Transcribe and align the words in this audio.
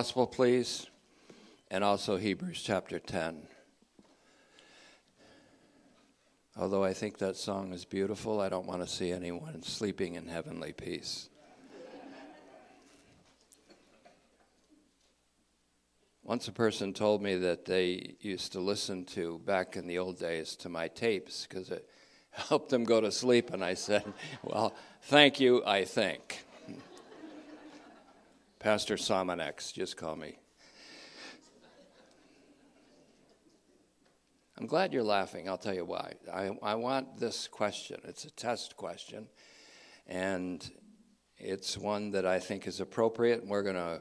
Gospel, 0.00 0.26
please, 0.26 0.88
and 1.70 1.84
also 1.84 2.16
Hebrews 2.16 2.60
chapter 2.64 2.98
10. 2.98 3.46
Although 6.56 6.82
I 6.82 6.92
think 6.92 7.18
that 7.18 7.36
song 7.36 7.72
is 7.72 7.84
beautiful, 7.84 8.40
I 8.40 8.48
don't 8.48 8.66
want 8.66 8.82
to 8.82 8.88
see 8.88 9.12
anyone 9.12 9.62
sleeping 9.62 10.16
in 10.16 10.26
heavenly 10.26 10.72
peace. 10.72 11.28
Once 16.24 16.48
a 16.48 16.52
person 16.52 16.92
told 16.92 17.22
me 17.22 17.36
that 17.36 17.64
they 17.64 18.16
used 18.20 18.50
to 18.54 18.58
listen 18.58 19.04
to, 19.04 19.38
back 19.44 19.76
in 19.76 19.86
the 19.86 19.98
old 19.98 20.18
days, 20.18 20.56
to 20.56 20.68
my 20.68 20.88
tapes 20.88 21.46
because 21.48 21.70
it 21.70 21.88
helped 22.32 22.68
them 22.68 22.82
go 22.82 23.00
to 23.00 23.12
sleep, 23.12 23.52
and 23.52 23.62
I 23.62 23.74
said, 23.74 24.02
Well, 24.42 24.74
thank 25.02 25.38
you, 25.38 25.64
I 25.64 25.84
think. 25.84 26.44
Pastor 28.64 28.96
Sominex, 28.96 29.74
just 29.74 29.98
call 29.98 30.16
me. 30.16 30.38
I'm 34.56 34.66
glad 34.66 34.94
you're 34.94 35.02
laughing. 35.02 35.50
I'll 35.50 35.58
tell 35.58 35.74
you 35.74 35.84
why. 35.84 36.14
I, 36.32 36.50
I 36.62 36.74
want 36.74 37.20
this 37.20 37.46
question. 37.46 38.00
It's 38.04 38.24
a 38.24 38.30
test 38.30 38.78
question, 38.78 39.28
and 40.06 40.66
it's 41.36 41.76
one 41.76 42.12
that 42.12 42.24
I 42.24 42.38
think 42.38 42.66
is 42.66 42.80
appropriate, 42.80 43.46
we're 43.46 43.62
going 43.62 43.74
to 43.74 44.00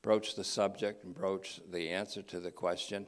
broach 0.00 0.34
the 0.34 0.44
subject 0.44 1.04
and 1.04 1.14
broach 1.14 1.60
the 1.70 1.90
answer 1.90 2.22
to 2.22 2.40
the 2.40 2.50
question 2.50 3.06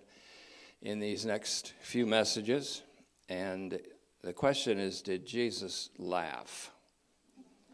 in 0.82 1.00
these 1.00 1.24
next 1.24 1.72
few 1.80 2.04
messages. 2.04 2.82
And 3.30 3.80
the 4.20 4.34
question 4.34 4.78
is 4.78 5.00
Did 5.00 5.24
Jesus 5.24 5.88
laugh? 5.96 6.70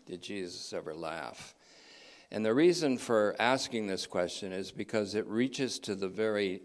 Did 0.07 0.23
Jesus 0.23 0.73
ever 0.73 0.95
laugh? 0.95 1.57
And 2.31 2.45
the 2.45 2.55
reason 2.55 2.99
for 2.99 3.35
asking 3.39 3.87
this 3.87 4.07
question 4.07 4.53
is 4.53 4.71
because 4.71 5.15
it 5.15 5.27
reaches 5.27 5.79
to 5.81 5.95
the 5.95 6.09
very 6.09 6.61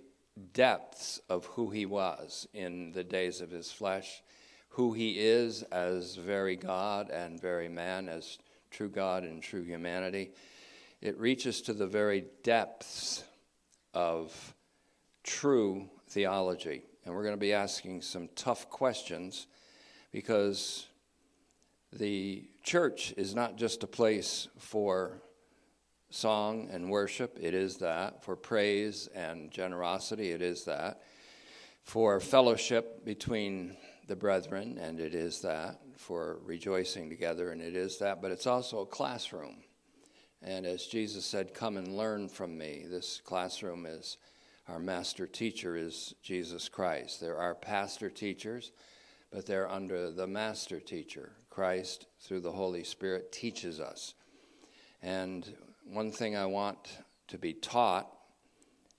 depths 0.53 1.21
of 1.29 1.45
who 1.45 1.69
he 1.69 1.85
was 1.85 2.47
in 2.53 2.91
the 2.91 3.03
days 3.03 3.39
of 3.39 3.49
his 3.49 3.71
flesh, 3.71 4.23
who 4.69 4.93
he 4.93 5.19
is 5.19 5.63
as 5.63 6.15
very 6.15 6.57
God 6.57 7.09
and 7.09 7.39
very 7.39 7.69
man, 7.69 8.09
as 8.09 8.39
true 8.71 8.89
God 8.89 9.23
and 9.23 9.41
true 9.41 9.63
humanity. 9.63 10.31
It 11.01 11.17
reaches 11.17 11.61
to 11.63 11.73
the 11.73 11.87
very 11.87 12.25
depths 12.43 13.23
of 13.93 14.53
true 15.23 15.89
theology. 16.09 16.83
And 17.05 17.13
we're 17.13 17.23
going 17.23 17.35
to 17.35 17.39
be 17.39 17.53
asking 17.53 18.01
some 18.01 18.27
tough 18.35 18.69
questions 18.69 19.47
because 20.11 20.87
the 21.91 22.49
church 22.63 23.13
is 23.17 23.35
not 23.35 23.55
just 23.55 23.83
a 23.83 23.87
place 23.87 24.47
for 24.57 25.21
song 26.13 26.69
and 26.71 26.89
worship, 26.89 27.37
it 27.41 27.53
is 27.53 27.77
that. 27.77 28.23
For 28.23 28.35
praise 28.35 29.07
and 29.15 29.51
generosity, 29.51 30.31
it 30.31 30.41
is 30.41 30.65
that. 30.65 31.01
For 31.83 32.19
fellowship 32.19 33.03
between 33.03 33.75
the 34.07 34.15
brethren, 34.15 34.77
and 34.79 34.99
it 34.99 35.15
is 35.15 35.41
that. 35.41 35.79
For 35.97 36.39
rejoicing 36.43 37.09
together, 37.09 37.51
and 37.51 37.61
it 37.61 37.75
is 37.75 37.97
that. 37.99 38.21
But 38.21 38.31
it's 38.31 38.47
also 38.47 38.81
a 38.81 38.85
classroom. 38.85 39.63
And 40.41 40.65
as 40.65 40.85
Jesus 40.85 41.25
said, 41.25 41.53
Come 41.53 41.77
and 41.77 41.97
learn 41.97 42.29
from 42.29 42.57
me. 42.57 42.85
This 42.87 43.21
classroom 43.23 43.85
is 43.85 44.17
our 44.67 44.79
master 44.79 45.27
teacher 45.27 45.75
is 45.75 46.13
Jesus 46.23 46.69
Christ. 46.69 47.19
There 47.19 47.37
are 47.37 47.53
pastor 47.53 48.09
teachers, 48.09 48.71
but 49.31 49.45
they're 49.45 49.69
under 49.69 50.09
the 50.09 50.27
master 50.27 50.79
teacher. 50.79 51.33
Christ, 51.49 52.07
through 52.21 52.41
the 52.41 52.51
Holy 52.51 52.83
Spirit, 52.83 53.31
teaches 53.31 53.81
us. 53.81 54.13
And 55.01 55.53
one 55.85 56.11
thing 56.11 56.35
I 56.35 56.45
want 56.45 56.77
to 57.27 57.37
be 57.37 57.53
taught 57.53 58.09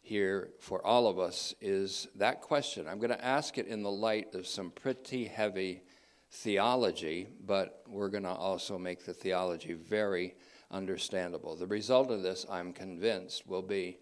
here 0.03 0.51
for 0.61 0.85
all 0.85 1.07
of 1.07 1.19
us 1.19 1.55
is 1.61 2.09
that 2.17 2.43
question. 2.43 2.87
I'm 2.87 2.99
going 2.99 3.11
to 3.11 3.25
ask 3.25 3.57
it 3.59 3.67
in 3.67 3.83
the 3.83 3.91
light 3.91 4.35
of 4.35 4.47
some 4.47 4.71
pretty 4.71 5.25
heavy 5.25 5.83
theology, 6.31 7.29
but 7.47 7.83
we're 7.89 8.09
going 8.09 8.25
to 8.25 8.31
also 8.31 8.79
make 8.79 9.05
the 9.05 9.15
theology 9.15 9.73
very 9.73 10.35
understandable. 10.71 11.57
The 11.57 11.67
result 11.67 12.11
of 12.11 12.23
this, 12.23 12.45
I'm 12.51 12.73
convinced, 12.73 13.47
will 13.47 13.63
be 13.63 13.99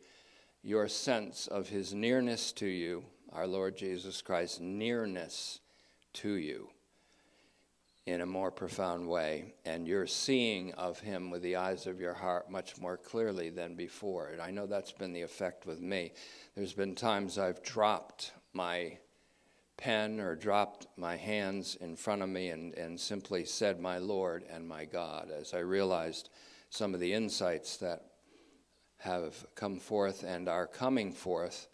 your 0.62 0.88
sense 0.88 1.46
of 1.46 1.68
his 1.68 1.94
nearness 1.94 2.52
to 2.52 2.66
you, 2.66 3.04
our 3.32 3.46
Lord 3.46 3.76
Jesus 3.76 4.22
Christ's 4.22 4.60
nearness 4.60 5.60
to 6.14 6.32
you 6.32 6.70
in 8.06 8.20
a 8.20 8.26
more 8.26 8.50
profound 8.50 9.08
way, 9.08 9.54
and 9.64 9.86
you're 9.86 10.08
seeing 10.08 10.72
of 10.74 10.98
him 10.98 11.30
with 11.30 11.42
the 11.42 11.56
eyes 11.56 11.86
of 11.86 12.00
your 12.00 12.14
heart 12.14 12.50
much 12.50 12.78
more 12.80 12.96
clearly 12.96 13.48
than 13.48 13.74
before. 13.76 14.28
And 14.28 14.42
I 14.42 14.50
know 14.50 14.66
that's 14.66 14.90
been 14.90 15.12
the 15.12 15.22
effect 15.22 15.66
with 15.66 15.80
me. 15.80 16.12
There's 16.56 16.72
been 16.72 16.96
times 16.96 17.38
I've 17.38 17.62
dropped 17.62 18.32
my 18.52 18.98
pen 19.76 20.18
or 20.18 20.34
dropped 20.34 20.88
my 20.96 21.16
hands 21.16 21.76
in 21.80 21.94
front 21.94 22.22
of 22.22 22.28
me 22.28 22.48
and, 22.48 22.74
and 22.74 22.98
simply 22.98 23.44
said, 23.44 23.80
My 23.80 23.98
Lord 23.98 24.44
and 24.50 24.66
my 24.66 24.84
God, 24.84 25.30
as 25.30 25.54
I 25.54 25.60
realized 25.60 26.28
some 26.70 26.94
of 26.94 27.00
the 27.00 27.12
insights 27.12 27.76
that 27.76 28.06
have 28.98 29.46
come 29.54 29.78
forth 29.78 30.24
and 30.24 30.48
are 30.48 30.66
coming 30.66 31.12
forth 31.12 31.68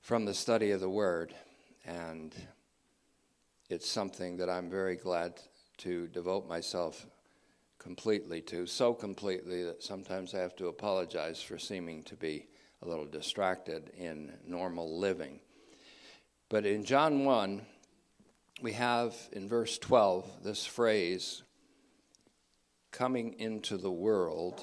from 0.00 0.24
the 0.24 0.34
study 0.34 0.70
of 0.70 0.80
the 0.80 0.88
Word. 0.88 1.34
And 1.84 2.34
it's 3.68 3.88
something 3.88 4.36
that 4.36 4.50
I'm 4.50 4.68
very 4.68 4.96
glad 4.96 5.40
to 5.78 6.06
devote 6.08 6.48
myself 6.48 7.06
completely 7.78 8.40
to, 8.42 8.66
so 8.66 8.94
completely 8.94 9.62
that 9.64 9.82
sometimes 9.82 10.34
I 10.34 10.38
have 10.38 10.56
to 10.56 10.68
apologize 10.68 11.40
for 11.40 11.58
seeming 11.58 12.02
to 12.04 12.16
be 12.16 12.46
a 12.82 12.88
little 12.88 13.06
distracted 13.06 13.90
in 13.96 14.32
normal 14.46 14.98
living. 14.98 15.40
But 16.48 16.66
in 16.66 16.84
John 16.84 17.24
1, 17.24 17.62
we 18.62 18.72
have 18.72 19.14
in 19.32 19.48
verse 19.48 19.78
12 19.78 20.44
this 20.44 20.64
phrase 20.64 21.42
coming 22.90 23.34
into 23.38 23.76
the 23.76 23.90
world. 23.90 24.62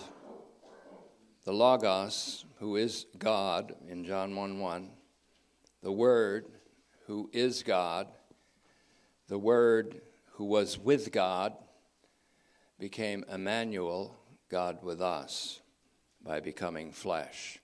The 1.43 1.51
Logos, 1.51 2.45
who 2.59 2.75
is 2.75 3.07
God 3.17 3.73
in 3.87 4.05
John 4.05 4.35
1 4.35 4.59
1, 4.59 4.89
the 5.83 5.91
Word, 5.91 6.45
who 7.07 7.29
is 7.33 7.63
God, 7.63 8.07
the 9.31 9.39
Word 9.39 10.01
who 10.33 10.43
was 10.43 10.77
with 10.77 11.13
God 11.13 11.53
became 12.77 13.23
Emmanuel, 13.31 14.13
God 14.49 14.83
with 14.83 14.99
us, 14.99 15.61
by 16.21 16.41
becoming 16.41 16.91
flesh. 16.91 17.57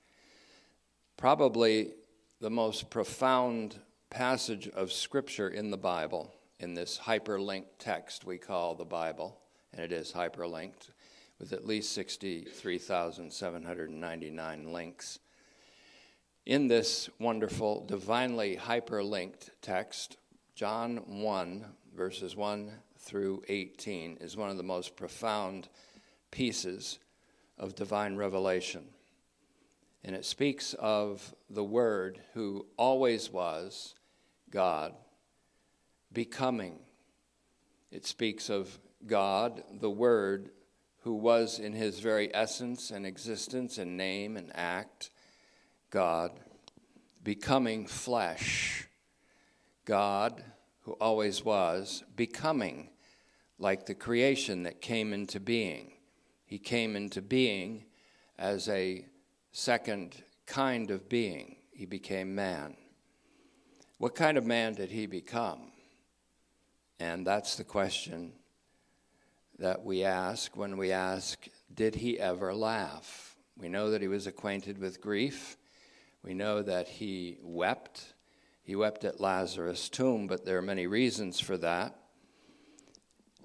Probably 1.18 1.92
the 2.40 2.50
most 2.50 2.90
profound 2.90 3.82
passage 4.10 4.70
of 4.70 4.94
Scripture 4.94 5.50
in 5.50 5.70
the 5.70 5.76
Bible, 5.76 6.34
in 6.62 6.74
this 6.74 6.98
hyperlinked 6.98 7.80
text 7.80 8.24
we 8.24 8.38
call 8.38 8.74
the 8.74 8.86
Bible, 8.86 9.38
and 9.74 9.82
it 9.82 9.92
is 9.92 10.14
hyperlinked 10.14 10.92
with 11.38 11.52
at 11.52 11.68
least 11.68 11.92
63,799 11.92 14.72
links. 14.72 15.20
In 16.46 16.70
this 16.70 17.10
wonderful, 17.20 17.86
divinely 17.86 18.56
hyperlinked 18.56 19.50
text, 19.62 20.16
John 20.58 21.04
1, 21.06 21.66
verses 21.96 22.36
1 22.36 22.72
through 22.98 23.44
18, 23.48 24.18
is 24.22 24.36
one 24.36 24.50
of 24.50 24.58
the 24.58 24.64
most 24.64 24.96
profound 24.96 25.70
pieces 26.32 26.98
of 27.60 27.76
divine 27.76 28.16
revelation. 28.16 28.86
And 30.04 30.16
it 30.16 30.26
speaks 30.26 30.74
of 30.74 31.36
the 31.48 31.64
Word 31.64 32.22
who 32.34 32.66
always 32.76 33.32
was 33.32 33.94
God 34.50 34.96
becoming. 36.12 36.80
It 37.92 38.08
speaks 38.08 38.50
of 38.50 38.80
God, 39.06 39.64
the 39.72 39.92
Word, 39.92 40.50
who 41.02 41.14
was 41.14 41.60
in 41.60 41.74
his 41.74 42.00
very 42.00 42.34
essence 42.34 42.90
and 42.90 43.06
existence 43.06 43.78
and 43.78 43.96
name 43.96 44.36
and 44.36 44.50
act, 44.56 45.12
God, 45.92 46.32
becoming 47.22 47.86
flesh 47.86 48.87
God, 49.88 50.44
who 50.82 50.92
always 51.00 51.46
was, 51.46 52.04
becoming 52.18 52.90
like 53.58 53.86
the 53.86 53.96
creation 53.96 54.64
that 54.64 54.82
came 54.82 55.14
into 55.14 55.40
being. 55.40 55.94
He 56.46 56.60
came 56.60 56.98
into 56.98 57.22
being 57.22 57.86
as 58.38 58.68
a 58.68 59.06
second 59.54 60.22
kind 60.46 60.92
of 60.92 61.08
being. 61.08 61.56
He 61.72 61.86
became 61.86 62.36
man. 62.36 62.76
What 63.98 64.14
kind 64.14 64.38
of 64.38 64.46
man 64.46 64.74
did 64.74 64.92
he 64.92 65.06
become? 65.06 65.72
And 67.00 67.26
that's 67.26 67.56
the 67.56 67.64
question 67.64 68.34
that 69.58 69.86
we 69.86 70.04
ask 70.04 70.58
when 70.58 70.76
we 70.76 70.92
ask, 70.92 71.48
Did 71.74 71.96
he 71.96 72.20
ever 72.20 72.54
laugh? 72.54 73.38
We 73.58 73.70
know 73.70 73.92
that 73.92 74.02
he 74.02 74.10
was 74.10 74.28
acquainted 74.28 74.80
with 74.80 75.00
grief. 75.00 75.56
We 76.24 76.34
know 76.34 76.62
that 76.62 76.90
he 76.90 77.38
wept. 77.42 78.14
He 78.68 78.76
wept 78.76 79.06
at 79.06 79.22
Lazarus' 79.22 79.88
tomb, 79.88 80.28
but 80.28 80.44
there 80.44 80.58
are 80.58 80.62
many 80.62 80.88
reasons 80.88 81.40
for 81.40 81.56
that. 81.60 81.96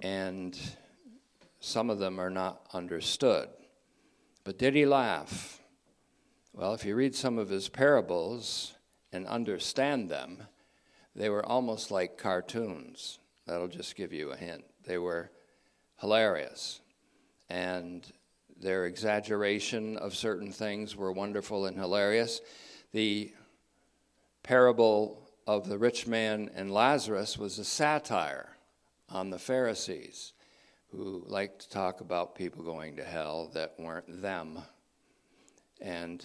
And 0.03 0.59
some 1.61 1.91
of 1.91 2.01
them 2.01 2.19
are 2.19 2.29
not 2.29 2.67
understood. 2.75 3.49
But 4.43 4.59
did 4.59 4.75
he 4.75 4.85
laugh? 4.85 5.61
Well, 6.53 6.75
if 6.75 6.85
you 6.85 6.97
read 6.97 7.15
some 7.15 7.39
of 7.39 7.51
his 7.51 7.69
parables 7.69 8.75
and 9.13 9.25
understand 9.29 10.11
them, 10.11 10.43
they 11.15 11.29
were 11.29 11.47
almost 11.47 11.93
like 11.93 12.19
cartoons. 12.19 13.21
That'll 13.47 13.69
just 13.69 13.95
give 13.95 14.13
you 14.13 14.33
a 14.33 14.37
hint. 14.37 14.65
They 14.83 14.99
were 14.99 15.31
hilarious. 16.01 16.81
And 17.49 18.05
their 18.61 18.87
exaggeration 18.87 19.99
of 19.99 20.17
certain 20.17 20.51
things 20.51 20.97
were 20.97 21.13
wonderful 21.13 21.67
and 21.67 21.79
hilarious. 21.79 22.41
The 22.91 23.33
parable 24.43 25.29
of 25.47 25.69
the 25.69 25.79
rich 25.79 26.07
man 26.07 26.51
and 26.55 26.71
Lazarus 26.71 27.39
was 27.39 27.59
a 27.59 27.65
satire 27.65 28.57
on 29.09 29.31
the 29.31 29.39
Pharisees 29.39 30.33
who 30.91 31.25
liked 31.27 31.63
to 31.63 31.71
talk 31.71 32.01
about 32.01 32.35
people 32.35 32.63
going 32.63 32.97
to 32.97 33.05
hell 33.05 33.51
that 33.55 33.75
weren't 33.79 34.23
them. 34.23 34.59
And 35.81 36.25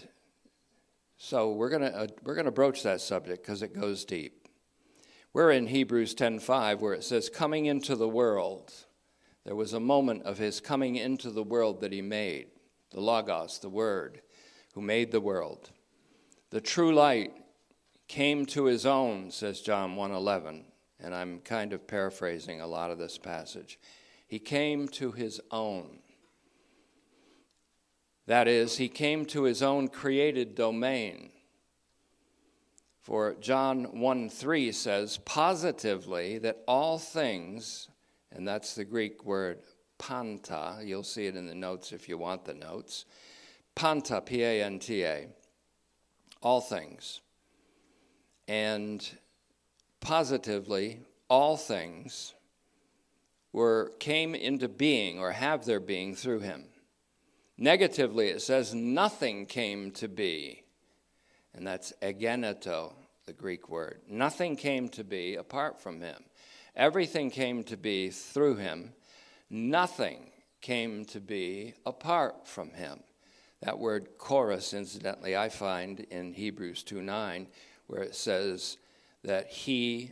so 1.17 1.51
we're 1.51 1.69
going 1.69 1.81
to 1.81 1.95
uh, 1.95 2.07
we're 2.23 2.35
going 2.35 2.45
to 2.45 2.51
broach 2.51 2.83
that 2.83 3.01
subject 3.01 3.43
because 3.43 3.61
it 3.61 3.73
goes 3.73 4.05
deep. 4.05 4.47
We're 5.33 5.51
in 5.51 5.67
Hebrews 5.67 6.13
10:5 6.15 6.79
where 6.79 6.93
it 6.93 7.03
says 7.03 7.29
coming 7.29 7.65
into 7.65 7.95
the 7.95 8.09
world. 8.09 8.73
There 9.45 9.55
was 9.55 9.73
a 9.73 9.79
moment 9.79 10.23
of 10.23 10.37
his 10.37 10.59
coming 10.59 10.97
into 10.97 11.31
the 11.31 11.43
world 11.43 11.79
that 11.79 11.93
he 11.93 12.01
made, 12.01 12.47
the 12.91 12.99
logos, 12.99 13.59
the 13.59 13.69
word, 13.69 14.21
who 14.73 14.81
made 14.81 15.11
the 15.11 15.21
world. 15.21 15.71
The 16.49 16.59
true 16.59 16.93
light 16.93 17.31
came 18.07 18.45
to 18.48 18.65
his 18.65 18.86
own, 18.86 19.31
says 19.31 19.62
John 19.62 19.95
1:11, 19.95 20.65
and 21.00 21.13
I'm 21.13 21.39
kind 21.39 21.74
of 21.74 21.88
paraphrasing 21.88 22.62
a 22.62 22.68
lot 22.68 22.92
of 22.92 22.98
this 22.98 23.18
passage. 23.18 23.80
He 24.27 24.39
came 24.39 24.88
to 24.89 25.12
his 25.12 25.39
own. 25.51 26.00
That 28.25 28.48
is, 28.48 28.77
he 28.77 28.89
came 28.89 29.25
to 29.27 29.44
his 29.44 29.63
own 29.63 29.88
created 29.88 30.54
domain. 30.54 31.31
For 33.01 33.36
John 33.36 34.01
1 34.01 34.30
3 34.30 34.71
says 34.74 35.18
positively 35.19 36.38
that 36.39 36.62
all 36.68 37.00
things, 37.00 37.88
and 38.33 38.45
that's 38.45 38.75
the 38.75 38.83
Greek 38.83 39.24
word 39.24 39.60
panta, 39.98 40.80
you'll 40.83 41.03
see 41.03 41.25
it 41.25 41.38
in 41.38 41.48
the 41.48 41.56
notes 41.56 41.94
if 41.94 42.10
you 42.10 42.18
want 42.18 42.44
the 42.44 42.53
notes. 42.53 43.06
Panta, 43.75 44.19
P 44.21 44.44
A 44.44 44.62
N 44.62 44.80
T 44.80 45.03
A, 45.03 45.27
all 46.42 46.60
things. 46.60 47.21
And 48.47 49.07
positively, 49.99 51.01
all 51.29 51.57
things 51.57 52.33
were 53.51 53.94
came 53.99 54.35
into 54.35 54.67
being 54.67 55.19
or 55.19 55.31
have 55.31 55.65
their 55.65 55.79
being 55.79 56.15
through 56.15 56.39
him. 56.39 56.65
Negatively, 57.57 58.27
it 58.27 58.41
says 58.41 58.73
nothing 58.73 59.47
came 59.47 59.91
to 59.91 60.07
be, 60.07 60.63
and 61.53 61.65
that's 61.65 61.91
egeneto, 62.01 62.94
the 63.25 63.33
Greek 63.33 63.67
word. 63.67 64.01
Nothing 64.07 64.55
came 64.55 64.89
to 64.89 65.03
be 65.03 65.35
apart 65.35 65.81
from 65.81 66.00
him. 66.00 66.23
Everything 66.75 67.31
came 67.31 67.63
to 67.63 67.75
be 67.75 68.11
through 68.11 68.57
him. 68.57 68.93
Nothing 69.50 70.29
came 70.61 71.05
to 71.05 71.19
be 71.19 71.73
apart 71.85 72.47
from 72.47 72.69
him. 72.71 73.00
That 73.61 73.79
word 73.79 74.09
choris, 74.19 74.73
incidentally, 74.73 75.35
I 75.35 75.50
find 75.50 76.01
in 76.01 76.33
Hebrews 76.33 76.83
2 76.83 77.01
9, 77.01 77.47
where 77.88 78.01
it 78.01 78.16
says 78.16 78.78
that 79.24 79.48
he, 79.48 80.12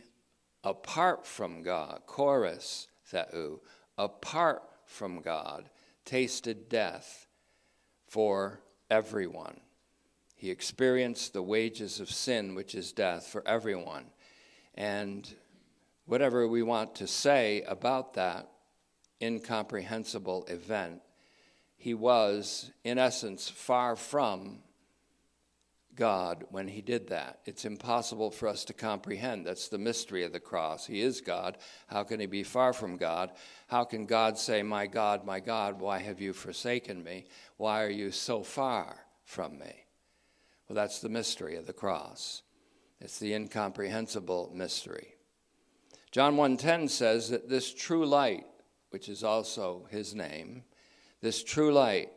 apart 0.64 1.26
from 1.26 1.62
God, 1.62 2.02
choris, 2.06 2.88
theou, 3.12 3.60
apart 3.96 4.62
from 4.84 5.20
God, 5.20 5.70
tasted 6.04 6.68
death 6.68 7.26
for 8.08 8.60
everyone. 8.90 9.60
He 10.34 10.50
experienced 10.50 11.32
the 11.32 11.42
wages 11.42 12.00
of 12.00 12.10
sin, 12.10 12.54
which 12.54 12.74
is 12.74 12.92
death, 12.92 13.26
for 13.26 13.46
everyone. 13.46 14.06
And 14.74 15.34
whatever 16.04 16.46
we 16.46 16.62
want 16.62 16.94
to 16.96 17.06
say 17.06 17.62
about 17.62 18.14
that 18.14 18.48
incomprehensible 19.22 20.44
event, 20.48 21.00
he 21.76 21.94
was, 21.94 22.70
in 22.84 22.98
essence, 22.98 23.48
far 23.48 23.96
from 23.96 24.58
God 25.96 26.44
when 26.50 26.68
he 26.68 26.82
did 26.82 27.08
that. 27.08 27.40
It's 27.46 27.64
impossible 27.64 28.30
for 28.30 28.46
us 28.48 28.64
to 28.66 28.74
comprehend. 28.74 29.46
That's 29.46 29.68
the 29.68 29.78
mystery 29.78 30.22
of 30.24 30.32
the 30.32 30.40
cross. 30.40 30.86
He 30.86 31.00
is 31.00 31.20
God. 31.20 31.58
How 31.88 32.04
can 32.04 32.20
he 32.20 32.26
be 32.26 32.42
far 32.42 32.72
from 32.72 32.96
God? 32.96 33.32
How 33.68 33.84
can 33.84 34.06
God 34.06 34.38
say, 34.38 34.62
My 34.62 34.86
God, 34.86 35.24
my 35.24 35.40
God, 35.40 35.80
why 35.80 35.98
have 35.98 36.20
you 36.20 36.32
forsaken 36.32 37.02
me? 37.02 37.24
Why 37.56 37.82
are 37.82 37.90
you 37.90 38.10
so 38.10 38.42
far 38.42 39.06
from 39.24 39.58
me? 39.58 39.86
Well, 40.68 40.76
that's 40.76 41.00
the 41.00 41.08
mystery 41.08 41.56
of 41.56 41.66
the 41.66 41.72
cross. 41.72 42.42
It's 43.00 43.18
the 43.18 43.34
incomprehensible 43.34 44.52
mystery. 44.54 45.14
John 46.10 46.36
1:10 46.36 46.88
says 46.88 47.28
that 47.30 47.48
this 47.48 47.72
true 47.74 48.06
light, 48.06 48.46
which 48.90 49.08
is 49.08 49.22
also 49.22 49.86
his 49.90 50.14
name, 50.14 50.64
this 51.20 51.42
true 51.42 51.72
light, 51.72 52.10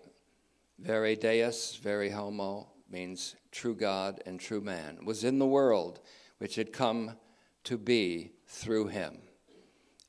vere 0.77 1.15
deus, 1.15 1.75
vere 1.75 2.09
homo, 2.11 2.71
means 2.91 3.35
true 3.51 3.75
God 3.75 4.21
and 4.25 4.39
true 4.39 4.61
man, 4.61 4.99
was 5.03 5.23
in 5.23 5.39
the 5.39 5.45
world, 5.45 5.99
which 6.37 6.55
had 6.55 6.73
come 6.73 7.17
to 7.65 7.77
be 7.77 8.31
through 8.47 8.87
him. 8.87 9.19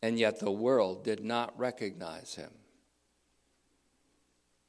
And 0.02 0.18
yet 0.18 0.40
the 0.40 0.50
world 0.50 1.04
did 1.04 1.22
not 1.22 1.58
recognize 1.58 2.34
him. 2.34 2.50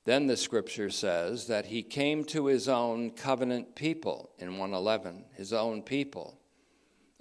Then 0.03 0.25
the 0.27 0.35
scripture 0.35 0.89
says 0.89 1.47
that 1.47 1.67
he 1.67 1.83
came 1.83 2.23
to 2.25 2.47
his 2.47 2.67
own 2.67 3.11
covenant 3.11 3.75
people 3.75 4.31
in 4.39 4.57
111, 4.57 5.25
his 5.35 5.53
own 5.53 5.83
people, 5.83 6.39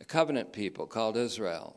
a 0.01 0.05
covenant 0.05 0.53
people 0.53 0.87
called 0.87 1.17
Israel. 1.17 1.77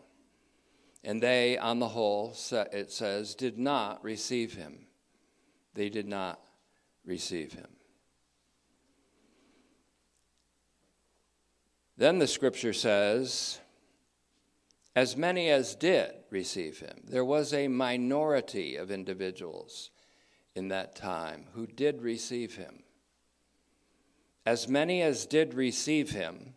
And 1.04 1.22
they, 1.22 1.58
on 1.58 1.80
the 1.80 1.90
whole, 1.90 2.34
it 2.72 2.92
says, 2.92 3.36
did 3.36 3.60
not 3.60 4.02
receive 4.02 4.54
him. 4.54 4.88
They 5.74 5.90
did 5.90 6.08
not 6.08 6.40
receive 7.06 7.52
him. 7.52 7.68
Then 11.98 12.20
the 12.20 12.28
scripture 12.28 12.74
says, 12.74 13.60
as 14.96 15.18
many 15.18 15.50
as 15.50 15.76
did 15.76 16.12
receive 16.30 16.80
him. 16.80 17.02
There 17.04 17.26
was 17.26 17.54
a 17.54 17.68
minority 17.68 18.76
of 18.76 18.92
individuals 18.92 19.90
in 20.56 20.68
that 20.68 20.96
time 20.96 21.46
who 21.54 21.66
did 21.66 22.02
receive 22.02 22.56
him. 22.56 22.84
As 24.46 24.68
many 24.68 25.02
as 25.02 25.26
did 25.26 25.54
receive 25.54 26.12
him, 26.12 26.54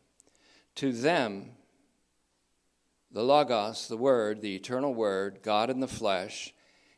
to 0.74 0.92
them, 0.92 1.52
the 3.10 3.22
Logos, 3.22 3.88
the 3.88 3.96
Word, 3.96 4.42
the 4.42 4.54
eternal 4.54 4.92
Word, 4.92 5.38
God 5.42 5.70
in 5.70 5.80
the 5.80 5.88
flesh, 5.88 6.52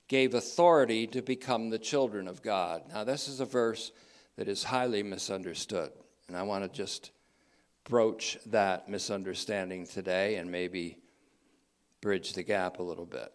gave 0.09 0.35
authority 0.35 1.07
to 1.09 1.23
become 1.23 1.71
the 1.71 1.79
children 1.79 2.27
of 2.27 2.43
God. 2.43 2.83
Now, 2.89 3.05
this 3.05 3.29
is 3.29 3.41
a 3.41 3.45
verse 3.45 3.93
that 4.37 4.49
is 4.49 4.65
highly 4.65 5.03
misunderstood, 5.03 5.93
and 6.27 6.37
I 6.37 6.43
want 6.43 6.65
to 6.65 6.77
just 6.77 7.13
broach 7.89 8.39
that 8.47 8.89
misunderstanding 8.89 9.87
today 9.87 10.37
and 10.37 10.51
maybe 10.51 10.99
bridge 12.01 12.35
the 12.35 12.43
gap 12.43 12.79
a 12.79 12.83
little 12.83 13.07
bit. 13.07 13.33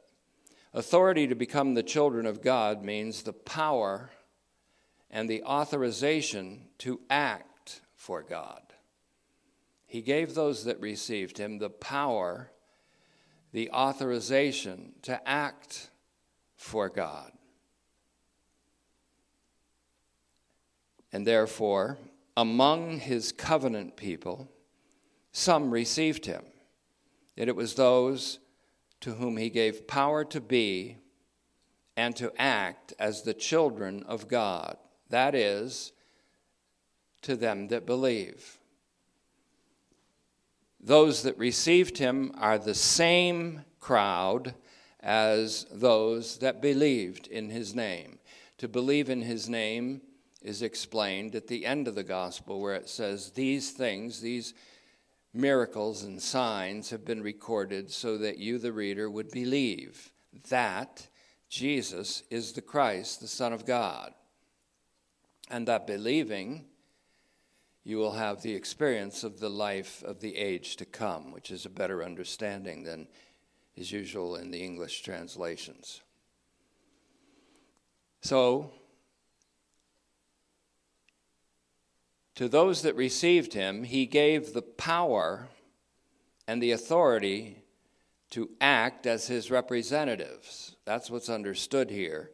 Authority 0.74 1.28
to 1.28 1.36
become 1.36 1.74
the 1.74 1.84
children 1.84 2.26
of 2.26 2.42
God 2.42 2.84
means 2.84 3.24
the 3.24 3.34
power 3.34 4.12
and 5.12 5.30
the 5.30 5.44
authorization 5.44 6.62
to 6.80 7.00
act 7.10 7.82
for 7.96 8.24
God. 8.24 8.62
He 9.86 10.02
gave 10.02 10.34
those 10.34 10.66
that 10.66 10.80
received 10.80 11.38
him 11.38 11.60
the 11.60 11.70
power, 11.70 12.52
the 13.52 13.70
authorization 13.70 14.94
to 15.04 15.28
act 15.30 15.92
for 16.56 16.90
God. 16.90 17.32
And 21.12 21.28
therefore, 21.28 22.00
among 22.36 23.00
his 23.00 23.32
covenant 23.32 23.96
people, 23.96 24.50
some 25.32 25.72
received 25.72 26.26
him. 26.26 26.44
Yet 27.36 27.48
it 27.48 27.56
was 27.56 27.76
those 27.76 28.40
to 29.02 29.14
whom 29.14 29.38
he 29.38 29.50
gave 29.50 29.88
power 29.88 30.24
to 30.26 30.40
be 30.40 30.98
and 31.96 32.16
to 32.16 32.32
act 32.38 32.94
as 32.98 33.22
the 33.22 33.34
children 33.34 34.04
of 34.04 34.28
God. 34.28 34.78
That 35.10 35.36
is, 35.36 35.92
to 37.22 37.36
them 37.36 37.68
that 37.70 37.86
believe. 37.86 38.60
Those 40.80 41.24
that 41.24 41.38
received 41.38 41.98
him 41.98 42.32
are 42.38 42.58
the 42.58 42.76
same 42.76 43.64
crowd 43.80 44.54
as 45.00 45.66
those 45.72 46.38
that 46.38 46.62
believed 46.62 47.28
in 47.28 47.50
his 47.50 47.74
name. 47.74 48.20
To 48.58 48.68
believe 48.68 49.10
in 49.10 49.22
his 49.22 49.50
name 49.50 50.02
is 50.44 50.62
explained 50.62 51.36
at 51.36 51.48
the 51.48 51.66
end 51.66 51.88
of 51.88 51.96
the 51.96 52.04
gospel, 52.04 52.60
where 52.60 52.76
it 52.76 52.90
says, 52.90 53.32
These 53.32 53.72
things, 53.72 54.22
these 54.22 54.54
miracles 55.34 56.04
and 56.04 56.22
signs 56.22 56.90
have 56.92 57.06
been 57.06 57.24
recorded 57.24 57.90
so 57.90 58.18
that 58.18 58.38
you, 58.38 58.60
the 58.60 58.74
reader, 58.74 59.10
would 59.10 59.32
believe 59.32 60.12
that 60.50 61.08
Jesus 61.50 62.24
is 62.30 62.54
the 62.54 62.62
Christ, 62.62 63.22
the 63.22 63.28
Son 63.28 63.54
of 63.54 63.66
God. 63.66 64.14
And 65.50 65.68
that 65.68 65.88
believing 65.88 66.66
you 67.84 67.98
will 67.98 68.14
have 68.14 68.42
the 68.42 68.56
experience 68.56 69.24
of 69.24 69.40
the 69.40 69.50
life 69.50 70.04
of 70.04 70.20
the 70.20 70.38
age 70.38 70.78
to 70.78 70.86
come, 70.86 71.32
which 71.32 71.52
is 71.52 71.66
a 71.66 71.70
better 71.70 72.04
understanding 72.04 72.84
than 72.84 73.08
is 73.76 73.92
usual 73.92 74.36
in 74.36 74.52
the 74.52 74.64
English 74.64 75.02
translations. 75.02 76.02
So, 78.22 78.74
to 82.36 82.48
those 82.48 82.82
that 82.82 82.96
received 82.96 83.54
him, 83.54 83.84
he 83.84 84.06
gave 84.06 84.54
the 84.54 84.62
power 84.62 85.48
and 86.48 86.62
the 86.62 86.72
authority 86.72 87.64
to 88.32 88.50
act 88.60 89.06
as 89.06 89.28
his 89.28 89.52
representatives. 89.52 90.76
That's 90.86 91.10
what's 91.10 91.30
understood 91.30 91.92
here, 91.92 92.32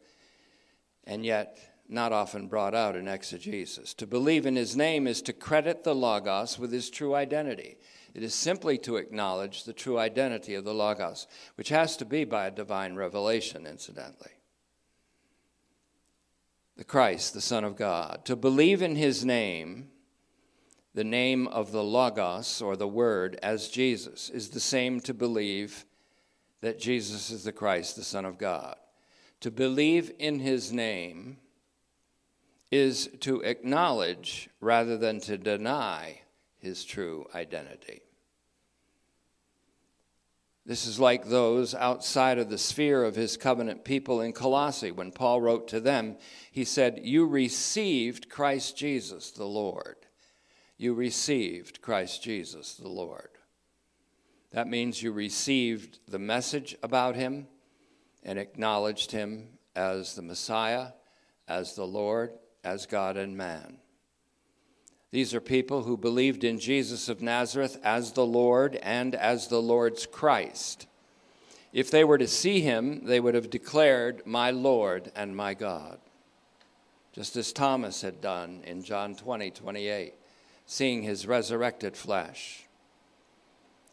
and 1.04 1.24
yet 1.24 1.58
not 1.88 2.12
often 2.12 2.46
brought 2.46 2.74
out 2.74 2.96
in 2.96 3.08
exegesis. 3.08 3.92
To 3.94 4.06
believe 4.06 4.46
in 4.46 4.56
his 4.56 4.76
name 4.76 5.06
is 5.06 5.20
to 5.22 5.32
credit 5.32 5.84
the 5.84 5.94
Logos 5.94 6.58
with 6.58 6.72
his 6.72 6.88
true 6.88 7.14
identity. 7.14 7.76
It 8.14 8.22
is 8.22 8.34
simply 8.34 8.78
to 8.78 8.96
acknowledge 8.96 9.64
the 9.64 9.72
true 9.72 9.98
identity 9.98 10.54
of 10.54 10.64
the 10.64 10.74
Logos, 10.74 11.26
which 11.56 11.68
has 11.68 11.96
to 11.98 12.04
be 12.04 12.24
by 12.24 12.46
a 12.46 12.50
divine 12.50 12.94
revelation, 12.94 13.66
incidentally. 13.66 14.30
The 16.80 16.84
Christ, 16.84 17.34
the 17.34 17.42
Son 17.42 17.62
of 17.62 17.76
God. 17.76 18.24
To 18.24 18.34
believe 18.34 18.80
in 18.80 18.96
his 18.96 19.22
name, 19.22 19.90
the 20.94 21.04
name 21.04 21.46
of 21.46 21.72
the 21.72 21.84
Logos, 21.84 22.62
or 22.62 22.74
the 22.74 22.88
Word, 22.88 23.38
as 23.42 23.68
Jesus, 23.68 24.30
is 24.30 24.48
the 24.48 24.60
same 24.60 24.98
to 25.00 25.12
believe 25.12 25.84
that 26.62 26.80
Jesus 26.80 27.30
is 27.30 27.44
the 27.44 27.52
Christ, 27.52 27.96
the 27.96 28.02
Son 28.02 28.24
of 28.24 28.38
God. 28.38 28.76
To 29.40 29.50
believe 29.50 30.10
in 30.18 30.40
his 30.40 30.72
name 30.72 31.36
is 32.70 33.10
to 33.20 33.42
acknowledge 33.42 34.48
rather 34.62 34.96
than 34.96 35.20
to 35.20 35.36
deny 35.36 36.22
his 36.60 36.82
true 36.82 37.26
identity. 37.34 38.00
This 40.66 40.86
is 40.86 41.00
like 41.00 41.24
those 41.24 41.74
outside 41.74 42.38
of 42.38 42.50
the 42.50 42.58
sphere 42.58 43.02
of 43.02 43.16
his 43.16 43.36
covenant 43.36 43.84
people 43.84 44.20
in 44.20 44.32
Colossae. 44.32 44.90
When 44.90 45.10
Paul 45.10 45.40
wrote 45.40 45.68
to 45.68 45.80
them, 45.80 46.16
he 46.52 46.64
said, 46.64 47.00
You 47.02 47.26
received 47.26 48.28
Christ 48.28 48.76
Jesus 48.76 49.30
the 49.30 49.46
Lord. 49.46 49.96
You 50.76 50.94
received 50.94 51.82
Christ 51.82 52.22
Jesus 52.22 52.74
the 52.74 52.88
Lord. 52.88 53.30
That 54.52 54.68
means 54.68 55.02
you 55.02 55.12
received 55.12 55.98
the 56.08 56.18
message 56.18 56.76
about 56.82 57.16
him 57.16 57.46
and 58.22 58.38
acknowledged 58.38 59.12
him 59.12 59.58
as 59.74 60.14
the 60.14 60.22
Messiah, 60.22 60.88
as 61.48 61.74
the 61.74 61.86
Lord, 61.86 62.32
as 62.64 62.86
God 62.86 63.16
and 63.16 63.36
man. 63.36 63.79
These 65.12 65.34
are 65.34 65.40
people 65.40 65.82
who 65.82 65.96
believed 65.96 66.44
in 66.44 66.60
Jesus 66.60 67.08
of 67.08 67.20
Nazareth 67.20 67.78
as 67.82 68.12
the 68.12 68.26
Lord 68.26 68.76
and 68.76 69.14
as 69.14 69.48
the 69.48 69.60
Lord's 69.60 70.06
Christ. 70.06 70.86
If 71.72 71.90
they 71.90 72.04
were 72.04 72.18
to 72.18 72.28
see 72.28 72.60
him, 72.60 73.04
they 73.06 73.18
would 73.18 73.34
have 73.34 73.50
declared, 73.50 74.24
My 74.24 74.50
Lord 74.50 75.10
and 75.16 75.36
my 75.36 75.54
God, 75.54 75.98
just 77.12 77.36
as 77.36 77.52
Thomas 77.52 78.02
had 78.02 78.20
done 78.20 78.62
in 78.64 78.82
John 78.84 79.16
20, 79.16 79.50
28, 79.50 80.14
seeing 80.66 81.02
his 81.02 81.26
resurrected 81.26 81.96
flesh. 81.96 82.66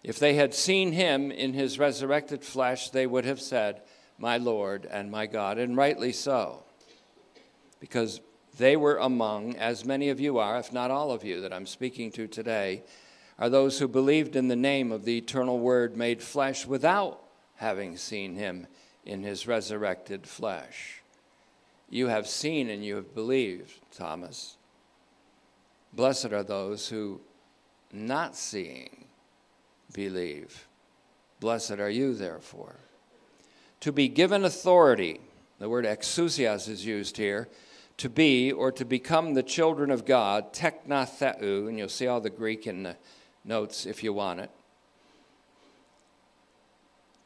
If 0.04 0.20
they 0.20 0.36
had 0.36 0.54
seen 0.54 0.92
him 0.92 1.32
in 1.32 1.54
his 1.54 1.80
resurrected 1.80 2.44
flesh, 2.44 2.92
they 2.92 3.08
would 3.08 3.26
have 3.26 3.42
said, 3.42 3.82
My 4.20 4.38
Lord 4.38 4.86
and 4.90 5.12
my 5.12 5.26
God, 5.26 5.58
and 5.58 5.76
rightly 5.76 6.12
so, 6.14 6.64
because 7.80 8.22
they 8.58 8.76
were 8.76 8.98
among, 8.98 9.56
as 9.56 9.86
many 9.86 10.10
of 10.10 10.20
you 10.20 10.38
are, 10.38 10.58
if 10.58 10.74
not 10.74 10.92
all 10.92 11.12
of 11.12 11.24
you 11.24 11.42
that 11.42 11.54
I'm 11.54 11.66
speaking 11.66 12.12
to 12.14 12.28
today, 12.28 12.84
are 13.40 13.50
those 13.50 13.80
who 13.80 13.88
believed 13.88 14.36
in 14.36 14.48
the 14.48 14.56
name 14.56 14.92
of 14.92 15.06
the 15.06 15.18
eternal 15.18 15.60
Word 15.60 15.96
made 15.96 16.22
flesh 16.22 16.66
without 16.66 17.22
having 17.56 17.98
seen 17.98 18.36
him 18.36 18.68
in 19.06 19.24
his 19.24 19.48
resurrected 19.48 20.28
flesh. 20.28 21.02
You 21.90 22.08
have 22.08 22.28
seen 22.28 22.70
and 22.70 22.84
you 22.84 22.96
have 22.96 23.14
believed, 23.14 23.80
Thomas. 23.96 24.58
Blessed 25.94 26.34
are 26.34 26.44
those 26.44 26.90
who, 26.90 27.22
not 27.94 28.36
seeing, 28.36 29.06
believe. 29.94 30.68
Blessed 31.40 31.80
are 31.80 31.90
you, 31.90 32.14
therefore. 32.14 32.76
To 33.82 33.92
be 33.92 34.08
given 34.08 34.44
authority, 34.44 35.22
the 35.60 35.70
word 35.70 35.86
exousias 35.86 36.68
is 36.68 36.86
used 36.86 37.18
here 37.18 37.48
to 37.98 38.10
be 38.10 38.52
or 38.52 38.72
to 38.72 38.86
become 38.86 39.34
the 39.34 39.44
children 39.44 39.90
of 39.92 40.06
God, 40.06 40.54
tekna 40.54 41.08
theou, 41.08 41.68
and 41.68 41.78
you'll 41.78 41.90
see 41.90 42.08
all 42.08 42.22
the 42.22 42.30
Greek 42.30 42.68
in 42.68 42.84
the 42.84 42.96
notes 43.44 43.86
if 43.86 44.04
you 44.04 44.14
want 44.14 44.40
it. 44.40 44.52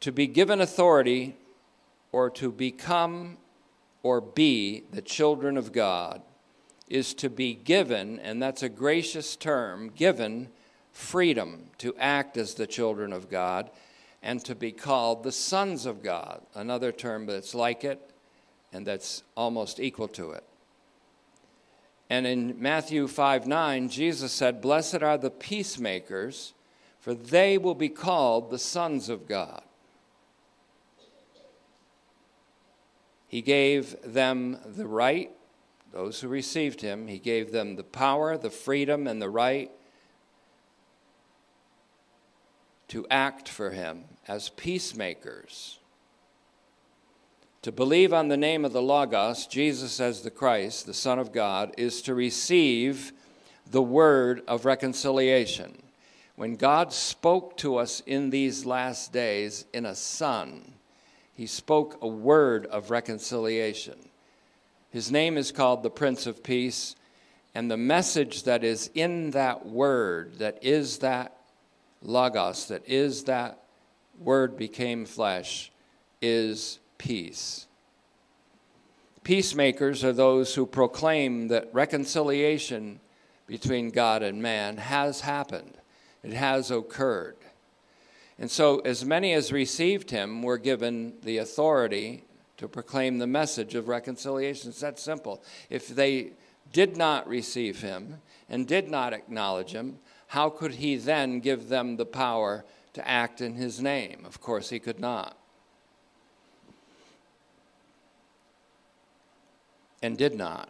To 0.00 0.12
be 0.12 0.26
given 0.26 0.60
authority 0.60 1.36
or 2.10 2.30
to 2.30 2.50
become 2.50 3.36
or 4.02 4.20
be 4.20 4.84
the 4.90 5.02
children 5.02 5.56
of 5.56 5.72
God 5.72 6.22
is 6.88 7.14
to 7.14 7.30
be 7.30 7.54
given, 7.54 8.18
and 8.18 8.42
that's 8.42 8.62
a 8.62 8.68
gracious 8.68 9.36
term, 9.36 9.90
given 9.94 10.48
freedom 10.92 11.70
to 11.78 11.94
act 11.98 12.36
as 12.36 12.54
the 12.54 12.66
children 12.66 13.12
of 13.12 13.30
God 13.30 13.70
and 14.22 14.44
to 14.44 14.54
be 14.54 14.72
called 14.72 15.22
the 15.22 15.32
sons 15.32 15.86
of 15.86 16.02
God, 16.02 16.42
another 16.54 16.92
term 16.92 17.26
that's 17.26 17.54
like 17.54 17.84
it 17.84 18.10
and 18.72 18.86
that's 18.86 19.22
almost 19.36 19.80
equal 19.80 20.08
to 20.08 20.32
it. 20.32 20.44
And 22.12 22.26
in 22.26 22.60
Matthew 22.60 23.08
5 23.08 23.46
9, 23.46 23.88
Jesus 23.88 24.32
said, 24.32 24.60
Blessed 24.60 25.02
are 25.02 25.16
the 25.16 25.30
peacemakers, 25.30 26.52
for 27.00 27.14
they 27.14 27.56
will 27.56 27.74
be 27.74 27.88
called 27.88 28.50
the 28.50 28.58
sons 28.58 29.08
of 29.08 29.26
God. 29.26 29.62
He 33.26 33.40
gave 33.40 33.96
them 34.04 34.58
the 34.66 34.86
right, 34.86 35.30
those 35.90 36.20
who 36.20 36.28
received 36.28 36.82
him, 36.82 37.06
he 37.08 37.18
gave 37.18 37.50
them 37.50 37.76
the 37.76 37.82
power, 37.82 38.36
the 38.36 38.50
freedom, 38.50 39.06
and 39.06 39.22
the 39.22 39.30
right 39.30 39.70
to 42.88 43.06
act 43.10 43.48
for 43.48 43.70
him 43.70 44.04
as 44.28 44.50
peacemakers. 44.50 45.78
To 47.62 47.70
believe 47.70 48.12
on 48.12 48.26
the 48.26 48.36
name 48.36 48.64
of 48.64 48.72
the 48.72 48.82
Logos, 48.82 49.46
Jesus 49.46 50.00
as 50.00 50.22
the 50.22 50.32
Christ, 50.32 50.84
the 50.84 50.92
Son 50.92 51.20
of 51.20 51.30
God, 51.30 51.72
is 51.78 52.02
to 52.02 52.12
receive 52.12 53.12
the 53.70 53.80
word 53.80 54.42
of 54.48 54.64
reconciliation. 54.64 55.80
When 56.34 56.56
God 56.56 56.92
spoke 56.92 57.56
to 57.58 57.76
us 57.76 58.02
in 58.04 58.30
these 58.30 58.66
last 58.66 59.12
days 59.12 59.64
in 59.72 59.86
a 59.86 59.94
Son, 59.94 60.72
He 61.36 61.46
spoke 61.46 61.98
a 62.02 62.08
word 62.08 62.66
of 62.66 62.90
reconciliation. 62.90 64.08
His 64.90 65.12
name 65.12 65.38
is 65.38 65.52
called 65.52 65.84
the 65.84 65.90
Prince 65.90 66.26
of 66.26 66.42
Peace, 66.42 66.96
and 67.54 67.70
the 67.70 67.76
message 67.76 68.42
that 68.42 68.64
is 68.64 68.90
in 68.92 69.30
that 69.30 69.66
word, 69.66 70.40
that 70.40 70.58
is 70.62 70.98
that 70.98 71.36
Logos, 72.02 72.66
that 72.66 72.82
is 72.88 73.22
that 73.24 73.62
word 74.18 74.56
became 74.56 75.06
flesh, 75.06 75.70
is 76.20 76.80
peace. 77.02 77.66
Peacemakers 79.24 80.04
are 80.04 80.12
those 80.12 80.54
who 80.54 80.64
proclaim 80.64 81.48
that 81.48 81.68
reconciliation 81.72 83.00
between 83.48 83.90
God 83.90 84.22
and 84.22 84.40
man 84.40 84.76
has 84.76 85.22
happened, 85.22 85.78
it 86.22 86.32
has 86.32 86.70
occurred. 86.70 87.36
And 88.38 88.48
so, 88.48 88.78
as 88.80 89.04
many 89.04 89.32
as 89.32 89.50
received 89.50 90.12
him 90.12 90.42
were 90.42 90.58
given 90.58 91.14
the 91.22 91.38
authority 91.38 92.24
to 92.58 92.68
proclaim 92.68 93.18
the 93.18 93.26
message 93.26 93.74
of 93.74 93.88
reconciliation. 93.88 94.70
It's 94.70 94.80
that 94.80 95.00
simple. 95.00 95.42
If 95.70 95.88
they 95.88 96.34
did 96.72 96.96
not 96.96 97.26
receive 97.26 97.80
him 97.80 98.18
and 98.48 98.66
did 98.66 98.88
not 98.88 99.12
acknowledge 99.12 99.72
him, 99.72 99.98
how 100.28 100.50
could 100.50 100.74
he 100.74 100.96
then 100.96 101.40
give 101.40 101.68
them 101.68 101.96
the 101.96 102.06
power 102.06 102.64
to 102.92 103.08
act 103.08 103.40
in 103.40 103.56
his 103.56 103.82
name? 103.82 104.22
Of 104.24 104.40
course, 104.40 104.70
he 104.70 104.78
could 104.78 105.00
not. 105.00 105.36
And 110.02 110.18
did 110.18 110.34
not. 110.34 110.68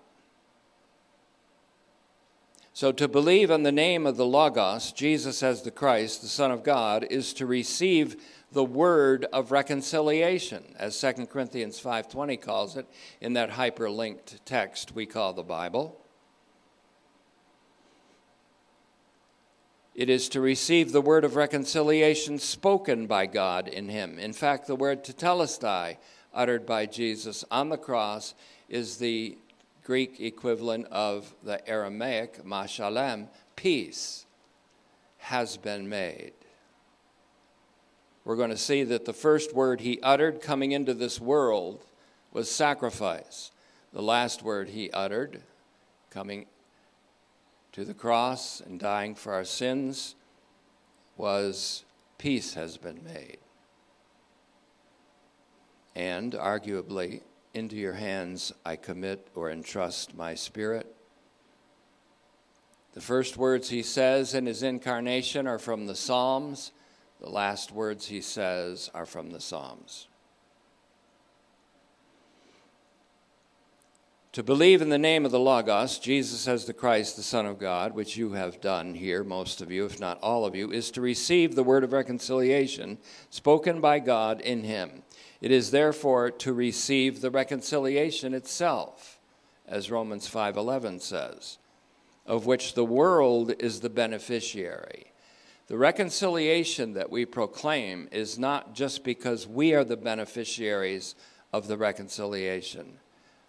So, 2.74 2.90
to 2.92 3.06
believe 3.06 3.50
in 3.50 3.64
the 3.64 3.72
name 3.72 4.06
of 4.06 4.16
the 4.16 4.24
Logos, 4.24 4.92
Jesus 4.92 5.42
as 5.42 5.62
the 5.62 5.70
Christ, 5.70 6.22
the 6.22 6.28
Son 6.28 6.50
of 6.50 6.64
God, 6.64 7.06
is 7.10 7.34
to 7.34 7.46
receive 7.46 8.16
the 8.50 8.64
word 8.64 9.26
of 9.32 9.52
reconciliation, 9.52 10.74
as 10.78 10.96
2 10.96 11.28
Corinthians 11.28 11.78
5:20 11.78 12.36
calls 12.38 12.76
it 12.76 12.86
in 13.20 13.34
that 13.34 13.50
hyperlinked 13.50 14.40
text 14.44 14.94
we 14.94 15.04
call 15.04 15.32
the 15.32 15.42
Bible. 15.42 15.98
It 19.94 20.08
is 20.08 20.30
to 20.30 20.40
receive 20.40 20.92
the 20.92 21.02
word 21.02 21.24
of 21.24 21.36
reconciliation 21.36 22.38
spoken 22.38 23.06
by 23.06 23.26
God 23.26 23.68
in 23.68 23.90
him. 23.90 24.18
In 24.18 24.32
fact, 24.32 24.66
the 24.66 24.76
word 24.76 25.04
tetelestai, 25.04 25.98
uttered 26.32 26.64
by 26.64 26.86
Jesus 26.86 27.44
on 27.50 27.68
the 27.68 27.76
cross, 27.76 28.32
is 28.72 28.96
the 28.96 29.36
Greek 29.84 30.18
equivalent 30.18 30.86
of 30.86 31.34
the 31.44 31.68
Aramaic 31.68 32.44
mashalem, 32.44 33.28
peace, 33.54 34.24
has 35.18 35.58
been 35.58 35.88
made. 35.90 36.32
We're 38.24 38.36
going 38.36 38.50
to 38.50 38.56
see 38.56 38.82
that 38.84 39.04
the 39.04 39.12
first 39.12 39.54
word 39.54 39.82
he 39.82 40.00
uttered 40.00 40.40
coming 40.40 40.72
into 40.72 40.94
this 40.94 41.20
world 41.20 41.84
was 42.32 42.50
sacrifice. 42.50 43.50
The 43.92 44.00
last 44.00 44.42
word 44.42 44.70
he 44.70 44.90
uttered 44.90 45.42
coming 46.08 46.46
to 47.72 47.84
the 47.84 47.94
cross 47.94 48.60
and 48.60 48.80
dying 48.80 49.14
for 49.14 49.34
our 49.34 49.44
sins 49.44 50.14
was 51.18 51.84
peace 52.16 52.54
has 52.54 52.78
been 52.78 53.04
made. 53.04 53.38
And 55.94 56.32
arguably, 56.32 57.20
into 57.54 57.76
your 57.76 57.94
hands 57.94 58.52
I 58.64 58.76
commit 58.76 59.28
or 59.34 59.50
entrust 59.50 60.16
my 60.16 60.34
spirit. 60.34 60.94
The 62.94 63.00
first 63.00 63.36
words 63.36 63.70
he 63.70 63.82
says 63.82 64.34
in 64.34 64.46
his 64.46 64.62
incarnation 64.62 65.46
are 65.46 65.58
from 65.58 65.86
the 65.86 65.94
Psalms. 65.94 66.72
The 67.20 67.30
last 67.30 67.72
words 67.72 68.06
he 68.06 68.20
says 68.20 68.90
are 68.94 69.06
from 69.06 69.30
the 69.30 69.40
Psalms. 69.40 70.08
To 74.32 74.42
believe 74.42 74.80
in 74.80 74.88
the 74.88 74.96
name 74.96 75.26
of 75.26 75.30
the 75.30 75.38
Logos, 75.38 75.98
Jesus 75.98 76.48
as 76.48 76.64
the 76.64 76.72
Christ, 76.72 77.16
the 77.16 77.22
Son 77.22 77.44
of 77.44 77.58
God, 77.58 77.94
which 77.94 78.16
you 78.16 78.32
have 78.32 78.62
done 78.62 78.94
here, 78.94 79.22
most 79.22 79.60
of 79.60 79.70
you, 79.70 79.84
if 79.84 80.00
not 80.00 80.18
all 80.22 80.46
of 80.46 80.56
you, 80.56 80.72
is 80.72 80.90
to 80.92 81.02
receive 81.02 81.54
the 81.54 81.62
word 81.62 81.84
of 81.84 81.92
reconciliation 81.92 82.96
spoken 83.28 83.82
by 83.82 83.98
God 83.98 84.40
in 84.40 84.64
him. 84.64 85.02
It 85.42 85.50
is 85.50 85.70
therefore 85.70 86.30
to 86.30 86.54
receive 86.54 87.20
the 87.20 87.30
reconciliation 87.30 88.32
itself, 88.32 89.18
as 89.68 89.90
Romans 89.90 90.26
5:11 90.26 91.00
says, 91.00 91.58
of 92.24 92.46
which 92.46 92.72
the 92.72 92.84
world 92.84 93.52
is 93.58 93.80
the 93.80 93.90
beneficiary. 93.90 95.12
The 95.66 95.76
reconciliation 95.76 96.94
that 96.94 97.10
we 97.10 97.26
proclaim 97.26 98.08
is 98.10 98.38
not 98.38 98.74
just 98.74 99.04
because 99.04 99.46
we 99.46 99.74
are 99.74 99.84
the 99.84 99.98
beneficiaries 99.98 101.14
of 101.52 101.68
the 101.68 101.76
reconciliation 101.76 102.98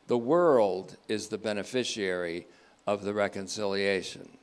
the 0.08 0.18
world 0.18 0.98
is 1.08 1.28
the 1.28 1.38
beneficiary 1.38 2.48
of 2.86 3.04
the 3.04 3.14
reconciliation. 3.14 4.38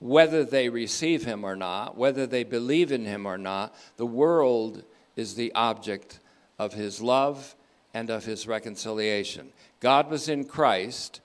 Whether 0.00 0.44
they 0.44 0.68
receive 0.68 1.24
him 1.24 1.44
or 1.44 1.56
not, 1.56 1.96
whether 1.96 2.26
they 2.26 2.44
believe 2.44 2.92
in 2.92 3.04
him 3.04 3.26
or 3.26 3.38
not, 3.38 3.74
the 3.96 4.06
world 4.06 4.82
is 5.16 5.34
the 5.34 5.52
object 5.54 6.20
of 6.58 6.72
his 6.72 7.00
love 7.00 7.54
and 7.92 8.10
of 8.10 8.24
his 8.24 8.46
reconciliation. 8.46 9.52
God 9.80 10.10
was 10.10 10.28
in 10.28 10.44
Christ 10.44 11.20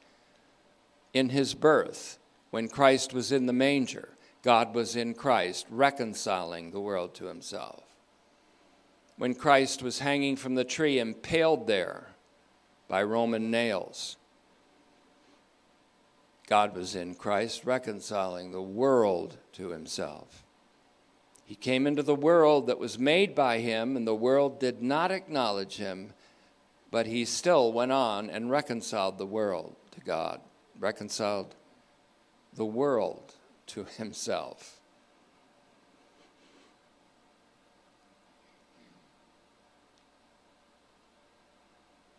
in 1.14 1.30
his 1.30 1.54
birth. 1.54 2.18
When 2.52 2.68
Christ 2.68 3.14
was 3.14 3.32
in 3.32 3.46
the 3.46 3.54
manger, 3.54 4.10
God 4.44 4.74
was 4.74 4.96
in 4.96 5.14
Christ 5.14 5.66
reconciling 5.70 6.72
the 6.72 6.80
world 6.80 7.14
to 7.16 7.26
himself. 7.26 7.84
When 9.18 9.36
Christ 9.36 9.84
was 9.84 10.00
hanging 10.00 10.36
from 10.36 10.56
the 10.56 10.64
tree, 10.64 11.00
impaled 11.00 11.68
there, 11.68 12.08
by 12.90 13.04
Roman 13.04 13.52
nails. 13.52 14.18
God 16.48 16.76
was 16.76 16.96
in 16.96 17.14
Christ 17.14 17.64
reconciling 17.64 18.52
the 18.52 18.62
world 18.62 19.38
to 19.54 19.70
himself. 19.70 20.44
He 21.50 21.56
came 21.56 21.88
into 21.88 22.04
the 22.04 22.14
world 22.14 22.68
that 22.68 22.78
was 22.78 23.00
made 23.00 23.34
by 23.34 23.58
him, 23.58 23.98
and 23.98 24.06
the 24.06 24.14
world 24.14 24.60
did 24.60 24.84
not 24.84 25.10
acknowledge 25.10 25.78
him, 25.78 26.14
but 26.92 27.08
he 27.08 27.26
still 27.26 27.74
went 27.74 27.92
on 27.92 28.30
and 28.30 28.52
reconciled 28.52 29.18
the 29.18 29.26
world 29.26 29.76
to 29.94 30.00
God, 30.00 30.42
reconciled 30.80 31.56
the 32.54 32.68
world 32.68 33.34
to 33.66 33.84
himself. 33.84 34.80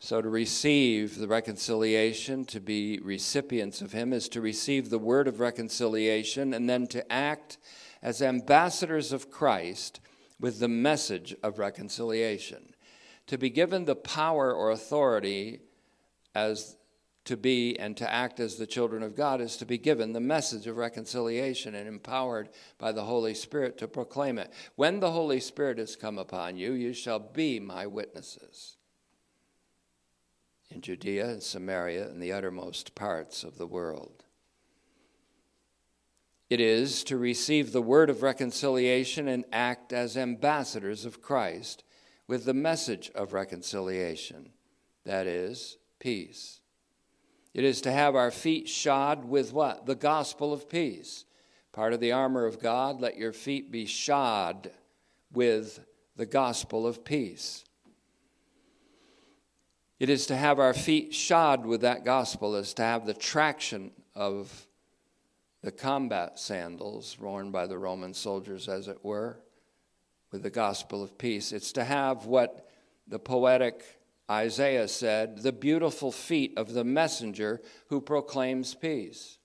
So, 0.01 0.21
to 0.21 0.29
receive 0.29 1.19
the 1.19 1.29
reconciliation, 1.29 2.47
to 2.47 2.59
be 2.59 2.99
recipients 2.99 3.81
of 3.81 3.93
Him, 3.93 4.13
is 4.13 4.29
to 4.31 4.41
receive 4.41 4.91
the 4.91 4.99
word 4.99 5.29
of 5.29 5.39
reconciliation 5.39 6.53
and 6.53 6.69
then 6.69 6.89
to 6.89 7.13
act 7.13 7.59
as 8.03 8.23
ambassadors 8.23 9.13
of 9.13 9.31
Christ 9.31 10.01
with 10.39 10.59
the 10.59 10.69
message 10.69 11.35
of 11.43 11.59
reconciliation. 11.59 12.75
To 13.27 13.39
be 13.39 13.51
given 13.51 13.85
the 13.85 13.97
power 13.97 14.53
or 14.53 14.71
authority 14.71 15.61
as 16.35 16.77
to 17.25 17.37
be 17.37 17.79
and 17.79 17.97
to 17.97 18.11
act 18.11 18.41
as 18.41 18.57
the 18.57 18.67
children 18.67 19.03
of 19.03 19.15
God 19.15 19.41
is 19.41 19.57
to 19.59 19.67
be 19.67 19.79
given 19.79 20.13
the 20.13 20.21
message 20.21 20.67
of 20.67 20.77
reconciliation 20.77 21.75
and 21.75 21.87
empowered 21.87 22.49
by 22.79 22.93
the 22.93 23.05
Holy 23.05 23.35
Spirit 23.35 23.79
to 23.79 23.89
proclaim 23.89 24.39
it. 24.39 24.53
When 24.75 25.01
the 25.01 25.13
Holy 25.13 25.39
Spirit 25.39 25.79
has 25.79 25.97
come 25.97 26.19
upon 26.19 26.57
you, 26.57 26.73
you 26.73 26.93
shall 26.93 27.19
be 27.19 27.61
my 27.61 27.87
witnesses 27.87 28.79
in 30.71 30.81
Judea 30.81 31.29
and 31.29 31.43
Samaria 31.43 32.09
and 32.09 32.23
the 32.23 32.33
uttermost 32.33 32.95
parts 32.95 33.45
of 33.45 33.59
the 33.59 33.67
world. 33.67 34.20
It 36.51 36.61
is 36.61 37.05
to 37.05 37.17
receive 37.17 37.71
the 37.71 37.81
word 37.81 38.11
of 38.11 38.25
reconciliation 38.25 39.29
and 39.29 39.45
act 39.53 39.93
as 39.93 40.17
ambassadors 40.17 41.05
of 41.05 41.23
Christ 41.23 41.85
with 42.27 42.45
the 42.45 42.53
message 42.53 43.09
of 43.15 43.33
reconciliation, 43.33 44.51
that 45.05 45.29
is, 45.29 45.79
peace. 46.01 46.61
It 47.55 47.63
is 47.63 47.81
to 47.83 47.93
have 47.93 48.17
our 48.17 48.33
feet 48.33 48.69
shod 48.69 49.25
with 49.25 49.53
what? 49.53 49.87
The 49.87 49.95
gospel 49.95 50.53
of 50.53 50.69
peace. 50.69 51.25
Part 51.71 51.93
of 51.93 52.01
the 52.01 52.11
armor 52.11 52.47
of 52.47 52.61
God, 52.61 53.01
let 53.01 53.17
your 53.17 53.33
feet 53.33 53.71
be 53.71 53.87
shod 53.87 54.73
with 55.33 55.79
the 56.17 56.27
gospel 56.27 56.85
of 56.85 57.05
peace. 57.05 57.65
It 60.01 60.11
is 60.11 60.27
to 60.27 60.37
have 60.37 60.59
our 60.59 60.75
feet 60.75 61.15
shod 61.15 61.65
with 61.65 61.83
that 61.83 62.05
gospel, 62.05 62.57
is 62.57 62.75
to 62.75 62.83
have 62.83 63.07
the 63.07 63.15
traction 63.15 63.93
of 64.17 64.67
the 65.63 65.73
combat 65.73 66.39
sandals 66.39 67.19
worn 67.19 67.51
by 67.51 67.67
the 67.67 67.79
Roman 67.79 68.15
soldiers, 68.15 68.69
as 68.69 68.89
it 68.89 69.05
were, 69.05 69.41
with 70.31 70.43
the 70.43 70.51
gospel 70.51 71.03
of 71.03 71.19
peace. 71.19 71.53
It's 71.53 71.73
to 71.73 71.85
have 71.85 72.27
what 72.27 72.69
the 73.07 73.19
poetic 73.19 73.85
Isaiah 74.31 74.87
said 74.87 75.43
the 75.43 75.53
beautiful 75.53 76.13
feet 76.13 76.55
of 76.57 76.73
the 76.73 76.85
messenger 76.85 77.61
who 77.89 78.01
proclaims 78.01 78.75
peace. 78.75 79.39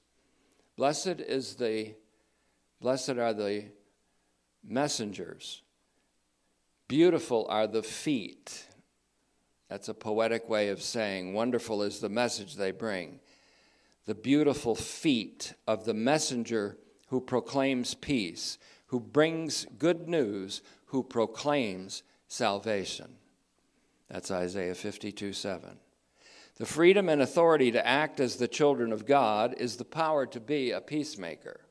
Blessed 0.78 1.20
is 1.20 1.56
the 1.56 1.96
blessed 2.80 3.18
are 3.18 3.34
the 3.34 3.66
messengers. 4.64 5.64
Beautiful 6.88 7.48
are 7.50 7.66
the 7.66 7.82
feet 7.82 8.68
that's 9.70 9.90
a 9.90 9.94
poetic 9.96 10.48
way 10.48 10.70
of 10.70 10.82
saying, 10.82 11.34
wonderful 11.34 11.82
is 11.82 12.00
the 12.00 12.10
message 12.10 12.56
they 12.56 12.72
bring. 12.72 13.20
The 14.06 14.16
beautiful 14.16 14.76
feet 14.76 15.54
of 15.68 15.86
the 15.86 15.94
messenger 15.94 16.78
who 17.08 17.22
proclaims 17.22 17.96
peace, 17.96 18.58
who 18.88 19.00
brings 19.00 19.66
good 19.80 20.08
news, 20.08 20.62
who 20.86 21.04
proclaims 21.04 22.04
salvation. 22.28 23.16
That's 24.10 24.32
Isaiah 24.32 24.76
52 24.76 25.34
7. 25.34 25.78
The 26.58 26.66
freedom 26.66 27.10
and 27.10 27.22
authority 27.22 27.72
to 27.72 27.86
act 27.86 28.20
as 28.20 28.38
the 28.38 28.48
children 28.48 28.94
of 28.94 29.06
God 29.06 29.56
is 29.58 29.76
the 29.76 29.86
power 29.86 30.26
to 30.28 30.40
be 30.40 30.72
a 30.72 30.80
peacemaker. 30.80 31.62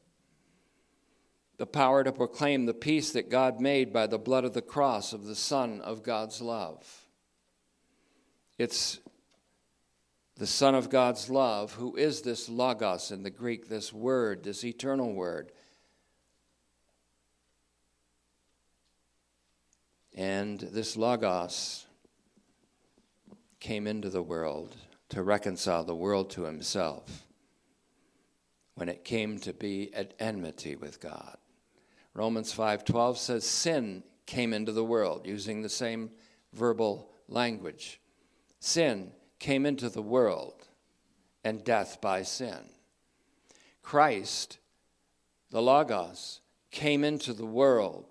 The 1.57 1.67
power 1.67 2.03
to 2.05 2.13
proclaim 2.13 2.67
the 2.67 2.75
peace 2.75 3.13
that 3.13 3.31
God 3.31 3.61
made 3.61 3.93
by 3.93 4.07
the 4.07 4.19
blood 4.19 4.45
of 4.45 4.53
the 4.53 4.61
cross 4.61 5.13
of 5.13 5.25
the 5.25 5.37
Son 5.37 5.81
of 5.81 6.03
God's 6.03 6.43
love. 6.43 7.07
It's 8.59 8.99
the 10.37 10.47
Son 10.47 10.75
of 10.75 10.91
God's 10.91 11.31
love, 11.31 11.75
who 11.75 11.95
is 11.97 12.23
this 12.23 12.49
Logos 12.49 13.11
in 13.11 13.23
the 13.23 13.31
Greek, 13.31 13.69
this 13.69 13.93
word, 13.93 14.43
this 14.43 14.65
eternal 14.65 15.13
word. 15.13 15.53
And 20.15 20.59
this 20.61 20.97
Logos 20.97 21.87
came 23.61 23.87
into 23.87 24.11
the 24.11 24.23
world 24.23 24.77
to 25.11 25.23
reconcile 25.23 25.85
the 25.85 25.95
world 25.95 26.31
to 26.31 26.45
himself 26.45 27.27
when 28.75 28.89
it 28.89 29.05
came 29.05 29.39
to 29.39 29.53
be 29.53 29.95
at 29.95 30.15
enmity 30.19 30.75
with 30.75 31.01
God. 31.01 31.37
Romans 32.13 32.53
5:12 32.53 33.19
says 33.19 33.45
sin 33.45 34.03
came 34.27 34.53
into 34.53 34.73
the 34.73 34.85
world 34.85 35.27
using 35.27 35.63
the 35.63 35.69
same 35.69 36.11
verbal 36.53 37.13
language. 37.29 38.01
Sin 38.59 39.13
came 39.45 39.67
into 39.67 39.91
the 39.91 40.01
world, 40.01 40.69
and 41.45 41.63
death 41.65 42.01
by 42.01 42.23
sin. 42.23 42.61
Christ, 43.83 44.57
the 45.51 45.61
Logos, 45.61 46.41
came 46.71 47.05
into 47.05 47.35
the 47.35 47.45
world. 47.45 48.07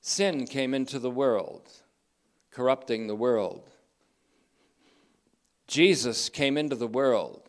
Sin 0.00 0.48
came 0.48 0.74
into 0.74 0.98
the 0.98 1.12
world, 1.12 1.70
corrupting 2.50 3.06
the 3.06 3.14
world. 3.14 3.70
Jesus 5.68 6.28
came 6.28 6.58
into 6.58 6.74
the 6.74 6.88
world 6.88 7.48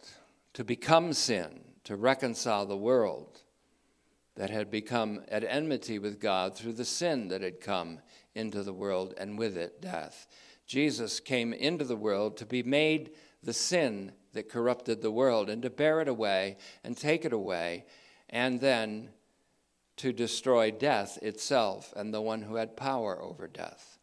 to 0.53 0.63
become 0.63 1.13
sin, 1.13 1.61
to 1.83 1.95
reconcile 1.95 2.67
the 2.67 2.77
world 2.77 3.41
that 4.35 4.51
had 4.51 4.69
become 4.69 5.23
at 5.29 5.43
enmity 5.43 5.97
with 5.97 6.19
God 6.19 6.55
through 6.55 6.73
the 6.73 6.85
sin 6.85 7.29
that 7.29 7.41
had 7.41 7.59
come 7.59 8.01
into 8.35 8.61
the 8.61 8.71
world 8.71 9.15
and 9.17 9.35
with 9.39 9.57
it 9.57 9.81
death. 9.81 10.27
Jesus 10.69 11.19
came 11.19 11.51
into 11.51 11.83
the 11.83 11.95
world 11.95 12.37
to 12.37 12.45
be 12.45 12.61
made 12.61 13.09
the 13.41 13.53
sin 13.53 14.11
that 14.33 14.49
corrupted 14.49 15.01
the 15.01 15.09
world 15.09 15.49
and 15.49 15.63
to 15.63 15.69
bear 15.71 15.99
it 15.99 16.07
away 16.07 16.57
and 16.83 16.95
take 16.95 17.25
it 17.25 17.33
away 17.33 17.85
and 18.29 18.61
then 18.61 19.09
to 19.97 20.13
destroy 20.13 20.69
death 20.69 21.17
itself 21.23 21.91
and 21.95 22.13
the 22.13 22.21
one 22.21 22.43
who 22.43 22.55
had 22.55 22.77
power 22.77 23.19
over 23.19 23.47
death. 23.47 23.97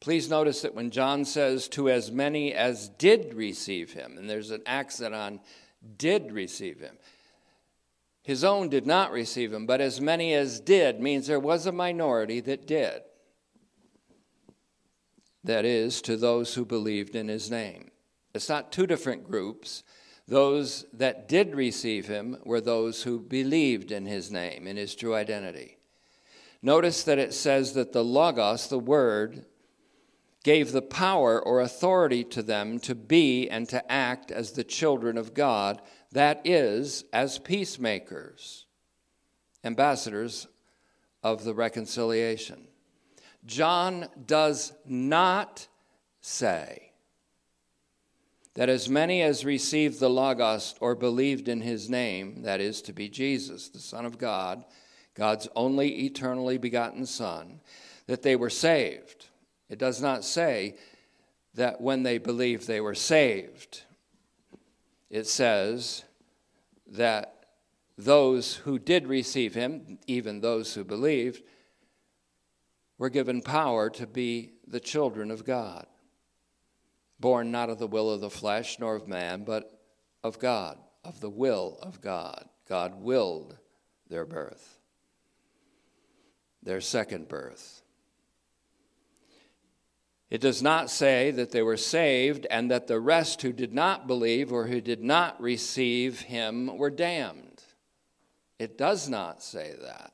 Please 0.00 0.30
notice 0.30 0.62
that 0.62 0.74
when 0.74 0.90
John 0.90 1.26
says, 1.26 1.68
to 1.68 1.90
as 1.90 2.10
many 2.10 2.54
as 2.54 2.88
did 2.88 3.34
receive 3.34 3.92
him, 3.92 4.16
and 4.16 4.28
there's 4.28 4.50
an 4.50 4.62
accent 4.64 5.14
on 5.14 5.40
did 5.98 6.32
receive 6.32 6.80
him, 6.80 6.96
his 8.22 8.42
own 8.42 8.70
did 8.70 8.86
not 8.86 9.12
receive 9.12 9.52
him, 9.52 9.66
but 9.66 9.82
as 9.82 10.00
many 10.00 10.32
as 10.32 10.60
did 10.60 10.98
means 10.98 11.26
there 11.26 11.38
was 11.38 11.66
a 11.66 11.72
minority 11.72 12.40
that 12.40 12.66
did. 12.66 13.02
That 15.44 15.64
is, 15.64 16.00
to 16.02 16.16
those 16.16 16.54
who 16.54 16.64
believed 16.64 17.16
in 17.16 17.28
his 17.28 17.50
name. 17.50 17.90
It's 18.34 18.48
not 18.48 18.72
two 18.72 18.86
different 18.86 19.24
groups. 19.24 19.82
Those 20.28 20.86
that 20.92 21.28
did 21.28 21.54
receive 21.54 22.06
him 22.06 22.38
were 22.44 22.60
those 22.60 23.02
who 23.02 23.18
believed 23.18 23.90
in 23.90 24.06
his 24.06 24.30
name, 24.30 24.66
in 24.66 24.76
his 24.76 24.94
true 24.94 25.14
identity. 25.14 25.78
Notice 26.62 27.02
that 27.04 27.18
it 27.18 27.34
says 27.34 27.72
that 27.74 27.92
the 27.92 28.04
Logos, 28.04 28.68
the 28.68 28.78
Word, 28.78 29.46
gave 30.44 30.72
the 30.72 30.82
power 30.82 31.40
or 31.40 31.60
authority 31.60 32.24
to 32.24 32.42
them 32.42 32.78
to 32.80 32.94
be 32.94 33.48
and 33.48 33.68
to 33.68 33.92
act 33.92 34.30
as 34.30 34.52
the 34.52 34.64
children 34.64 35.16
of 35.16 35.34
God, 35.34 35.82
that 36.12 36.40
is, 36.44 37.04
as 37.12 37.38
peacemakers, 37.38 38.66
ambassadors 39.64 40.46
of 41.22 41.44
the 41.44 41.54
reconciliation. 41.54 42.68
John 43.44 44.08
does 44.26 44.72
not 44.86 45.66
say 46.20 46.92
that 48.54 48.68
as 48.68 48.88
many 48.88 49.22
as 49.22 49.44
received 49.44 49.98
the 49.98 50.10
Logos 50.10 50.74
or 50.80 50.94
believed 50.94 51.48
in 51.48 51.60
his 51.60 51.88
name, 51.88 52.42
that 52.42 52.60
is, 52.60 52.82
to 52.82 52.92
be 52.92 53.08
Jesus, 53.08 53.68
the 53.68 53.78
Son 53.78 54.04
of 54.04 54.18
God, 54.18 54.64
God's 55.14 55.48
only 55.56 56.04
eternally 56.04 56.58
begotten 56.58 57.06
Son, 57.06 57.60
that 58.06 58.22
they 58.22 58.36
were 58.36 58.50
saved. 58.50 59.26
It 59.68 59.78
does 59.78 60.02
not 60.02 60.24
say 60.24 60.76
that 61.54 61.80
when 61.80 62.02
they 62.02 62.18
believed 62.18 62.66
they 62.66 62.80
were 62.80 62.94
saved. 62.94 63.82
It 65.10 65.26
says 65.26 66.04
that 66.86 67.46
those 67.96 68.56
who 68.56 68.78
did 68.78 69.06
receive 69.06 69.54
him, 69.54 69.98
even 70.06 70.40
those 70.40 70.74
who 70.74 70.84
believed, 70.84 71.42
were 73.02 73.10
given 73.10 73.42
power 73.42 73.90
to 73.90 74.06
be 74.06 74.52
the 74.64 74.78
children 74.78 75.32
of 75.32 75.44
God 75.44 75.88
born 77.18 77.50
not 77.50 77.68
of 77.68 77.80
the 77.80 77.86
will 77.88 78.08
of 78.10 78.20
the 78.20 78.30
flesh 78.30 78.78
nor 78.78 78.94
of 78.94 79.08
man, 79.08 79.42
but 79.42 79.80
of 80.22 80.38
God, 80.38 80.78
of 81.02 81.18
the 81.18 81.28
will 81.28 81.80
of 81.82 82.00
God. 82.00 82.48
God 82.68 82.94
willed 82.94 83.58
their 84.08 84.24
birth, 84.24 84.78
their 86.62 86.80
second 86.80 87.26
birth. 87.26 87.82
It 90.30 90.40
does 90.40 90.62
not 90.62 90.88
say 90.88 91.32
that 91.32 91.50
they 91.50 91.62
were 91.62 91.76
saved 91.76 92.46
and 92.50 92.70
that 92.70 92.86
the 92.86 93.00
rest 93.00 93.42
who 93.42 93.52
did 93.52 93.74
not 93.74 94.06
believe 94.06 94.52
or 94.52 94.68
who 94.68 94.80
did 94.80 95.02
not 95.02 95.40
receive 95.42 96.20
him 96.20 96.78
were 96.78 96.88
damned. 96.88 97.64
It 98.60 98.78
does 98.78 99.08
not 99.08 99.42
say 99.42 99.74
that. 99.82 100.12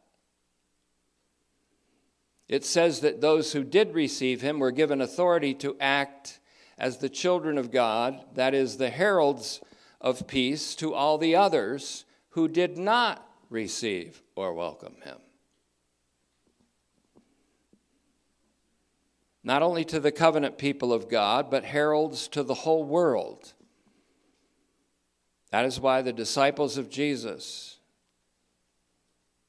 It 2.48 2.64
says 2.64 3.00
that 3.00 3.20
those 3.20 3.52
who 3.52 3.62
did 3.62 3.94
receive 3.94 4.40
him 4.40 4.58
were 4.58 4.70
given 4.70 5.00
authority 5.00 5.52
to 5.54 5.76
act 5.78 6.40
as 6.78 6.98
the 6.98 7.08
children 7.08 7.58
of 7.58 7.70
God, 7.70 8.24
that 8.34 8.54
is, 8.54 8.76
the 8.76 8.90
heralds 8.90 9.60
of 10.00 10.26
peace, 10.26 10.74
to 10.76 10.94
all 10.94 11.18
the 11.18 11.36
others 11.36 12.04
who 12.30 12.48
did 12.48 12.78
not 12.78 13.28
receive 13.50 14.22
or 14.34 14.54
welcome 14.54 14.96
him. 15.02 15.18
Not 19.44 19.62
only 19.62 19.84
to 19.86 20.00
the 20.00 20.12
covenant 20.12 20.56
people 20.56 20.92
of 20.92 21.08
God, 21.08 21.50
but 21.50 21.64
heralds 21.64 22.28
to 22.28 22.42
the 22.42 22.54
whole 22.54 22.84
world. 22.84 23.52
That 25.50 25.64
is 25.64 25.80
why 25.80 26.02
the 26.02 26.12
disciples 26.12 26.76
of 26.76 26.90
Jesus 26.90 27.78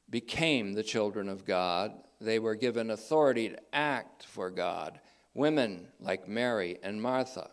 became 0.09 0.73
the 0.73 0.83
children 0.83 1.29
of 1.29 1.45
God. 1.45 1.91
They 2.21 2.39
were 2.39 2.55
given 2.55 2.89
authority 2.89 3.49
to 3.49 3.59
act 3.73 4.25
for 4.25 4.49
God 4.49 4.99
Women 5.33 5.87
like 5.99 6.27
Mary 6.27 6.79
and 6.83 7.01
Martha 7.01 7.51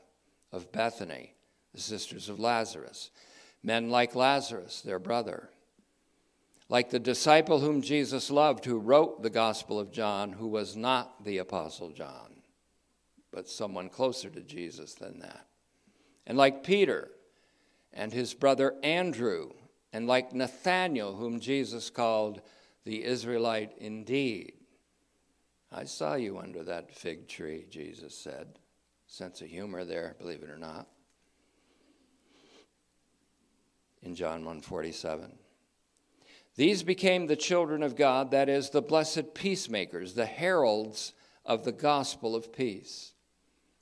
of 0.51 0.73
Bethany, 0.73 1.35
the 1.75 1.81
sisters 1.81 2.29
of 2.29 2.41
Lazarus. 2.41 3.11
Men 3.63 3.91
like 3.91 4.15
Lazarus, 4.15 4.81
their 4.81 4.99
brother. 4.99 5.51
Like 6.69 6.91
the 6.91 6.99
disciple 6.99 7.61
whom 7.61 7.83
Jesus 7.83 8.31
loved, 8.31 8.65
who 8.65 8.79
wrote 8.79 9.23
the 9.23 9.31
Gospel 9.31 9.79
of 9.79 9.93
John, 9.93 10.33
who 10.33 10.49
was 10.49 10.75
not 10.75 11.25
the 11.25 11.39
Apostle 11.39 11.91
John, 11.91 12.43
but 13.31 13.49
someone 13.49 13.89
closer 13.89 14.31
to 14.31 14.41
Jesus 14.41 14.95
than 14.95 15.21
that. 15.21 15.47
And 16.27 16.37
like 16.37 16.65
Peter 16.65 17.11
and 17.93 18.13
his 18.13 18.35
brother 18.35 18.75
Andrew, 18.83 19.51
and 19.93 20.09
like 20.09 20.35
Nathanael, 20.35 21.15
whom 21.15 21.39
Jesus 21.39 21.89
called 21.89 22.43
the 22.87 23.05
Israelite 23.05 23.73
indeed. 23.79 24.53
I 25.73 25.85
saw 25.85 26.15
you 26.15 26.39
under 26.39 26.63
that 26.63 26.95
fig 26.95 27.27
tree, 27.27 27.67
Jesus 27.69 28.17
said. 28.17 28.61
Sense 29.09 29.41
of 29.41 29.49
humor 29.49 29.85
there, 29.85 30.15
believe 30.21 30.45
it 30.45 30.51
or 30.51 30.57
not. 30.57 30.87
In 34.03 34.15
John 34.15 34.45
147. 34.45 35.33
These 36.55 36.85
became 36.85 37.27
the 37.27 37.35
children 37.35 37.83
of 37.83 37.97
God, 37.97 38.31
that 38.31 38.49
is, 38.49 38.71
the 38.71 38.81
blessed 38.81 39.35
peacemakers, 39.35 40.15
the 40.15 40.25
heralds 40.25 41.13
of 41.45 41.65
the 41.65 41.73
gospel 41.73 42.37
of 42.37 42.53
peace. 42.53 43.15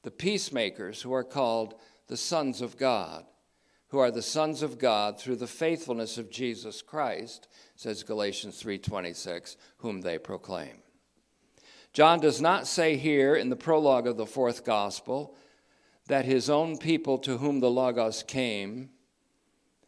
The 0.03 0.11
peacemakers 0.11 1.03
who 1.03 1.13
are 1.13 1.25
called 1.25 1.75
the 2.09 2.17
sons 2.17 2.63
of 2.63 2.79
God, 2.79 3.27
who 3.95 4.01
are 4.01 4.11
the 4.11 4.23
sons 4.23 4.61
of 4.61 4.77
God 4.77 5.21
through 5.21 5.37
the 5.37 5.47
faithfulness 5.47 6.19
of 6.19 6.29
Jesus 6.29 6.83
Christ, 6.83 7.47
says 7.77 8.03
Galatians 8.03 8.61
3:26, 8.61 9.57
whom 9.77 10.01
they 10.01 10.19
proclaim. 10.19 10.83
John 11.93 12.19
does 12.19 12.41
not 12.41 12.67
say 12.67 12.97
here 12.97 13.37
in 13.37 13.51
the 13.51 13.57
prologue 13.57 14.09
of 14.09 14.17
the 14.17 14.27
fourth 14.27 14.65
gospel 14.65 15.37
that 16.09 16.25
his 16.25 16.51
own 16.51 16.77
people 16.77 17.19
to 17.19 17.39
whom 17.39 17.61
the 17.61 17.71
Logos 17.71 18.25
came, 18.25 18.91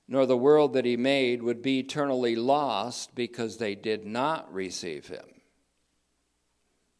nor 0.06 0.24
the 0.24 0.36
world 0.36 0.74
that 0.74 0.84
he 0.84 0.96
made, 0.96 1.42
would 1.42 1.60
be 1.60 1.80
eternally 1.80 2.36
lost 2.36 3.12
because 3.16 3.56
they 3.56 3.74
did 3.74 4.06
not 4.06 4.54
receive 4.54 5.08
him. 5.08 5.40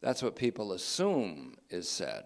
That's 0.01 0.21
what 0.21 0.35
people 0.35 0.73
assume 0.73 1.55
is 1.69 1.87
said. 1.87 2.25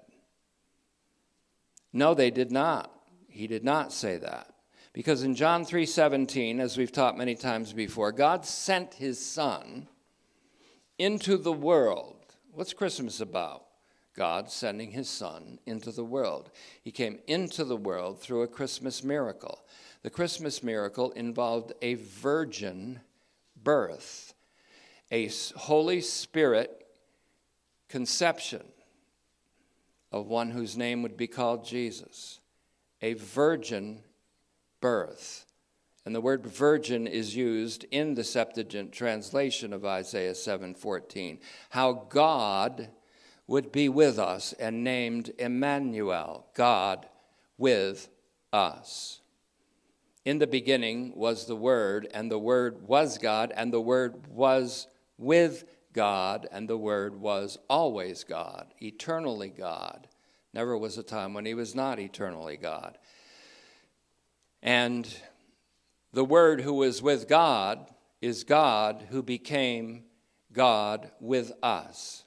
No, 1.93 2.15
they 2.15 2.31
did 2.31 2.51
not. 2.51 2.91
He 3.27 3.45
did 3.45 3.63
not 3.63 3.93
say 3.93 4.17
that. 4.17 4.50
Because 4.93 5.23
in 5.23 5.35
John 5.35 5.65
3:17, 5.65 6.59
as 6.59 6.77
we've 6.77 6.91
taught 6.91 7.17
many 7.17 7.35
times 7.35 7.73
before, 7.73 8.11
God 8.11 8.45
sent 8.45 8.95
his 8.95 9.23
son 9.23 9.87
into 10.97 11.37
the 11.37 11.53
world 11.53 12.21
What's 12.53 12.73
Christmas 12.73 13.21
about? 13.21 13.65
God 14.13 14.51
sending 14.51 14.91
his 14.91 15.09
son 15.09 15.59
into 15.65 15.91
the 15.91 16.03
world. 16.03 16.51
He 16.81 16.91
came 16.91 17.19
into 17.27 17.63
the 17.63 17.77
world 17.77 18.19
through 18.19 18.41
a 18.41 18.47
Christmas 18.47 19.05
miracle. 19.05 19.63
The 20.01 20.09
Christmas 20.09 20.61
miracle 20.61 21.11
involved 21.11 21.71
a 21.81 21.93
virgin 21.93 22.99
birth, 23.55 24.33
a 25.11 25.29
Holy 25.55 26.01
Spirit 26.01 26.87
conception 27.87 28.63
of 30.11 30.27
one 30.27 30.51
whose 30.51 30.75
name 30.75 31.03
would 31.03 31.15
be 31.15 31.27
called 31.27 31.63
Jesus, 31.63 32.41
a 33.01 33.13
virgin 33.13 34.03
birth. 34.81 35.45
And 36.05 36.15
the 36.15 36.21
word 36.21 36.45
virgin 36.45 37.07
is 37.07 37.35
used 37.35 37.85
in 37.91 38.15
the 38.15 38.23
Septuagint 38.23 38.91
translation 38.91 39.71
of 39.71 39.85
Isaiah 39.85 40.33
7:14. 40.33 41.39
How 41.69 41.93
God 41.93 42.89
would 43.47 43.71
be 43.71 43.87
with 43.87 44.17
us 44.17 44.53
and 44.53 44.83
named 44.83 45.31
Emmanuel, 45.37 46.47
God 46.53 47.07
with 47.57 48.09
us. 48.51 49.21
In 50.25 50.39
the 50.39 50.47
beginning 50.47 51.13
was 51.15 51.45
the 51.45 51.55
Word, 51.55 52.07
and 52.13 52.31
the 52.31 52.39
Word 52.39 52.87
was 52.87 53.17
God, 53.17 53.51
and 53.55 53.73
the 53.73 53.81
Word 53.81 54.27
was 54.27 54.87
with 55.17 55.65
God, 55.93 56.47
and 56.51 56.69
the 56.69 56.77
Word 56.77 57.19
was 57.19 57.57
always 57.69 58.23
God, 58.23 58.73
eternally 58.79 59.49
God, 59.49 60.07
Never 60.53 60.77
was 60.77 60.97
a 60.97 61.03
time 61.03 61.33
when 61.33 61.45
he 61.45 61.53
was 61.53 61.75
not 61.75 61.99
eternally 61.99 62.57
God. 62.57 62.97
And 64.61 65.07
the 66.13 66.25
Word 66.25 66.61
who 66.61 66.73
was 66.73 67.01
with 67.01 67.27
God 67.27 67.87
is 68.21 68.43
God 68.43 69.07
who 69.09 69.23
became 69.23 70.03
God 70.53 71.11
with 71.19 71.51
us. 71.63 72.23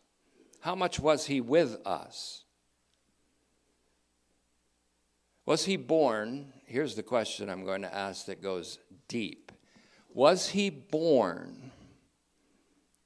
How 0.61 0.75
much 0.75 0.99
was 0.99 1.27
he 1.27 1.41
with 1.41 1.77
us? 1.87 2.45
Was 5.47 5.67
he 5.67 5.77
born? 5.77 6.53
Here's 6.65 6.95
the 6.95 7.03
question 7.03 7.51
I'm 7.51 7.65
going 7.65 7.83
to 7.83 7.95
ask 7.95 8.27
that 8.27 8.43
goes 8.43 8.79
deep. 9.09 9.53
Was 10.15 10.49
he 10.49 10.71
born? 10.71 11.71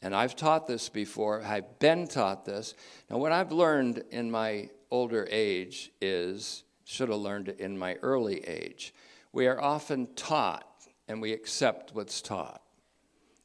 And 0.01 0.15
I've 0.15 0.37
taught 0.37 0.69
this 0.69 0.89
before, 0.89 1.43
I've 1.43 1.81
been 1.81 2.07
taught 2.07 2.45
this. 2.45 2.75
Now, 3.11 3.19
what 3.19 3.33
I've 3.33 3.51
learned 3.51 4.05
in 4.13 4.31
my 4.31 4.71
older 4.91 5.27
age 5.29 5.91
is, 6.01 6.63
should 6.85 7.09
have 7.09 7.19
learned 7.19 7.49
it 7.49 7.59
in 7.59 7.77
my 7.77 7.95
early 7.97 8.47
age. 8.47 8.95
We 9.33 9.47
are 9.47 9.61
often 9.61 10.15
taught 10.15 10.67
and 11.07 11.21
we 11.21 11.33
accept 11.33 11.95
what's 11.95 12.23
taught. 12.23 12.63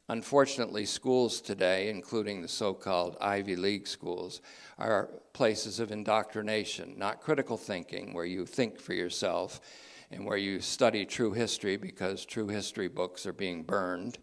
Unfortunately, 0.09 0.85
schools 0.85 1.39
today, 1.39 1.89
including 1.89 2.41
the 2.41 2.47
so 2.47 2.73
called 2.73 3.17
Ivy 3.21 3.55
League 3.55 3.87
schools, 3.87 4.41
are 4.77 5.09
places 5.31 5.79
of 5.79 5.91
indoctrination, 5.91 6.95
not 6.97 7.21
critical 7.21 7.57
thinking, 7.57 8.13
where 8.13 8.25
you 8.25 8.45
think 8.45 8.79
for 8.79 8.93
yourself 8.93 9.61
and 10.11 10.25
where 10.25 10.37
you 10.37 10.59
study 10.59 11.05
true 11.05 11.31
history 11.31 11.77
because 11.77 12.25
true 12.25 12.47
history 12.47 12.89
books 12.89 13.25
are 13.25 13.33
being 13.33 13.63
burned. 13.63 14.19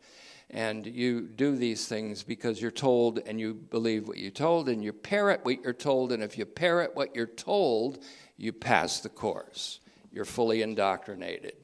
And 0.50 0.84
you 0.86 1.22
do 1.22 1.56
these 1.56 1.88
things 1.88 2.22
because 2.22 2.60
you're 2.60 2.70
told 2.70 3.20
and 3.20 3.40
you 3.40 3.54
believe 3.54 4.06
what 4.06 4.18
you're 4.18 4.30
told 4.30 4.68
and 4.68 4.84
you 4.84 4.92
parrot 4.92 5.44
what 5.44 5.62
you're 5.62 5.72
told. 5.72 6.12
And 6.12 6.22
if 6.22 6.36
you 6.36 6.44
parrot 6.44 6.94
what 6.94 7.14
you're 7.14 7.26
told, 7.26 8.04
you 8.36 8.52
pass 8.52 9.00
the 9.00 9.08
course. 9.08 9.80
You're 10.12 10.24
fully 10.24 10.62
indoctrinated. 10.62 11.54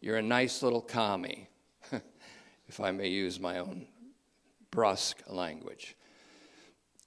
You're 0.00 0.16
a 0.16 0.22
nice 0.22 0.62
little 0.62 0.80
commie 0.80 1.48
if 2.68 2.80
I 2.80 2.90
may 2.90 3.08
use 3.08 3.38
my 3.38 3.58
own 3.58 3.86
brusque 4.70 5.22
language. 5.28 5.96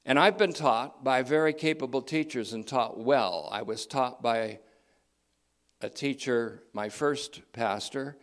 And 0.05 0.19
I've 0.19 0.37
been 0.37 0.53
taught 0.53 1.03
by 1.03 1.23
very 1.23 1.53
capable 1.53 2.01
teachers 2.01 2.53
and 2.53 2.65
taught 2.65 2.99
well. 2.99 3.49
I 3.51 3.63
was 3.63 3.87
taught 3.87 4.21
by 4.21 4.59
a 5.81 5.89
teacher, 5.89 6.63
my 6.73 6.89
first 6.89 7.41
pastor, 7.53 8.17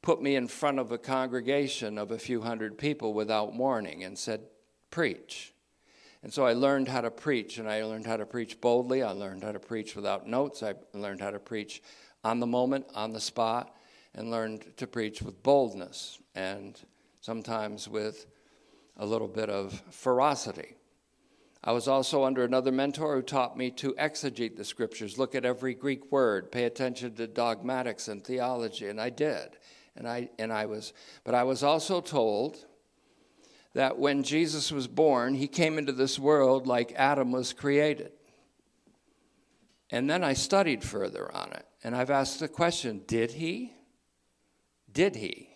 put 0.00 0.22
me 0.22 0.36
in 0.36 0.46
front 0.46 0.78
of 0.78 0.92
a 0.92 0.98
congregation 0.98 1.98
of 1.98 2.12
a 2.12 2.18
few 2.18 2.42
hundred 2.42 2.78
people 2.78 3.12
without 3.12 3.52
warning 3.52 4.04
and 4.04 4.16
said, 4.16 4.42
Preach. 4.90 5.52
And 6.22 6.32
so 6.32 6.46
I 6.46 6.52
learned 6.52 6.88
how 6.88 7.02
to 7.02 7.10
preach, 7.10 7.58
and 7.58 7.68
I 7.68 7.84
learned 7.84 8.06
how 8.06 8.16
to 8.16 8.24
preach 8.24 8.60
boldly. 8.60 9.02
I 9.02 9.10
learned 9.10 9.42
how 9.42 9.52
to 9.52 9.58
preach 9.58 9.96
without 9.96 10.26
notes. 10.26 10.62
I 10.62 10.74
learned 10.94 11.20
how 11.20 11.30
to 11.30 11.38
preach 11.38 11.82
on 12.24 12.40
the 12.40 12.46
moment, 12.46 12.86
on 12.94 13.12
the 13.12 13.20
spot 13.20 13.76
and 14.14 14.30
learned 14.30 14.76
to 14.76 14.86
preach 14.86 15.22
with 15.22 15.42
boldness 15.42 16.18
and 16.34 16.80
sometimes 17.20 17.88
with 17.88 18.26
a 18.96 19.06
little 19.06 19.28
bit 19.28 19.50
of 19.50 19.82
ferocity. 19.90 20.76
I 21.62 21.72
was 21.72 21.88
also 21.88 22.24
under 22.24 22.44
another 22.44 22.72
mentor 22.72 23.16
who 23.16 23.22
taught 23.22 23.56
me 23.56 23.70
to 23.72 23.94
exegete 23.94 24.56
the 24.56 24.64
scriptures, 24.64 25.18
look 25.18 25.34
at 25.34 25.46
every 25.46 25.74
Greek 25.74 26.12
word, 26.12 26.52
pay 26.52 26.64
attention 26.64 27.14
to 27.14 27.26
dogmatics 27.26 28.08
and 28.08 28.22
theology, 28.22 28.88
and 28.88 29.00
I 29.00 29.10
did. 29.10 29.56
And 29.96 30.08
I 30.08 30.28
and 30.40 30.52
I 30.52 30.66
was 30.66 30.92
but 31.22 31.34
I 31.34 31.44
was 31.44 31.62
also 31.62 32.00
told 32.00 32.66
that 33.74 33.98
when 33.98 34.22
Jesus 34.22 34.72
was 34.72 34.88
born, 34.88 35.34
he 35.34 35.46
came 35.46 35.78
into 35.78 35.92
this 35.92 36.18
world 36.18 36.66
like 36.66 36.92
Adam 36.96 37.32
was 37.32 37.52
created. 37.52 38.12
And 39.90 40.10
then 40.10 40.24
I 40.24 40.32
studied 40.32 40.82
further 40.82 41.32
on 41.34 41.52
it, 41.52 41.66
and 41.84 41.94
I've 41.94 42.10
asked 42.10 42.40
the 42.40 42.48
question, 42.48 43.02
did 43.06 43.32
he? 43.32 43.74
Did 44.90 45.16
he? 45.16 45.50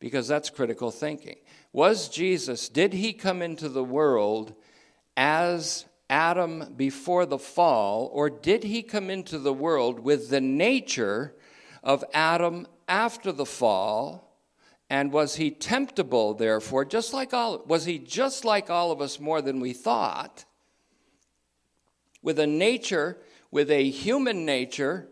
Because 0.00 0.26
that's 0.26 0.50
critical 0.50 0.90
thinking. 0.90 1.36
Was 1.72 2.08
Jesus, 2.08 2.68
did 2.68 2.92
he 2.92 3.12
come 3.12 3.40
into 3.40 3.68
the 3.68 3.84
world 3.84 4.54
as 5.16 5.86
Adam 6.10 6.74
before 6.76 7.26
the 7.26 7.38
fall, 7.38 8.10
or 8.12 8.28
did 8.28 8.64
he 8.64 8.82
come 8.82 9.08
into 9.08 9.38
the 9.38 9.52
world 9.52 10.00
with 10.00 10.28
the 10.30 10.40
nature 10.40 11.34
of 11.82 12.04
Adam 12.12 12.66
after 12.88 13.32
the 13.32 13.46
fall? 13.46 14.36
And 14.90 15.12
was 15.12 15.36
he 15.36 15.50
temptable, 15.50 16.34
therefore, 16.34 16.84
just 16.84 17.14
like 17.14 17.32
all, 17.32 17.64
was 17.66 17.84
he 17.84 17.98
just 17.98 18.44
like 18.44 18.68
all 18.68 18.92
of 18.92 19.00
us 19.00 19.18
more 19.18 19.40
than 19.40 19.60
we 19.60 19.72
thought? 19.72 20.44
With 22.22 22.38
a 22.38 22.46
nature, 22.46 23.18
with 23.54 23.70
a 23.70 23.88
human 23.88 24.44
nature 24.44 25.06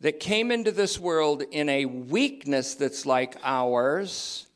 that 0.00 0.18
came 0.18 0.50
into 0.50 0.72
this 0.72 0.98
world 0.98 1.40
in 1.52 1.68
a 1.68 1.84
weakness 1.86 2.74
that's 2.74 3.06
like 3.06 3.36
ours. 3.44 4.48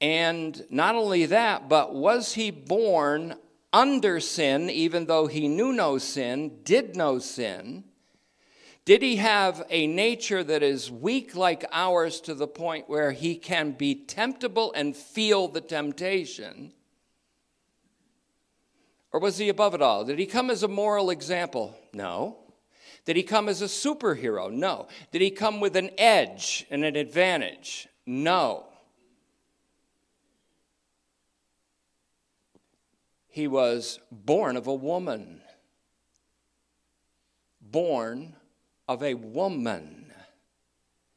And 0.00 0.64
not 0.70 0.94
only 0.94 1.26
that, 1.26 1.68
but 1.68 1.94
was 1.94 2.32
he 2.32 2.50
born 2.50 3.34
under 3.70 4.18
sin, 4.18 4.70
even 4.70 5.04
though 5.04 5.26
he 5.26 5.46
knew 5.46 5.74
no 5.74 5.98
sin, 5.98 6.60
did 6.64 6.96
no 6.96 7.18
sin? 7.18 7.84
Did 8.86 9.02
he 9.02 9.16
have 9.16 9.62
a 9.68 9.86
nature 9.86 10.42
that 10.42 10.62
is 10.62 10.90
weak 10.90 11.36
like 11.36 11.66
ours 11.70 12.18
to 12.22 12.32
the 12.32 12.48
point 12.48 12.88
where 12.88 13.12
he 13.12 13.36
can 13.36 13.72
be 13.72 13.94
temptable 13.94 14.72
and 14.72 14.96
feel 14.96 15.48
the 15.48 15.60
temptation? 15.60 16.72
Or 19.16 19.18
was 19.18 19.38
he 19.38 19.48
above 19.48 19.72
it 19.72 19.80
all? 19.80 20.04
Did 20.04 20.18
he 20.18 20.26
come 20.26 20.50
as 20.50 20.62
a 20.62 20.68
moral 20.68 21.08
example? 21.08 21.74
No. 21.94 22.36
Did 23.06 23.16
he 23.16 23.22
come 23.22 23.48
as 23.48 23.62
a 23.62 23.64
superhero? 23.64 24.52
No. 24.52 24.88
Did 25.10 25.22
he 25.22 25.30
come 25.30 25.58
with 25.58 25.74
an 25.74 25.88
edge 25.96 26.66
and 26.68 26.84
an 26.84 26.96
advantage? 26.96 27.88
No. 28.04 28.66
He 33.28 33.48
was 33.48 34.00
born 34.12 34.54
of 34.54 34.66
a 34.66 34.74
woman. 34.74 35.40
Born 37.62 38.36
of 38.86 39.02
a 39.02 39.14
woman 39.14 40.05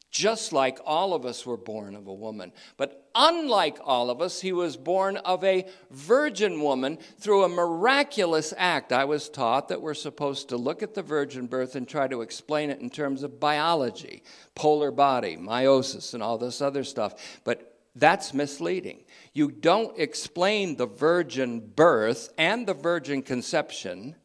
just 0.09 0.51
like 0.51 0.79
all 0.85 1.13
of 1.13 1.25
us 1.25 1.45
were 1.45 1.57
born 1.57 1.95
of 1.95 2.07
a 2.07 2.13
woman. 2.13 2.51
But 2.77 3.09
unlike 3.13 3.77
all 3.83 4.09
of 4.09 4.21
us, 4.21 4.41
he 4.41 4.51
was 4.51 4.75
born 4.75 5.17
of 5.17 5.43
a 5.43 5.67
virgin 5.91 6.61
woman 6.61 6.97
through 7.19 7.43
a 7.43 7.49
miraculous 7.49 8.53
act. 8.57 8.91
I 8.91 9.05
was 9.05 9.29
taught 9.29 9.67
that 9.67 9.81
we're 9.81 9.93
supposed 9.93 10.49
to 10.49 10.57
look 10.57 10.81
at 10.81 10.95
the 10.95 11.03
virgin 11.03 11.45
birth 11.45 11.75
and 11.75 11.87
try 11.87 12.07
to 12.07 12.21
explain 12.21 12.69
it 12.69 12.79
in 12.79 12.89
terms 12.89 13.21
of 13.23 13.39
biology, 13.39 14.23
polar 14.55 14.91
body, 14.91 15.37
meiosis, 15.37 16.13
and 16.13 16.23
all 16.23 16.37
this 16.37 16.61
other 16.61 16.83
stuff. 16.83 17.39
But 17.43 17.77
that's 17.95 18.33
misleading. 18.33 19.03
You 19.33 19.51
don't 19.51 19.97
explain 19.97 20.75
the 20.75 20.87
virgin 20.87 21.59
birth 21.59 22.33
and 22.37 22.65
the 22.65 22.73
virgin 22.73 23.21
conception 23.21 24.15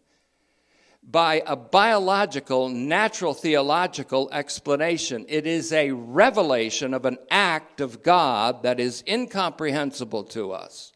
by 1.10 1.42
a 1.46 1.54
biological, 1.54 2.68
natural 2.68 3.34
theological 3.34 4.30
explanation. 4.32 5.26
It 5.28 5.46
is 5.46 5.72
a 5.72 5.90
revelation 5.90 6.94
of 6.94 7.04
an 7.04 7.18
act 7.30 7.80
of 7.80 8.02
God 8.02 8.62
that 8.62 8.80
is 8.80 9.04
incomprehensible 9.06 10.24
to 10.24 10.52
us. 10.52 10.92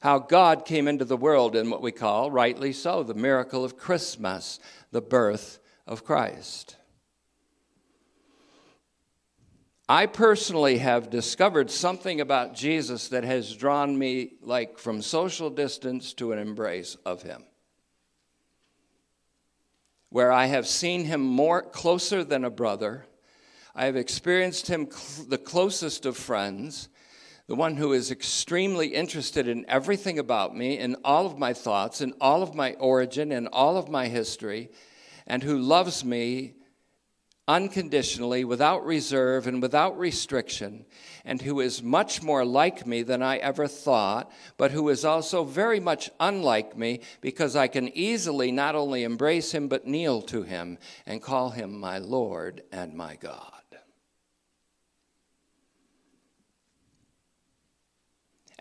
How 0.00 0.18
God 0.18 0.64
came 0.64 0.88
into 0.88 1.04
the 1.04 1.16
world 1.16 1.56
in 1.56 1.70
what 1.70 1.82
we 1.82 1.92
call, 1.92 2.30
rightly 2.30 2.72
so, 2.72 3.02
the 3.02 3.14
miracle 3.14 3.64
of 3.64 3.76
Christmas, 3.76 4.60
the 4.90 5.00
birth 5.00 5.60
of 5.86 6.04
Christ. 6.04 6.76
I 9.88 10.06
personally 10.06 10.78
have 10.78 11.10
discovered 11.10 11.70
something 11.70 12.20
about 12.20 12.54
Jesus 12.54 13.08
that 13.08 13.22
has 13.22 13.54
drawn 13.54 13.96
me, 13.96 14.32
like 14.42 14.78
from 14.78 15.00
social 15.00 15.48
distance 15.48 16.12
to 16.14 16.32
an 16.32 16.40
embrace 16.40 16.96
of 17.06 17.22
him 17.22 17.44
where 20.16 20.32
I 20.32 20.46
have 20.46 20.66
seen 20.66 21.04
him 21.04 21.20
more 21.20 21.60
closer 21.60 22.24
than 22.24 22.42
a 22.42 22.48
brother. 22.48 23.04
I 23.74 23.84
have 23.84 23.96
experienced 23.96 24.66
him 24.66 24.90
cl- 24.90 25.28
the 25.28 25.36
closest 25.36 26.06
of 26.06 26.16
friends, 26.16 26.88
the 27.48 27.54
one 27.54 27.76
who 27.76 27.92
is 27.92 28.10
extremely 28.10 28.94
interested 28.94 29.46
in 29.46 29.66
everything 29.68 30.18
about 30.18 30.56
me, 30.56 30.78
in 30.78 30.96
all 31.04 31.26
of 31.26 31.38
my 31.38 31.52
thoughts, 31.52 32.00
in 32.00 32.14
all 32.18 32.42
of 32.42 32.54
my 32.54 32.72
origin, 32.76 33.30
in 33.30 33.46
all 33.48 33.76
of 33.76 33.90
my 33.90 34.08
history, 34.08 34.70
and 35.26 35.42
who 35.42 35.58
loves 35.58 36.02
me 36.02 36.54
unconditionally, 37.48 38.44
without 38.44 38.84
reserve, 38.84 39.46
and 39.46 39.62
without 39.62 39.98
restriction, 39.98 40.84
and 41.24 41.42
who 41.42 41.60
is 41.60 41.82
much 41.82 42.22
more 42.22 42.44
like 42.44 42.86
me 42.86 43.02
than 43.02 43.22
I 43.22 43.36
ever 43.36 43.68
thought, 43.68 44.30
but 44.56 44.72
who 44.72 44.88
is 44.88 45.04
also 45.04 45.44
very 45.44 45.80
much 45.80 46.10
unlike 46.18 46.76
me 46.76 47.00
because 47.20 47.56
I 47.56 47.68
can 47.68 47.88
easily 47.96 48.50
not 48.50 48.74
only 48.74 49.04
embrace 49.04 49.52
him, 49.52 49.68
but 49.68 49.86
kneel 49.86 50.22
to 50.22 50.42
him 50.42 50.78
and 51.06 51.22
call 51.22 51.50
him 51.50 51.78
my 51.78 51.98
Lord 51.98 52.62
and 52.72 52.94
my 52.94 53.16
God. 53.16 53.55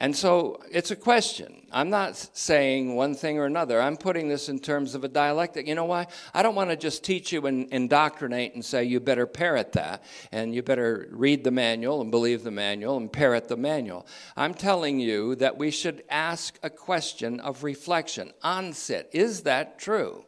And 0.06 0.16
so 0.16 0.62
it's 0.70 0.92
a 0.92 0.96
question. 0.96 1.66
I'm 1.72 1.90
not 1.90 2.16
saying 2.16 2.96
one 2.96 3.16
thing 3.16 3.40
or 3.40 3.46
another. 3.46 3.82
I'm 3.82 3.98
putting 3.98 4.30
this 4.30 4.50
in 4.50 4.60
terms 4.60 4.94
of 4.94 5.04
a 5.04 5.08
dialectic. 5.08 5.68
You 5.68 5.74
know 5.74 5.86
why? 5.86 6.06
I 6.32 6.44
don't 6.44 6.54
want 6.54 6.70
to 6.70 6.76
just 6.76 7.04
teach 7.04 7.32
you 7.32 7.48
and 7.48 7.68
indoctrinate 7.74 8.54
and 8.54 8.64
say 8.64 8.84
you 8.84 9.00
better 9.00 9.26
parrot 9.26 9.72
that 9.72 10.04
and 10.32 10.54
you 10.54 10.62
better 10.62 11.08
read 11.10 11.44
the 11.44 11.50
manual 11.50 12.02
and 12.02 12.12
believe 12.12 12.44
the 12.44 12.52
manual 12.52 12.98
and 12.98 13.12
parrot 13.12 13.48
the 13.48 13.58
manual. 13.58 14.06
I'm 14.38 14.54
telling 14.54 15.00
you 15.00 15.34
that 15.38 15.58
we 15.58 15.72
should 15.72 16.04
ask 16.08 16.60
a 16.62 16.70
question 16.70 17.40
of 17.40 17.64
reflection. 17.64 18.32
Onset, 18.44 19.10
is 19.12 19.42
that 19.42 19.80
true? 19.80 20.24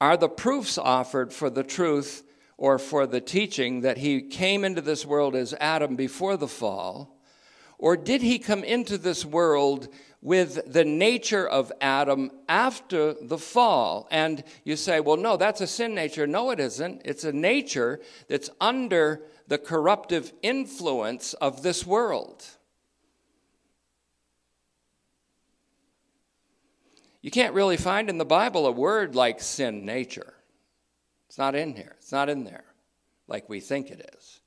Are 0.00 0.16
the 0.16 0.28
proofs 0.28 0.78
offered 0.78 1.32
for 1.32 1.50
the 1.50 1.64
truth 1.64 2.22
or 2.56 2.78
for 2.78 3.08
the 3.08 3.20
teaching 3.20 3.80
that 3.80 3.98
he 3.98 4.22
came 4.22 4.64
into 4.64 4.82
this 4.82 5.04
world 5.04 5.34
as 5.34 5.52
Adam 5.54 5.96
before 5.96 6.36
the 6.36 6.46
fall? 6.46 7.16
Or 7.80 7.96
did 7.96 8.20
he 8.20 8.38
come 8.38 8.62
into 8.62 8.98
this 8.98 9.24
world 9.24 9.88
with 10.20 10.70
the 10.70 10.84
nature 10.84 11.48
of 11.48 11.72
Adam 11.80 12.30
after 12.46 13.14
the 13.14 13.38
fall? 13.38 14.06
And 14.10 14.44
you 14.64 14.76
say, 14.76 15.00
well, 15.00 15.16
no, 15.16 15.38
that's 15.38 15.62
a 15.62 15.66
sin 15.66 15.94
nature. 15.94 16.26
No, 16.26 16.50
it 16.50 16.60
isn't. 16.60 17.00
It's 17.06 17.24
a 17.24 17.32
nature 17.32 17.98
that's 18.28 18.50
under 18.60 19.22
the 19.48 19.56
corruptive 19.56 20.30
influence 20.42 21.32
of 21.32 21.62
this 21.62 21.86
world. 21.86 22.44
You 27.22 27.30
can't 27.30 27.54
really 27.54 27.78
find 27.78 28.10
in 28.10 28.18
the 28.18 28.26
Bible 28.26 28.66
a 28.66 28.72
word 28.72 29.14
like 29.14 29.40
sin 29.40 29.86
nature. 29.86 30.34
It's 31.30 31.38
not 31.38 31.54
in 31.54 31.74
here, 31.74 31.96
it's 31.98 32.12
not 32.12 32.28
in 32.28 32.44
there 32.44 32.64
like 33.26 33.48
we 33.48 33.60
think 33.60 33.90
it 33.90 34.10
is. 34.18 34.39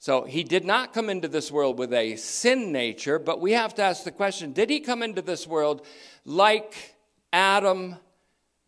So 0.00 0.24
he 0.24 0.44
did 0.44 0.64
not 0.64 0.94
come 0.94 1.10
into 1.10 1.28
this 1.28 1.52
world 1.52 1.78
with 1.78 1.92
a 1.92 2.16
sin 2.16 2.72
nature, 2.72 3.18
but 3.18 3.38
we 3.38 3.52
have 3.52 3.74
to 3.74 3.82
ask 3.82 4.02
the 4.02 4.10
question 4.10 4.54
did 4.54 4.70
he 4.70 4.80
come 4.80 5.02
into 5.02 5.20
this 5.20 5.46
world 5.46 5.86
like 6.24 6.96
Adam 7.34 7.96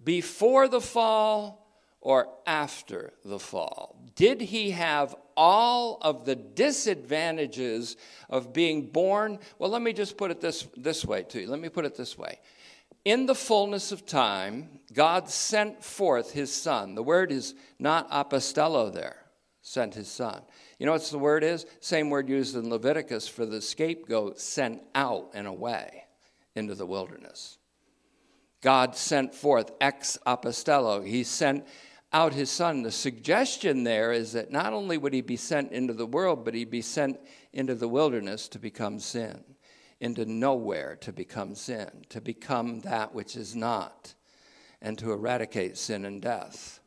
before 0.05 0.69
the 0.69 0.81
fall 0.81 1.67
or 2.03 2.29
after 2.47 3.15
the 3.25 3.39
fall? 3.39 3.97
Did 4.15 4.43
he 4.43 4.73
have 4.73 5.17
all 5.35 5.97
of 6.03 6.27
the 6.27 6.37
disadvantages 6.37 7.97
of 8.29 8.53
being 8.53 8.89
born? 8.89 9.39
Well, 9.59 9.71
let 9.71 9.81
me 9.81 9.95
just 9.95 10.19
put 10.19 10.31
it 10.31 10.43
this, 10.43 10.69
this 10.77 11.03
way 11.03 11.23
to 11.23 11.41
you. 11.41 11.49
Let 11.49 11.61
me 11.61 11.71
put 11.71 11.87
it 11.87 11.97
this 11.97 12.19
way. 12.19 12.41
In 13.07 13.25
the 13.25 13.35
fullness 13.35 13.91
of 13.91 14.05
time, 14.05 14.81
God 14.93 15.31
sent 15.31 15.83
forth 15.83 16.33
his 16.33 16.53
son. 16.53 16.95
The 16.95 17.03
word 17.03 17.33
is 17.33 17.55
not 17.79 18.11
apostello 18.11 18.93
there, 18.93 19.17
sent 19.63 19.95
his 19.95 20.09
son. 20.09 20.43
You 20.83 20.87
know 20.87 20.95
what 20.95 21.03
the 21.05 21.17
word 21.17 21.45
is? 21.45 21.65
Same 21.79 22.11
word 22.11 22.29
used 22.29 22.57
in 22.57 22.69
Leviticus 22.69 23.29
for 23.29 23.47
the 23.47 23.63
scapegoat 23.63 24.41
sent 24.41 24.83
out 24.97 25.31
and 25.33 25.47
away 25.47 26.07
into 26.57 26.75
the 26.75 26.87
wilderness. 26.87 27.59
God 28.63 28.97
sent 28.97 29.33
forth 29.33 29.71
ex 29.81 30.19
apostello. 30.27 31.07
He 31.07 31.23
sent 31.23 31.69
out 32.13 32.35
his 32.35 32.51
son. 32.51 32.83
The 32.83 32.91
suggestion 32.91 33.85
there 33.85 34.11
is 34.11 34.33
that 34.33 34.51
not 34.51 34.73
only 34.73 34.99
would 34.99 35.15
he 35.15 35.21
be 35.21 35.37
sent 35.37 35.71
into 35.71 35.93
the 35.93 36.05
world, 36.05 36.45
but 36.45 36.53
he'd 36.53 36.69
be 36.69 36.83
sent 36.83 37.21
into 37.53 37.77
the 37.77 37.87
wilderness 37.87 38.49
to 38.49 38.59
become 38.59 38.99
sin, 38.99 39.45
into 40.01 40.25
nowhere 40.25 40.97
to 41.03 41.13
become 41.13 41.55
sin, 41.55 41.91
to 42.09 42.21
become 42.21 42.81
that 42.81 43.15
which 43.15 43.37
is 43.37 43.55
not, 43.55 44.15
and 44.81 44.99
to 44.99 45.13
eradicate 45.13 45.79
sin 45.79 46.05
and 46.05 46.21
death. 46.21 46.81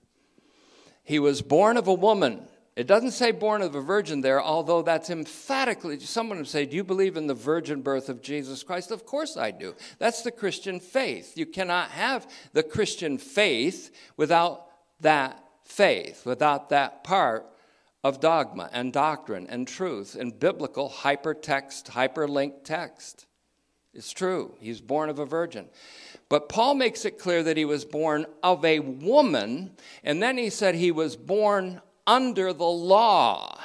He 1.01 1.17
was 1.17 1.41
born 1.41 1.77
of 1.77 1.87
a 1.87 1.93
woman. 1.93 2.49
It 2.75 2.87
doesn't 2.87 3.11
say 3.11 3.31
born 3.31 3.61
of 3.61 3.73
a 3.73 3.81
virgin 3.81 4.19
there, 4.19 4.41
although 4.41 4.81
that's 4.81 5.09
emphatically, 5.09 5.97
someone 6.01 6.39
would 6.39 6.47
say, 6.47 6.65
Do 6.65 6.75
you 6.75 6.83
believe 6.83 7.15
in 7.15 7.27
the 7.27 7.33
virgin 7.33 7.81
birth 7.81 8.09
of 8.09 8.21
Jesus 8.21 8.63
Christ? 8.63 8.91
Of 8.91 9.05
course 9.05 9.37
I 9.37 9.51
do. 9.51 9.75
That's 9.97 10.23
the 10.23 10.31
Christian 10.31 10.81
faith. 10.81 11.37
You 11.37 11.45
cannot 11.45 11.91
have 11.91 12.29
the 12.51 12.63
Christian 12.63 13.17
faith 13.17 13.95
without 14.17 14.67
that 14.99 15.41
faith, 15.63 16.25
without 16.25 16.69
that 16.69 17.05
part 17.05 17.45
of 18.03 18.19
dogma 18.19 18.69
and 18.73 18.91
doctrine 18.91 19.47
and 19.47 19.67
truth 19.67 20.15
and 20.19 20.37
biblical 20.37 20.89
hypertext, 20.89 21.85
hyperlinked 21.85 22.65
text. 22.65 23.25
It's 23.93 24.11
true. 24.11 24.53
He's 24.59 24.81
born 24.81 25.09
of 25.09 25.19
a 25.19 25.25
virgin. 25.25 25.69
But 26.27 26.49
Paul 26.49 26.75
makes 26.75 27.05
it 27.05 27.17
clear 27.17 27.41
that 27.43 27.55
he 27.55 27.63
was 27.63 27.85
born 27.85 28.25
of 28.43 28.65
a 28.65 28.79
woman, 28.79 29.71
and 30.03 30.21
then 30.21 30.37
he 30.37 30.49
said 30.49 30.75
he 30.75 30.91
was 30.91 31.15
born 31.15 31.81
under 32.07 32.53
the 32.53 32.63
law. 32.63 33.59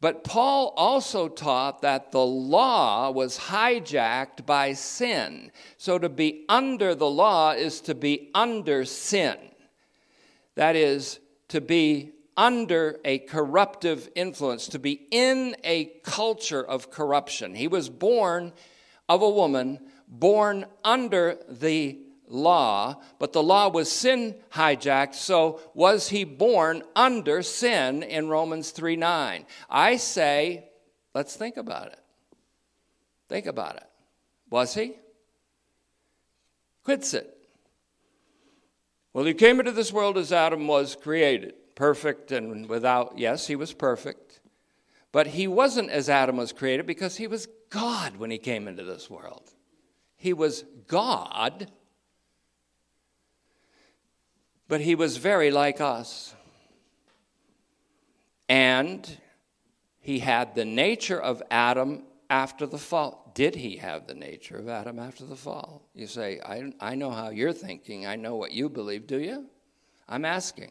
But 0.00 0.22
Paul 0.22 0.74
also 0.76 1.28
taught 1.28 1.80
that 1.80 2.12
the 2.12 2.26
law 2.26 3.10
was 3.10 3.38
hijacked 3.38 4.44
by 4.44 4.74
sin. 4.74 5.50
So 5.78 5.98
to 5.98 6.10
be 6.10 6.44
under 6.48 6.94
the 6.94 7.08
law 7.08 7.52
is 7.52 7.80
to 7.82 7.94
be 7.94 8.30
under 8.34 8.84
sin. 8.84 9.38
That 10.56 10.76
is, 10.76 11.20
to 11.48 11.62
be 11.62 12.12
under 12.36 13.00
a 13.04 13.20
corruptive 13.20 14.10
influence, 14.14 14.68
to 14.68 14.78
be 14.78 15.06
in 15.10 15.56
a 15.64 15.86
culture 16.02 16.62
of 16.62 16.90
corruption. 16.90 17.54
He 17.54 17.68
was 17.68 17.88
born 17.88 18.52
of 19.08 19.22
a 19.22 19.30
woman, 19.30 19.80
born 20.06 20.66
under 20.84 21.38
the 21.48 21.98
law, 22.28 23.02
but 23.18 23.32
the 23.32 23.42
law 23.42 23.68
was 23.68 23.90
sin 23.90 24.36
hijacked, 24.52 25.14
so 25.14 25.60
was 25.74 26.08
he 26.08 26.24
born 26.24 26.82
under 26.96 27.42
sin 27.42 28.02
in 28.02 28.28
Romans 28.28 28.70
3 28.70 28.96
9? 28.96 29.46
I 29.68 29.96
say, 29.96 30.68
let's 31.14 31.36
think 31.36 31.56
about 31.56 31.88
it. 31.88 32.00
Think 33.28 33.46
about 33.46 33.76
it. 33.76 33.86
Was 34.50 34.74
he? 34.74 34.94
Quits 36.84 37.14
it. 37.14 37.30
Well, 39.12 39.24
he 39.24 39.34
came 39.34 39.60
into 39.60 39.72
this 39.72 39.92
world 39.92 40.18
as 40.18 40.32
Adam 40.32 40.66
was 40.66 40.96
created, 40.96 41.54
perfect 41.74 42.32
and 42.32 42.68
without, 42.68 43.16
yes, 43.16 43.46
he 43.46 43.56
was 43.56 43.72
perfect. 43.72 44.40
But 45.12 45.28
he 45.28 45.46
wasn't 45.46 45.90
as 45.90 46.08
Adam 46.08 46.36
was 46.36 46.52
created 46.52 46.86
because 46.86 47.16
he 47.16 47.28
was 47.28 47.46
God 47.70 48.16
when 48.16 48.32
he 48.32 48.38
came 48.38 48.66
into 48.66 48.82
this 48.82 49.08
world. 49.08 49.48
He 50.16 50.32
was 50.32 50.64
God 50.88 51.70
but 54.68 54.80
he 54.80 54.94
was 54.94 55.16
very 55.16 55.50
like 55.50 55.80
us. 55.80 56.34
And 58.48 59.18
he 60.00 60.18
had 60.18 60.54
the 60.54 60.64
nature 60.64 61.20
of 61.20 61.42
Adam 61.50 62.02
after 62.28 62.66
the 62.66 62.78
fall. 62.78 63.32
Did 63.34 63.56
he 63.56 63.76
have 63.78 64.06
the 64.06 64.14
nature 64.14 64.56
of 64.56 64.68
Adam 64.68 64.98
after 64.98 65.24
the 65.24 65.36
fall? 65.36 65.88
You 65.94 66.06
say, 66.06 66.40
I, 66.40 66.72
I 66.80 66.94
know 66.94 67.10
how 67.10 67.30
you're 67.30 67.52
thinking. 67.52 68.06
I 68.06 68.16
know 68.16 68.36
what 68.36 68.52
you 68.52 68.68
believe. 68.68 69.06
Do 69.06 69.18
you? 69.18 69.46
I'm 70.08 70.24
asking. 70.24 70.70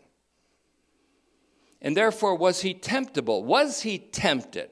And 1.82 1.98
therefore, 1.98 2.36
was 2.36 2.62
he 2.62 2.74
temptable? 2.74 3.44
Was 3.44 3.82
he 3.82 3.98
tempted? 3.98 4.70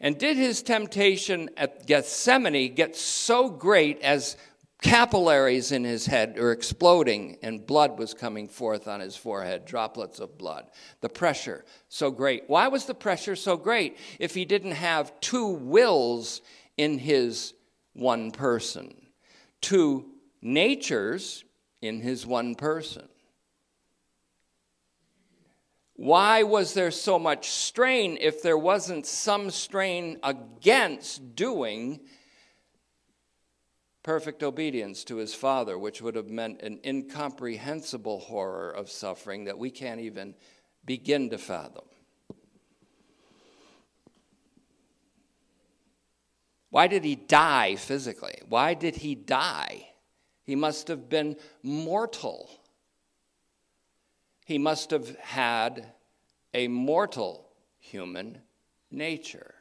And 0.00 0.18
did 0.18 0.36
his 0.36 0.62
temptation 0.62 1.50
at 1.56 1.86
Gethsemane 1.86 2.74
get 2.74 2.96
so 2.96 3.48
great 3.48 4.00
as 4.00 4.36
capillaries 4.82 5.72
in 5.72 5.84
his 5.84 6.06
head 6.06 6.36
were 6.36 6.52
exploding 6.52 7.38
and 7.42 7.66
blood 7.66 7.98
was 7.98 8.12
coming 8.12 8.48
forth 8.48 8.88
on 8.88 9.00
his 9.00 9.16
forehead, 9.16 9.64
droplets 9.64 10.18
of 10.18 10.36
blood. 10.36 10.66
The 11.00 11.08
pressure 11.08 11.64
so 11.88 12.10
great. 12.10 12.44
Why 12.48 12.68
was 12.68 12.84
the 12.84 12.94
pressure 12.94 13.36
so 13.36 13.56
great 13.56 13.96
if 14.18 14.34
he 14.34 14.44
didn't 14.44 14.72
have 14.72 15.18
two 15.20 15.46
wills 15.46 16.42
in 16.76 16.98
his 16.98 17.54
one 17.94 18.32
person, 18.32 18.94
two 19.60 20.06
natures 20.42 21.44
in 21.80 22.00
his 22.00 22.26
one 22.26 22.54
person? 22.56 23.08
Why 25.94 26.42
was 26.42 26.74
there 26.74 26.90
so 26.90 27.18
much 27.18 27.48
strain 27.48 28.18
if 28.20 28.42
there 28.42 28.58
wasn't 28.58 29.06
some 29.06 29.50
strain 29.50 30.18
against 30.24 31.36
doing 31.36 32.00
perfect 34.02 34.42
obedience 34.42 35.04
to 35.04 35.16
his 35.16 35.34
Father, 35.34 35.78
which 35.78 36.02
would 36.02 36.16
have 36.16 36.28
meant 36.28 36.62
an 36.62 36.80
incomprehensible 36.84 38.20
horror 38.20 38.70
of 38.70 38.90
suffering 38.90 39.44
that 39.44 39.58
we 39.58 39.70
can't 39.70 40.00
even 40.00 40.34
begin 40.84 41.30
to 41.30 41.38
fathom. 41.38 41.84
Why 46.70 46.86
did 46.86 47.04
he 47.04 47.16
die 47.16 47.76
physically? 47.76 48.40
Why 48.48 48.74
did 48.74 48.96
he 48.96 49.14
die? 49.14 49.88
He 50.42 50.56
must 50.56 50.88
have 50.88 51.08
been 51.08 51.36
mortal. 51.62 52.50
He 54.46 54.58
must 54.58 54.90
have 54.90 55.14
had 55.18 55.92
a 56.54 56.68
mortal 56.68 57.48
human 57.78 58.38
nature. 58.90 59.51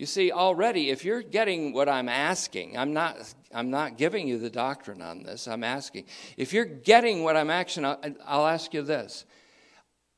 You 0.00 0.06
see, 0.06 0.32
already, 0.32 0.88
if 0.88 1.04
you're 1.04 1.20
getting 1.20 1.74
what 1.74 1.86
I'm 1.86 2.08
asking, 2.08 2.78
I'm 2.78 2.94
not, 2.94 3.18
I'm 3.52 3.68
not 3.68 3.98
giving 3.98 4.26
you 4.26 4.38
the 4.38 4.48
doctrine 4.48 5.02
on 5.02 5.24
this, 5.24 5.46
I'm 5.46 5.62
asking. 5.62 6.06
If 6.38 6.54
you're 6.54 6.64
getting 6.64 7.22
what 7.22 7.36
I'm 7.36 7.50
asking, 7.50 7.84
I'll, 7.84 8.00
I'll 8.24 8.46
ask 8.46 8.72
you 8.72 8.80
this 8.80 9.26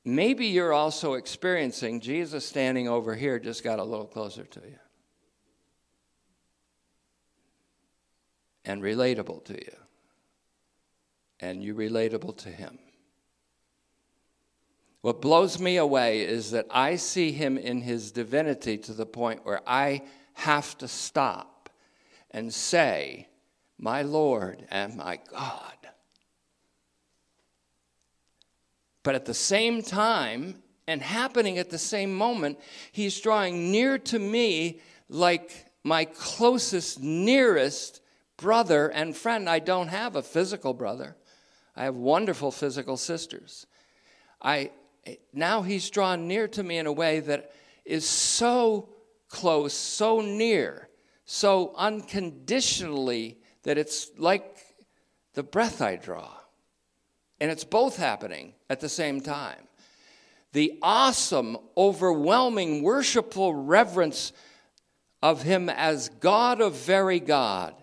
maybe 0.05 0.47
you're 0.47 0.72
also 0.72 1.14
experiencing 1.14 1.99
Jesus 1.99 2.47
standing 2.47 2.87
over 2.87 3.16
here 3.16 3.41
just 3.41 3.64
got 3.64 3.80
a 3.80 3.85
little 3.85 4.07
closer 4.07 4.45
to 4.45 4.61
you 4.61 4.78
and 8.64 8.85
relatable 8.85 9.45
to 9.47 9.55
you, 9.55 9.76
and 11.41 11.61
you 11.61 11.74
relatable 11.74 12.37
to 12.37 12.51
him. 12.51 12.78
What 15.03 15.20
blows 15.20 15.59
me 15.59 15.76
away 15.76 16.20
is 16.20 16.53
that 16.53 16.66
I 16.70 16.96
see 16.96 17.32
him 17.32 17.59
in 17.59 17.82
his 17.82 18.12
divinity 18.12 18.78
to 18.78 18.92
the 18.92 19.07
point 19.07 19.44
where 19.44 19.61
I 19.66 20.03
have 20.34 20.78
to 20.78 20.88
stop 20.88 21.68
and 22.30 22.55
say, 22.55 23.28
My 23.78 24.03
Lord 24.03 24.64
and 24.70 24.96
my 24.96 25.18
God. 25.30 25.76
But 29.03 29.16
at 29.16 29.24
the 29.24 29.34
same 29.34 29.82
time, 29.82 30.62
and 30.86 31.03
happening 31.03 31.59
at 31.59 31.70
the 31.70 31.78
same 31.78 32.12
moment, 32.14 32.59
he's 32.90 33.20
drawing 33.20 33.70
near 33.70 33.98
to 33.98 34.18
me 34.18 34.80
like 35.09 35.66
my 35.84 36.05
closest, 36.05 37.00
nearest 37.00 38.00
brother 38.36 38.88
and 38.88 39.16
friend. 39.16 39.48
I 39.48 39.59
don't 39.59 39.88
have 39.88 40.16
a 40.16 40.22
physical 40.22 40.74
brother, 40.74 41.16
I 41.74 41.84
have 41.84 41.96
wonderful 41.96 42.50
physical 42.50 42.96
sisters. 42.96 43.66
I, 44.40 44.70
now 45.32 45.62
he's 45.62 45.90
drawn 45.90 46.28
near 46.28 46.48
to 46.48 46.62
me 46.62 46.78
in 46.78 46.86
a 46.86 46.92
way 46.92 47.20
that 47.20 47.53
is 47.84 48.09
so 48.09 48.88
close, 49.28 49.74
so 49.74 50.20
near, 50.20 50.88
so 51.24 51.74
unconditionally 51.76 53.38
that 53.62 53.78
it's 53.78 54.11
like 54.18 54.59
the 55.34 55.42
breath 55.42 55.80
I 55.80 55.96
draw. 55.96 56.30
And 57.40 57.50
it's 57.50 57.64
both 57.64 57.96
happening 57.96 58.55
at 58.70 58.80
the 58.80 58.88
same 58.88 59.20
time. 59.20 59.66
The 60.53 60.78
awesome, 60.82 61.57
overwhelming, 61.76 62.82
worshipful 62.82 63.55
reverence 63.55 64.32
of 65.22 65.42
Him 65.42 65.68
as 65.68 66.09
God 66.09 66.61
of 66.61 66.74
very 66.74 67.20
God, 67.20 67.74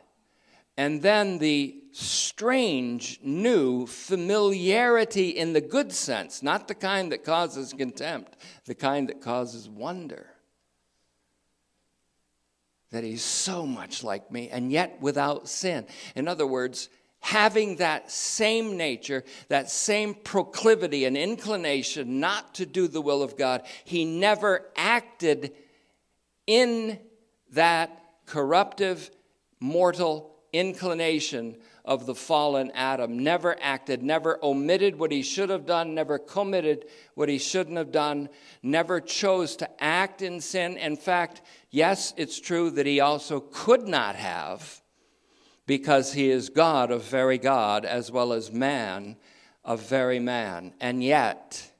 and 0.77 1.01
then 1.01 1.39
the 1.39 1.75
strange, 1.99 3.19
new 3.21 3.85
familiarity 3.85 5.29
in 5.29 5.53
the 5.53 5.61
good 5.61 5.91
sense, 5.91 6.41
not 6.41 6.67
the 6.67 6.75
kind 6.75 7.11
that 7.11 7.23
causes 7.23 7.73
contempt, 7.73 8.37
the 8.65 8.75
kind 8.75 9.09
that 9.09 9.21
causes 9.21 9.67
wonder. 9.67 10.27
That 12.91 13.03
he's 13.03 13.23
so 13.23 13.65
much 13.65 14.03
like 14.03 14.31
me 14.31 14.49
and 14.49 14.71
yet 14.71 15.01
without 15.01 15.49
sin. 15.49 15.85
In 16.15 16.27
other 16.27 16.47
words, 16.47 16.89
having 17.19 17.75
that 17.75 18.09
same 18.09 18.77
nature, 18.77 19.23
that 19.49 19.69
same 19.69 20.13
proclivity 20.13 21.05
and 21.05 21.17
inclination 21.17 22.19
not 22.19 22.55
to 22.55 22.65
do 22.65 22.87
the 22.87 23.01
will 23.01 23.21
of 23.21 23.37
God, 23.37 23.63
he 23.83 24.05
never 24.05 24.65
acted 24.75 25.53
in 26.47 26.97
that 27.51 28.01
corruptive, 28.25 29.11
mortal 29.59 30.35
inclination 30.53 31.57
of 31.85 32.05
the 32.05 32.15
fallen 32.15 32.71
Adam. 32.73 33.19
Never 33.19 33.55
acted, 33.61 34.03
never 34.03 34.39
omitted 34.43 34.97
what 34.97 35.11
he 35.11 35.21
should 35.21 35.49
have 35.49 35.65
done, 35.65 35.95
never 35.95 36.17
committed 36.17 36.85
what 37.15 37.29
he 37.29 37.37
shouldn't 37.37 37.77
have 37.77 37.91
done, 37.91 38.29
never 38.61 38.99
chose 38.99 39.55
to 39.57 39.83
act 39.83 40.21
in 40.21 40.41
sin. 40.41 40.77
In 40.77 40.95
fact, 40.95 41.41
yes, 41.69 42.13
it's 42.17 42.39
true 42.39 42.69
that 42.71 42.85
he 42.85 42.99
also 42.99 43.39
could 43.39 43.87
not 43.87 44.15
have 44.15 44.81
because 45.65 46.13
he 46.13 46.29
is 46.29 46.49
God 46.49 46.91
of 46.91 47.03
very 47.03 47.37
God 47.37 47.85
as 47.85 48.11
well 48.11 48.33
as 48.33 48.51
man 48.51 49.17
of 49.63 49.81
very 49.81 50.19
man. 50.19 50.73
And 50.79 51.03
yet, 51.03 51.71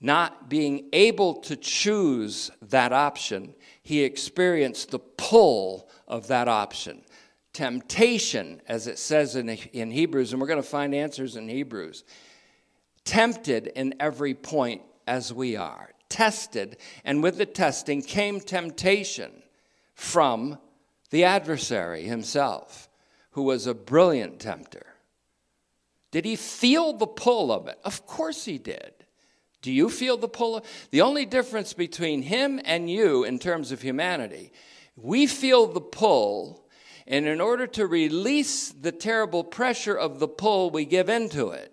not 0.00 0.48
being 0.48 0.88
able 0.92 1.34
to 1.34 1.54
choose 1.54 2.50
that 2.62 2.92
option, 2.92 3.54
he 3.82 4.02
experienced 4.02 4.90
the 4.90 4.98
pull 4.98 5.88
of 6.08 6.26
that 6.28 6.48
option 6.48 7.02
temptation, 7.52 8.60
as 8.66 8.86
it 8.86 8.98
says 8.98 9.36
in, 9.36 9.48
in 9.48 9.90
Hebrews, 9.90 10.32
and 10.32 10.40
we're 10.40 10.48
going 10.48 10.62
to 10.62 10.68
find 10.68 10.94
answers 10.94 11.36
in 11.36 11.48
Hebrews. 11.48 12.04
Tempted 13.04 13.66
in 13.66 13.94
every 14.00 14.34
point 14.34 14.82
as 15.06 15.32
we 15.32 15.56
are, 15.56 15.90
tested, 16.08 16.76
and 17.04 17.22
with 17.22 17.36
the 17.36 17.46
testing 17.46 18.02
came 18.02 18.40
temptation 18.40 19.30
from 19.94 20.58
the 21.10 21.24
adversary 21.24 22.04
himself, 22.04 22.88
who 23.32 23.42
was 23.42 23.66
a 23.66 23.74
brilliant 23.74 24.40
tempter. 24.40 24.86
Did 26.10 26.24
he 26.24 26.36
feel 26.36 26.92
the 26.92 27.06
pull 27.06 27.50
of 27.50 27.66
it? 27.66 27.78
Of 27.84 28.06
course 28.06 28.44
he 28.44 28.58
did. 28.58 28.92
Do 29.62 29.72
you 29.72 29.88
feel 29.88 30.16
the 30.16 30.28
pull? 30.28 30.56
Of, 30.56 30.64
the 30.90 31.00
only 31.00 31.24
difference 31.24 31.72
between 31.72 32.22
him 32.22 32.60
and 32.64 32.90
you 32.90 33.24
in 33.24 33.38
terms 33.38 33.72
of 33.72 33.80
humanity, 33.80 34.52
we 34.96 35.26
feel 35.26 35.66
the 35.66 35.80
pull 35.80 36.61
and 37.12 37.26
in 37.26 37.40
order 37.42 37.66
to 37.66 37.86
release 37.86 38.70
the 38.70 38.90
terrible 38.90 39.44
pressure 39.44 39.94
of 39.94 40.18
the 40.18 40.26
pull, 40.26 40.70
we 40.70 40.86
give 40.86 41.10
into 41.10 41.50
it. 41.50 41.70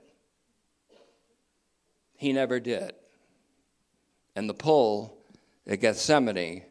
He 2.18 2.34
never 2.34 2.60
did. 2.60 2.92
And 4.36 4.50
the 4.50 4.54
pull 4.54 5.18
at 5.66 5.80
Gethsemane 5.80 6.64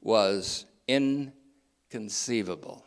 was 0.00 0.64
inconceivable. 0.88 2.86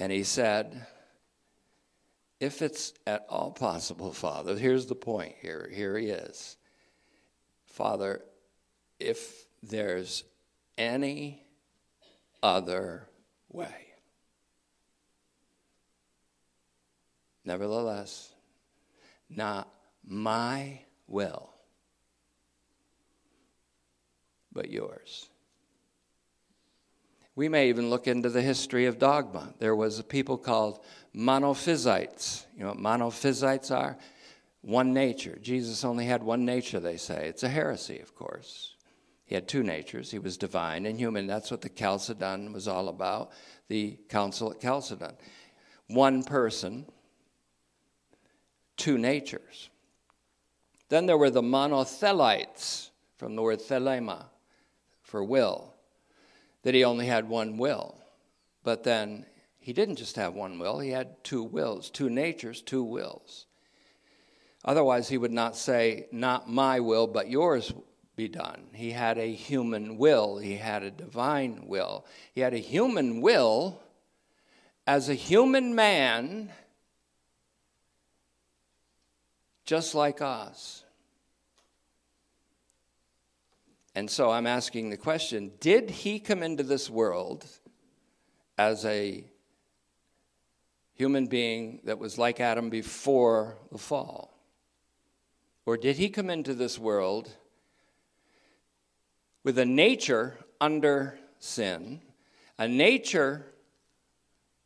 And 0.00 0.10
he 0.10 0.24
said, 0.24 0.86
If 2.40 2.62
it's 2.62 2.94
at 3.06 3.26
all 3.28 3.50
possible, 3.50 4.14
Father, 4.14 4.56
here's 4.56 4.86
the 4.86 4.94
point 4.94 5.34
here. 5.42 5.70
Here 5.70 5.98
he 5.98 6.06
is. 6.06 6.56
Father, 7.66 8.22
if 8.98 9.44
there's 9.62 10.24
any 10.78 11.43
other 12.44 13.08
way. 13.48 13.74
Nevertheless, 17.42 18.30
not 19.30 19.68
my 20.06 20.80
will, 21.08 21.50
but 24.52 24.70
yours. 24.70 25.28
We 27.34 27.48
may 27.48 27.70
even 27.70 27.88
look 27.90 28.06
into 28.06 28.28
the 28.28 28.42
history 28.42 28.86
of 28.86 28.98
dogma. 28.98 29.54
There 29.58 29.74
was 29.74 29.98
a 29.98 30.04
people 30.04 30.36
called 30.36 30.84
monophysites. 31.16 32.44
You 32.56 32.64
know 32.64 32.68
what 32.70 32.78
monophysites 32.78 33.74
are? 33.74 33.96
One 34.60 34.92
nature. 34.92 35.38
Jesus 35.42 35.82
only 35.84 36.04
had 36.04 36.22
one 36.22 36.44
nature, 36.44 36.78
they 36.78 36.98
say. 36.98 37.26
It's 37.28 37.42
a 37.42 37.48
heresy, 37.48 38.00
of 38.00 38.14
course. 38.14 38.73
He 39.24 39.34
had 39.34 39.48
two 39.48 39.62
natures. 39.62 40.10
He 40.10 40.18
was 40.18 40.36
divine 40.36 40.84
and 40.86 40.98
human. 40.98 41.26
That's 41.26 41.50
what 41.50 41.62
the 41.62 41.70
Chalcedon 41.70 42.52
was 42.52 42.68
all 42.68 42.88
about, 42.88 43.30
the 43.68 43.98
council 44.08 44.50
at 44.50 44.60
Chalcedon. 44.60 45.16
One 45.88 46.22
person, 46.22 46.86
two 48.76 48.98
natures. 48.98 49.70
Then 50.88 51.06
there 51.06 51.18
were 51.18 51.30
the 51.30 51.42
monothelites, 51.42 52.90
from 53.16 53.36
the 53.36 53.42
word 53.42 53.60
thelema, 53.60 54.26
for 55.02 55.24
will, 55.24 55.74
that 56.62 56.74
he 56.74 56.84
only 56.84 57.06
had 57.06 57.28
one 57.28 57.56
will. 57.56 57.96
But 58.62 58.82
then 58.82 59.24
he 59.58 59.72
didn't 59.72 59.96
just 59.96 60.16
have 60.16 60.34
one 60.34 60.58
will, 60.58 60.78
he 60.80 60.90
had 60.90 61.24
two 61.24 61.42
wills, 61.42 61.88
two 61.88 62.10
natures, 62.10 62.60
two 62.60 62.82
wills. 62.82 63.46
Otherwise, 64.64 65.08
he 65.08 65.18
would 65.18 65.32
not 65.32 65.56
say, 65.56 66.06
Not 66.12 66.48
my 66.48 66.80
will, 66.80 67.06
but 67.06 67.30
yours 67.30 67.72
be 68.16 68.28
done. 68.28 68.68
He 68.72 68.92
had 68.92 69.18
a 69.18 69.32
human 69.32 69.98
will, 69.98 70.38
he 70.38 70.56
had 70.56 70.82
a 70.82 70.90
divine 70.90 71.64
will. 71.66 72.04
He 72.32 72.40
had 72.40 72.54
a 72.54 72.58
human 72.58 73.20
will 73.20 73.80
as 74.86 75.08
a 75.08 75.14
human 75.14 75.74
man, 75.74 76.50
just 79.64 79.94
like 79.94 80.20
us. 80.20 80.84
And 83.94 84.10
so 84.10 84.30
I'm 84.30 84.46
asking 84.46 84.90
the 84.90 84.96
question 84.96 85.52
did 85.60 85.90
he 85.90 86.18
come 86.18 86.42
into 86.42 86.62
this 86.62 86.90
world 86.90 87.46
as 88.58 88.84
a 88.84 89.24
human 90.94 91.26
being 91.26 91.80
that 91.84 91.98
was 91.98 92.18
like 92.18 92.40
Adam 92.40 92.70
before 92.70 93.56
the 93.70 93.78
fall? 93.78 94.38
Or 95.66 95.76
did 95.76 95.96
he 95.96 96.08
come 96.08 96.28
into 96.28 96.54
this 96.54 96.78
world? 96.78 97.30
With 99.44 99.58
a 99.58 99.64
nature 99.64 100.38
under 100.60 101.18
sin, 101.38 102.00
a 102.58 102.66
nature 102.66 103.46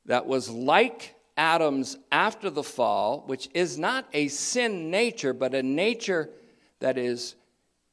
that 0.07 0.27
was 0.27 0.49
like 0.49 1.15
Adam's 1.37 1.99
after 2.11 2.49
the 2.49 2.63
fall, 2.63 3.25
which 3.27 3.49
is 3.53 3.79
not 3.79 4.07
a 4.13 4.29
sin 4.29 4.91
nature, 4.91 5.33
but 5.33 5.55
a 5.55 5.63
nature 5.63 6.31
that 6.81 6.97
is 6.97 7.35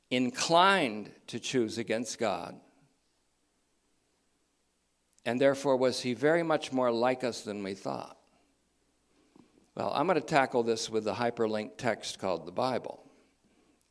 inclined 0.09 1.11
to 1.27 1.39
choose 1.39 1.77
against 1.77 2.17
God. 2.19 2.55
And 5.25 5.41
therefore, 5.41 5.75
was 5.75 6.01
he 6.01 6.13
very 6.13 6.43
much 6.43 6.71
more 6.71 6.91
like 6.91 7.23
us 7.23 7.41
than 7.41 7.63
we 7.63 7.73
thought. 7.73 8.17
Well, 9.75 9.91
I'm 9.93 10.05
going 10.07 10.19
to 10.19 10.25
tackle 10.25 10.63
this 10.63 10.89
with 10.89 11.07
a 11.07 11.13
hyperlinked 11.13 11.77
text 11.77 12.19
called 12.19 12.45
the 12.45 12.51
Bible. 12.51 13.03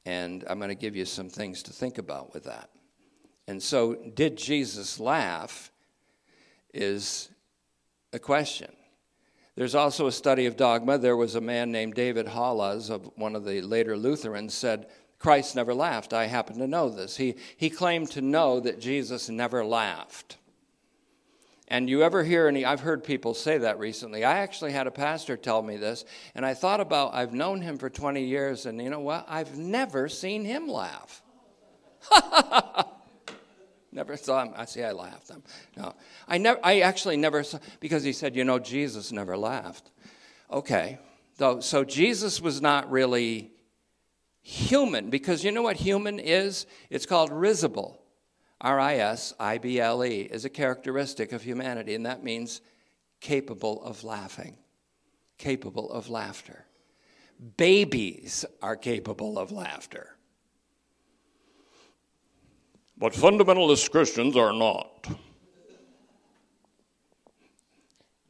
And 0.06 0.44
I'm 0.48 0.58
going 0.58 0.68
to 0.68 0.74
give 0.74 0.96
you 0.96 1.04
some 1.04 1.28
things 1.28 1.62
to 1.64 1.72
think 1.72 1.98
about 1.98 2.32
with 2.32 2.44
that. 2.44 2.70
And 3.46 3.62
so, 3.62 3.94
did 3.94 4.36
Jesus 4.36 4.98
laugh? 4.98 5.70
Is 6.72 7.28
a 8.12 8.18
question. 8.18 8.72
There's 9.56 9.74
also 9.74 10.06
a 10.06 10.12
study 10.12 10.46
of 10.46 10.56
dogma. 10.56 10.98
There 10.98 11.16
was 11.16 11.36
a 11.36 11.40
man 11.40 11.70
named 11.70 11.94
David 11.94 12.26
Hollaz 12.26 12.90
of 12.90 13.08
one 13.16 13.36
of 13.36 13.44
the 13.44 13.60
later 13.60 13.96
Lutherans 13.96 14.54
said, 14.54 14.86
Christ 15.18 15.54
never 15.54 15.72
laughed. 15.72 16.12
I 16.12 16.26
happen 16.26 16.58
to 16.58 16.66
know 16.66 16.88
this. 16.88 17.16
He, 17.16 17.36
he 17.56 17.70
claimed 17.70 18.10
to 18.10 18.20
know 18.20 18.60
that 18.60 18.80
Jesus 18.80 19.28
never 19.28 19.64
laughed. 19.64 20.36
And 21.68 21.88
you 21.88 22.02
ever 22.02 22.22
hear 22.24 22.46
any, 22.46 22.64
I've 22.64 22.80
heard 22.80 23.04
people 23.04 23.32
say 23.32 23.58
that 23.58 23.78
recently. 23.78 24.22
I 24.24 24.38
actually 24.38 24.72
had 24.72 24.86
a 24.86 24.90
pastor 24.90 25.36
tell 25.36 25.62
me 25.62 25.76
this, 25.76 26.04
and 26.34 26.44
I 26.44 26.52
thought 26.52 26.80
about, 26.80 27.14
I've 27.14 27.32
known 27.32 27.62
him 27.62 27.78
for 27.78 27.88
20 27.88 28.22
years, 28.22 28.66
and 28.66 28.82
you 28.82 28.90
know 28.90 29.00
what? 29.00 29.24
I've 29.28 29.56
never 29.56 30.08
seen 30.08 30.44
him 30.44 30.68
laugh. 30.68 31.22
never 33.94 34.16
saw 34.16 34.42
him. 34.42 34.52
I 34.56 34.64
see, 34.64 34.82
I 34.82 34.92
laughed. 34.92 35.30
No, 35.76 35.94
I 36.28 36.38
never. 36.38 36.60
I 36.62 36.80
actually 36.80 37.16
never 37.16 37.42
saw 37.42 37.58
because 37.80 38.02
he 38.02 38.12
said, 38.12 38.36
you 38.36 38.44
know, 38.44 38.58
Jesus 38.58 39.12
never 39.12 39.36
laughed. 39.36 39.90
Okay, 40.50 40.98
so 41.38 41.60
so 41.60 41.84
Jesus 41.84 42.40
was 42.40 42.60
not 42.60 42.90
really 42.90 43.52
human 44.42 45.08
because 45.08 45.44
you 45.44 45.52
know 45.52 45.62
what 45.62 45.76
human 45.76 46.18
is? 46.18 46.66
It's 46.90 47.06
called 47.06 47.30
risible. 47.30 48.00
R 48.60 48.80
I 48.80 48.96
S 48.96 49.34
I 49.38 49.58
B 49.58 49.80
L 49.80 50.04
E 50.04 50.22
is 50.22 50.44
a 50.44 50.50
characteristic 50.50 51.32
of 51.32 51.42
humanity, 51.42 51.94
and 51.94 52.06
that 52.06 52.24
means 52.24 52.60
capable 53.20 53.82
of 53.82 54.04
laughing, 54.04 54.56
capable 55.38 55.90
of 55.90 56.10
laughter. 56.10 56.66
Babies 57.56 58.44
are 58.62 58.76
capable 58.76 59.38
of 59.38 59.50
laughter. 59.50 60.13
But 62.96 63.12
fundamentalist 63.12 63.90
Christians 63.90 64.36
are 64.36 64.52
not. 64.52 65.06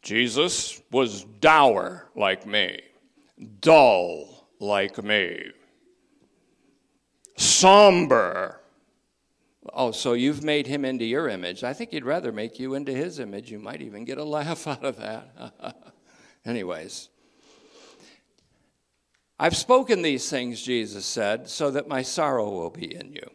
Jesus 0.03 0.83
was 0.91 1.25
dour 1.25 2.11
like 2.15 2.47
me, 2.47 2.81
dull 3.61 4.47
like 4.61 5.03
me, 5.03 5.51
somber 7.37 8.61
Oh, 9.73 9.93
so 9.93 10.13
you've 10.13 10.45
made 10.45 10.67
him 10.67 10.85
into 10.85 11.05
your 11.05 11.29
image. 11.29 11.65
I 11.65 11.73
think 11.73 11.91
he'd 11.91 12.05
rather 12.05 12.33
make 12.33 12.59
you 12.59 12.75
into 12.75 12.93
his 12.93 13.19
image. 13.19 13.51
You 13.51 13.59
might 13.59 13.81
even 13.81 14.05
get 14.05 14.19
a 14.19 14.25
laugh 14.25 14.67
out 14.67 14.85
of 14.85 14.97
that. 14.99 15.55
Anyways, 16.45 17.09
I've 19.39 19.57
spoken 19.57 20.03
these 20.03 20.29
things, 20.29 20.63
Jesus 20.63 21.07
said, 21.07 21.49
so 21.49 21.71
that 21.71 21.89
my 21.89 22.03
sorrow 22.03 22.51
will 22.51 22.71
be 22.71 22.95
in 22.95 23.13
you. 23.13 23.31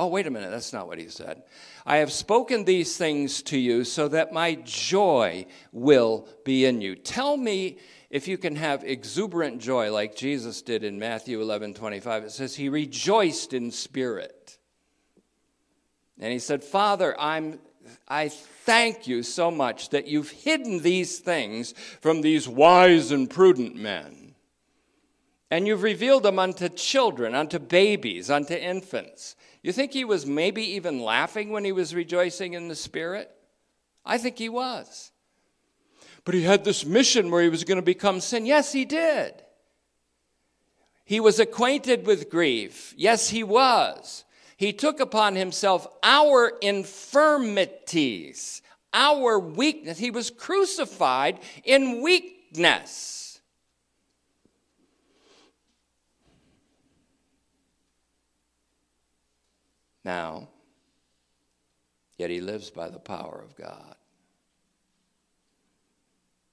Oh, 0.00 0.06
wait 0.06 0.26
a 0.26 0.30
minute, 0.30 0.50
that's 0.50 0.72
not 0.72 0.86
what 0.86 0.96
he 0.96 1.08
said. 1.08 1.42
I 1.84 1.98
have 1.98 2.10
spoken 2.10 2.64
these 2.64 2.96
things 2.96 3.42
to 3.42 3.58
you 3.58 3.84
so 3.84 4.08
that 4.08 4.32
my 4.32 4.54
joy 4.64 5.44
will 5.72 6.26
be 6.42 6.64
in 6.64 6.80
you. 6.80 6.96
Tell 6.96 7.36
me 7.36 7.76
if 8.08 8.26
you 8.26 8.38
can 8.38 8.56
have 8.56 8.82
exuberant 8.82 9.60
joy 9.60 9.92
like 9.92 10.16
Jesus 10.16 10.62
did 10.62 10.84
in 10.84 10.98
Matthew 10.98 11.42
11 11.42 11.74
25. 11.74 12.24
It 12.24 12.30
says, 12.30 12.56
He 12.56 12.70
rejoiced 12.70 13.52
in 13.52 13.70
spirit. 13.70 14.56
And 16.18 16.32
he 16.32 16.38
said, 16.38 16.64
Father, 16.64 17.14
I'm, 17.20 17.58
I 18.08 18.30
thank 18.30 19.06
you 19.06 19.22
so 19.22 19.50
much 19.50 19.90
that 19.90 20.06
you've 20.06 20.30
hidden 20.30 20.80
these 20.80 21.18
things 21.18 21.74
from 22.00 22.22
these 22.22 22.48
wise 22.48 23.10
and 23.10 23.28
prudent 23.28 23.76
men. 23.76 24.19
And 25.50 25.66
you've 25.66 25.82
revealed 25.82 26.22
them 26.22 26.38
unto 26.38 26.68
children, 26.68 27.34
unto 27.34 27.58
babies, 27.58 28.30
unto 28.30 28.54
infants. 28.54 29.34
You 29.62 29.72
think 29.72 29.92
he 29.92 30.04
was 30.04 30.24
maybe 30.24 30.62
even 30.62 31.02
laughing 31.02 31.50
when 31.50 31.64
he 31.64 31.72
was 31.72 31.94
rejoicing 31.94 32.54
in 32.54 32.68
the 32.68 32.76
Spirit? 32.76 33.30
I 34.04 34.18
think 34.18 34.38
he 34.38 34.48
was. 34.48 35.10
But 36.24 36.34
he 36.34 36.42
had 36.42 36.64
this 36.64 36.86
mission 36.86 37.30
where 37.30 37.42
he 37.42 37.48
was 37.48 37.64
going 37.64 37.76
to 37.76 37.82
become 37.82 38.20
sin. 38.20 38.46
Yes, 38.46 38.72
he 38.72 38.84
did. 38.84 39.42
He 41.04 41.18
was 41.18 41.40
acquainted 41.40 42.06
with 42.06 42.30
grief. 42.30 42.94
Yes, 42.96 43.30
he 43.30 43.42
was. 43.42 44.24
He 44.56 44.72
took 44.72 45.00
upon 45.00 45.34
himself 45.34 45.88
our 46.02 46.52
infirmities, 46.60 48.62
our 48.92 49.38
weakness. 49.38 49.98
He 49.98 50.12
was 50.12 50.30
crucified 50.30 51.40
in 51.64 52.02
weakness. 52.02 53.19
Now, 60.04 60.48
yet 62.16 62.30
he 62.30 62.40
lives 62.40 62.70
by 62.70 62.88
the 62.88 62.98
power 62.98 63.42
of 63.44 63.56
God. 63.56 63.96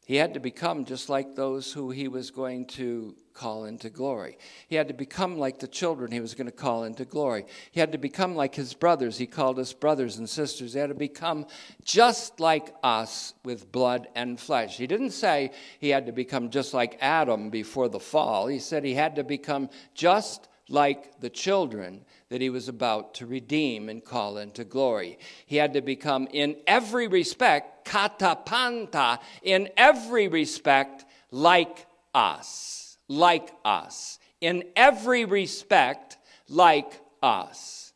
He 0.07 0.15
had 0.15 0.35
to 0.35 0.39
become 0.39 0.85
just 0.85 1.09
like 1.09 1.35
those 1.35 1.73
who 1.73 1.91
he 1.91 2.07
was 2.07 2.31
going 2.31 2.67
to 2.67 3.13
call 3.33 3.65
into 3.65 3.89
glory. 3.89 4.37
He 4.69 4.77
had 4.77 4.87
to 4.87 4.93
become 4.93 5.37
like 5.37 5.59
the 5.59 5.67
children 5.67 6.13
he 6.13 6.21
was 6.21 6.33
going 6.33 6.47
to 6.47 6.51
call 6.53 6.85
into 6.85 7.03
glory. 7.03 7.45
He 7.71 7.81
had 7.81 7.91
to 7.91 7.97
become 7.97 8.33
like 8.33 8.55
his 8.55 8.73
brothers. 8.73 9.17
He 9.17 9.27
called 9.27 9.59
us 9.59 9.73
brothers 9.73 10.17
and 10.17 10.29
sisters. 10.29 10.71
He 10.71 10.79
had 10.79 10.91
to 10.91 10.95
become 10.95 11.45
just 11.83 12.39
like 12.39 12.73
us 12.83 13.33
with 13.43 13.69
blood 13.69 14.07
and 14.15 14.39
flesh. 14.39 14.77
He 14.77 14.87
didn't 14.87 15.11
say 15.11 15.51
he 15.79 15.89
had 15.89 16.05
to 16.05 16.13
become 16.13 16.51
just 16.51 16.73
like 16.73 16.97
Adam 17.01 17.49
before 17.49 17.89
the 17.89 17.99
fall. 17.99 18.47
He 18.47 18.59
said 18.59 18.85
he 18.85 18.93
had 18.93 19.17
to 19.17 19.25
become 19.25 19.69
just 19.93 20.47
like 20.69 21.19
the 21.21 21.29
children 21.29 22.05
that 22.29 22.41
he 22.41 22.49
was 22.49 22.67
about 22.67 23.13
to 23.15 23.25
redeem 23.25 23.89
and 23.89 24.03
call 24.03 24.37
into 24.37 24.63
glory. 24.63 25.17
He 25.45 25.55
had 25.55 25.73
to 25.73 25.81
become, 25.81 26.27
in 26.31 26.57
every 26.67 27.07
respect, 27.07 27.87
katapanta, 27.87 29.19
in 29.41 29.69
every 29.77 30.27
respect, 30.27 31.05
like 31.31 31.85
us. 32.13 32.97
Like 33.07 33.51
us. 33.63 34.19
In 34.41 34.63
every 34.75 35.25
respect, 35.25 36.17
like 36.49 36.99
us. 37.23 37.93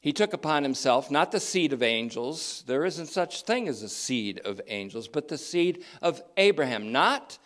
He 0.00 0.12
took 0.12 0.32
upon 0.32 0.62
himself 0.62 1.10
not 1.10 1.32
the 1.32 1.40
seed 1.40 1.72
of 1.72 1.82
angels, 1.82 2.62
there 2.68 2.84
isn't 2.84 3.06
such 3.06 3.42
thing 3.42 3.66
as 3.66 3.82
a 3.82 3.88
seed 3.88 4.40
of 4.44 4.60
angels, 4.68 5.08
but 5.08 5.26
the 5.26 5.36
seed 5.36 5.82
of 6.00 6.22
Abraham, 6.36 6.92
not 6.92 7.38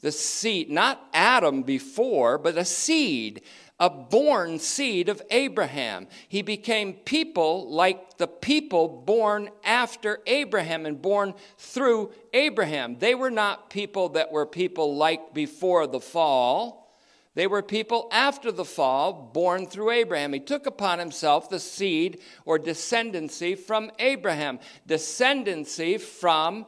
the 0.00 0.12
seed, 0.12 0.70
not 0.70 1.08
Adam 1.12 1.62
before, 1.62 2.38
but 2.38 2.56
a 2.56 2.64
seed, 2.64 3.42
a 3.80 3.90
born 3.90 4.58
seed 4.58 5.08
of 5.08 5.22
Abraham. 5.30 6.06
He 6.28 6.42
became 6.42 6.94
people 6.94 7.70
like 7.70 8.16
the 8.16 8.26
people 8.26 8.88
born 8.88 9.50
after 9.64 10.20
Abraham 10.26 10.86
and 10.86 11.00
born 11.00 11.34
through 11.58 12.12
Abraham. 12.32 12.98
They 12.98 13.14
were 13.14 13.30
not 13.30 13.70
people 13.70 14.10
that 14.10 14.32
were 14.32 14.46
people 14.46 14.96
like 14.96 15.34
before 15.34 15.86
the 15.86 16.00
fall. 16.00 16.92
They 17.34 17.46
were 17.46 17.62
people 17.62 18.08
after 18.10 18.50
the 18.50 18.64
fall, 18.64 19.12
born 19.12 19.66
through 19.66 19.92
Abraham. 19.92 20.32
He 20.32 20.40
took 20.40 20.66
upon 20.66 20.98
himself 20.98 21.48
the 21.48 21.60
seed 21.60 22.20
or 22.44 22.58
descendancy 22.58 23.56
from 23.56 23.92
Abraham, 24.00 24.58
descendancy 24.88 26.00
from 26.00 26.66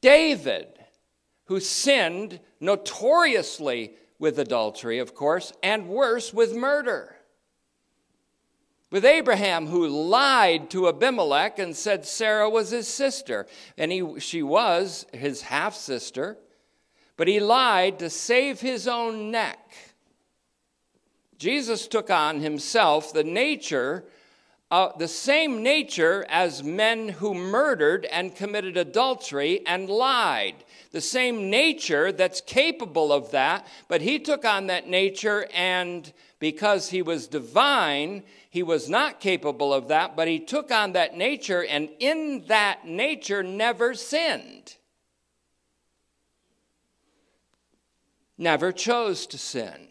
David 0.00 0.75
who 1.46 1.60
sinned 1.60 2.40
notoriously 2.60 3.94
with 4.18 4.38
adultery, 4.38 4.98
of 4.98 5.14
course, 5.14 5.52
and 5.62 5.88
worse, 5.88 6.32
with 6.32 6.54
murder. 6.54 7.16
With 8.90 9.04
Abraham, 9.04 9.66
who 9.66 9.86
lied 9.88 10.70
to 10.70 10.88
Abimelech 10.88 11.58
and 11.58 11.74
said 11.74 12.06
Sarah 12.06 12.48
was 12.48 12.70
his 12.70 12.88
sister, 12.88 13.46
and 13.76 13.90
he, 13.90 14.20
she 14.20 14.42
was 14.42 15.06
his 15.12 15.42
half 15.42 15.74
sister, 15.74 16.38
but 17.16 17.28
he 17.28 17.40
lied 17.40 17.98
to 17.98 18.10
save 18.10 18.60
his 18.60 18.86
own 18.86 19.30
neck. 19.30 19.74
Jesus 21.38 21.88
took 21.88 22.10
on 22.10 22.40
himself 22.40 23.12
the 23.12 23.24
nature 23.24 24.04
uh, 24.70 24.90
the 24.98 25.08
same 25.08 25.62
nature 25.62 26.26
as 26.28 26.64
men 26.64 27.08
who 27.08 27.32
murdered 27.34 28.04
and 28.06 28.34
committed 28.34 28.76
adultery 28.76 29.64
and 29.64 29.88
lied. 29.88 30.56
The 30.96 31.02
same 31.02 31.50
nature 31.50 32.10
that's 32.10 32.40
capable 32.40 33.12
of 33.12 33.32
that, 33.32 33.66
but 33.86 34.00
he 34.00 34.18
took 34.18 34.46
on 34.46 34.68
that 34.68 34.88
nature, 34.88 35.46
and 35.52 36.10
because 36.38 36.88
he 36.88 37.02
was 37.02 37.26
divine, 37.26 38.22
he 38.48 38.62
was 38.62 38.88
not 38.88 39.20
capable 39.20 39.74
of 39.74 39.88
that, 39.88 40.16
but 40.16 40.26
he 40.26 40.40
took 40.40 40.70
on 40.70 40.92
that 40.92 41.14
nature, 41.14 41.62
and 41.62 41.90
in 41.98 42.46
that 42.46 42.86
nature 42.86 43.42
never 43.42 43.92
sinned. 43.92 44.76
Never 48.38 48.72
chose 48.72 49.26
to 49.26 49.36
sin. 49.36 49.88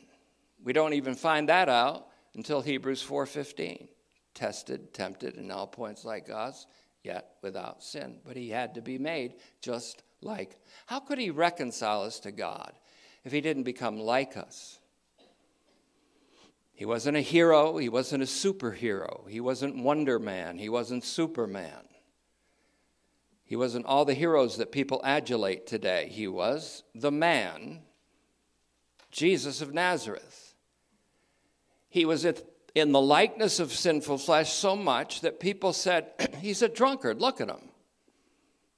We 0.64 0.74
don't 0.74 0.94
even 0.94 1.14
find 1.14 1.50
that 1.50 1.70
out 1.70 2.08
until 2.34 2.62
Hebrews 2.64 3.04
4:15 3.04 3.90
tested, 4.34 4.92
tempted 4.92 5.36
in 5.36 5.52
all 5.52 5.68
points 5.68 6.04
like 6.04 6.32
us, 6.32 6.66
yet 7.04 7.36
without 7.44 7.84
sin, 7.84 8.22
but 8.26 8.36
he 8.36 8.50
had 8.50 8.74
to 8.74 8.82
be 8.82 8.98
made 8.98 9.36
just 9.62 10.02
like. 10.22 10.58
How 10.86 11.00
could 11.00 11.18
he 11.18 11.30
reconcile 11.30 12.04
us 12.04 12.20
to 12.22 12.32
God 12.32 12.74
if 13.24 13.32
he 13.32 13.42
didn't 13.42 13.64
become 13.64 14.00
like 14.00 14.38
us? 14.38 14.80
He 16.74 16.86
wasn't 16.86 17.16
a 17.16 17.22
hero, 17.22 17.78
he 17.78 17.88
wasn't 17.88 18.24
a 18.24 18.26
superhero, 18.26 19.28
he 19.30 19.40
wasn't 19.40 19.82
Wonder 19.82 20.20
Man, 20.20 20.58
he 20.58 20.68
wasn't 20.68 21.06
Superman. 21.06 21.86
He 23.46 23.56
wasn't 23.56 23.86
all 23.86 24.06
the 24.06 24.16
heroes 24.16 24.58
that 24.58 24.72
people 24.72 25.00
adulate 25.04 25.68
today. 25.68 26.10
He 26.12 26.28
was 26.28 26.84
the 26.96 27.12
man, 27.12 27.82
Jesus 29.12 29.62
of 29.62 29.74
Nazareth. 29.74 30.56
He 31.88 32.06
was 32.06 32.26
in 32.74 32.92
the 32.92 33.00
likeness 33.00 33.60
of 33.60 33.72
sinful 33.72 34.18
flesh 34.18 34.52
so 34.52 34.76
much 34.76 35.22
that 35.22 35.40
people 35.40 35.74
said, 35.74 36.08
He's 36.42 36.62
a 36.62 36.68
drunkard, 36.68 37.22
look 37.22 37.40
at 37.40 37.48
him. 37.48 37.70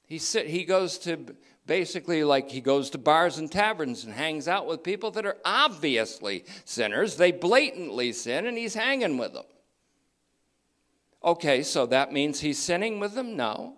He, 0.07 0.17
sit, 0.17 0.47
he 0.47 0.63
goes 0.63 0.97
to 0.99 1.35
basically 1.67 2.23
like 2.23 2.49
he 2.49 2.61
goes 2.61 2.89
to 2.91 2.97
bars 2.97 3.37
and 3.37 3.51
taverns 3.51 4.03
and 4.03 4.13
hangs 4.13 4.47
out 4.47 4.65
with 4.65 4.81
people 4.81 5.11
that 5.11 5.25
are 5.25 5.37
obviously 5.45 6.45
sinners. 6.65 7.17
They 7.17 7.31
blatantly 7.31 8.13
sin, 8.13 8.47
and 8.47 8.57
he's 8.57 8.73
hanging 8.73 9.17
with 9.17 9.33
them. 9.33 9.45
Okay, 11.23 11.61
so 11.61 11.85
that 11.87 12.13
means 12.13 12.39
he's 12.39 12.57
sinning 12.57 12.99
with 12.99 13.13
them? 13.13 13.35
No. 13.35 13.75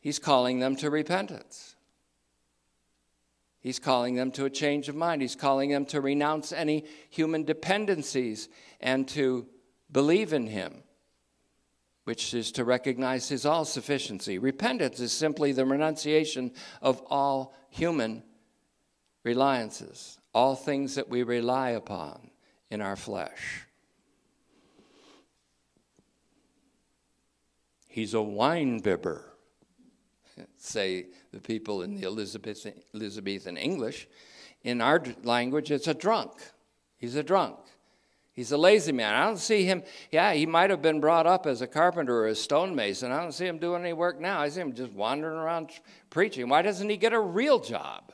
He's 0.00 0.18
calling 0.18 0.60
them 0.60 0.76
to 0.76 0.88
repentance. 0.88 1.74
He's 3.58 3.78
calling 3.80 4.14
them 4.14 4.30
to 4.32 4.44
a 4.44 4.50
change 4.50 4.88
of 4.90 4.94
mind. 4.94 5.22
He's 5.22 5.34
calling 5.34 5.70
them 5.70 5.86
to 5.86 6.00
renounce 6.02 6.52
any 6.52 6.84
human 7.08 7.44
dependencies 7.44 8.50
and 8.78 9.08
to 9.08 9.48
believe 9.90 10.32
in 10.34 10.46
Him, 10.46 10.83
which 12.04 12.34
is 12.34 12.52
to 12.52 12.64
recognize 12.64 13.28
His 13.28 13.44
all 13.44 13.64
sufficiency. 13.64 14.38
Repentance 14.38 15.00
is 15.00 15.12
simply 15.12 15.52
the 15.52 15.66
renunciation 15.66 16.52
of 16.80 17.02
all 17.08 17.54
human 17.70 18.22
reliances, 19.24 20.18
all 20.32 20.54
things 20.54 20.94
that 20.94 21.08
we 21.08 21.22
rely 21.22 21.70
upon 21.70 22.30
in 22.70 22.80
our 22.80 22.96
flesh. 22.96 23.66
He's 27.88 28.14
a 28.14 28.22
wine 28.22 28.80
bibber 28.80 29.34
say 30.58 31.06
the 31.32 31.40
people 31.40 31.82
in 31.82 31.94
the 31.94 32.04
Elizabethan, 32.06 32.74
Elizabethan 32.94 33.56
English. 33.56 34.08
In 34.62 34.80
our 34.80 35.02
language, 35.22 35.70
it's 35.70 35.88
a 35.88 35.94
drunk. 35.94 36.32
He's 36.96 37.16
a 37.16 37.22
drunk. 37.22 37.58
He's 38.34 38.50
a 38.50 38.58
lazy 38.58 38.90
man. 38.90 39.14
I 39.14 39.26
don't 39.26 39.38
see 39.38 39.64
him. 39.64 39.84
Yeah, 40.10 40.32
he 40.34 40.44
might 40.44 40.70
have 40.70 40.82
been 40.82 41.00
brought 41.00 41.26
up 41.26 41.46
as 41.46 41.62
a 41.62 41.68
carpenter 41.68 42.16
or 42.16 42.26
a 42.26 42.34
stonemason. 42.34 43.12
I 43.12 43.22
don't 43.22 43.32
see 43.32 43.46
him 43.46 43.58
doing 43.58 43.82
any 43.82 43.92
work 43.92 44.20
now. 44.20 44.40
I 44.40 44.48
see 44.48 44.60
him 44.60 44.72
just 44.72 44.92
wandering 44.92 45.38
around 45.38 45.70
preaching. 46.10 46.48
Why 46.48 46.62
doesn't 46.62 46.88
he 46.88 46.96
get 46.96 47.12
a 47.12 47.20
real 47.20 47.60
job? 47.60 48.12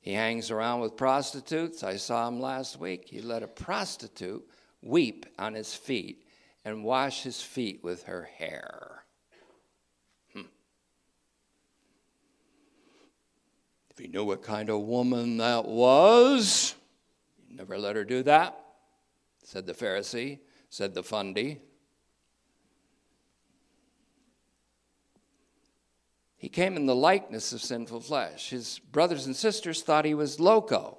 He 0.00 0.14
hangs 0.14 0.50
around 0.50 0.80
with 0.80 0.96
prostitutes. 0.96 1.84
I 1.84 1.96
saw 1.96 2.26
him 2.26 2.40
last 2.40 2.80
week. 2.80 3.06
He 3.06 3.20
let 3.20 3.42
a 3.42 3.48
prostitute 3.48 4.44
weep 4.80 5.26
on 5.38 5.54
his 5.54 5.74
feet 5.74 6.26
and 6.64 6.84
wash 6.84 7.22
his 7.22 7.40
feet 7.40 7.84
with 7.84 8.04
her 8.04 8.22
hair. 8.38 8.91
If 13.92 13.98
he 13.98 14.08
knew 14.08 14.24
what 14.24 14.42
kind 14.42 14.70
of 14.70 14.80
woman 14.80 15.36
that 15.36 15.66
was, 15.66 16.74
he'd 17.36 17.54
never 17.54 17.76
let 17.76 17.94
her 17.94 18.04
do 18.04 18.22
that, 18.22 18.58
said 19.44 19.66
the 19.66 19.74
Pharisee, 19.74 20.38
said 20.70 20.94
the 20.94 21.02
fundy. 21.02 21.60
He 26.38 26.48
came 26.48 26.76
in 26.76 26.86
the 26.86 26.94
likeness 26.94 27.52
of 27.52 27.60
sinful 27.60 28.00
flesh. 28.00 28.48
His 28.48 28.78
brothers 28.78 29.26
and 29.26 29.36
sisters 29.36 29.82
thought 29.82 30.06
he 30.06 30.14
was 30.14 30.40
loco. 30.40 30.98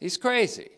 He's 0.00 0.16
crazy. 0.16 0.70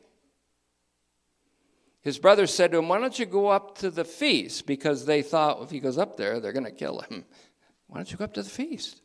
His 2.02 2.18
brothers 2.18 2.52
said 2.52 2.72
to 2.72 2.78
him, 2.78 2.88
Why 2.88 3.00
don't 3.00 3.18
you 3.18 3.24
go 3.24 3.48
up 3.48 3.78
to 3.78 3.90
the 3.90 4.04
feast? 4.04 4.66
Because 4.66 5.06
they 5.06 5.22
thought 5.22 5.62
if 5.62 5.70
he 5.70 5.80
goes 5.80 5.96
up 5.96 6.18
there, 6.18 6.40
they're 6.40 6.52
going 6.52 6.64
to 6.64 6.70
kill 6.70 7.00
him. 7.00 7.24
Why 7.86 7.98
don't 7.98 8.12
you 8.12 8.18
go 8.18 8.24
up 8.24 8.34
to 8.34 8.42
the 8.42 8.50
feast? 8.50 9.00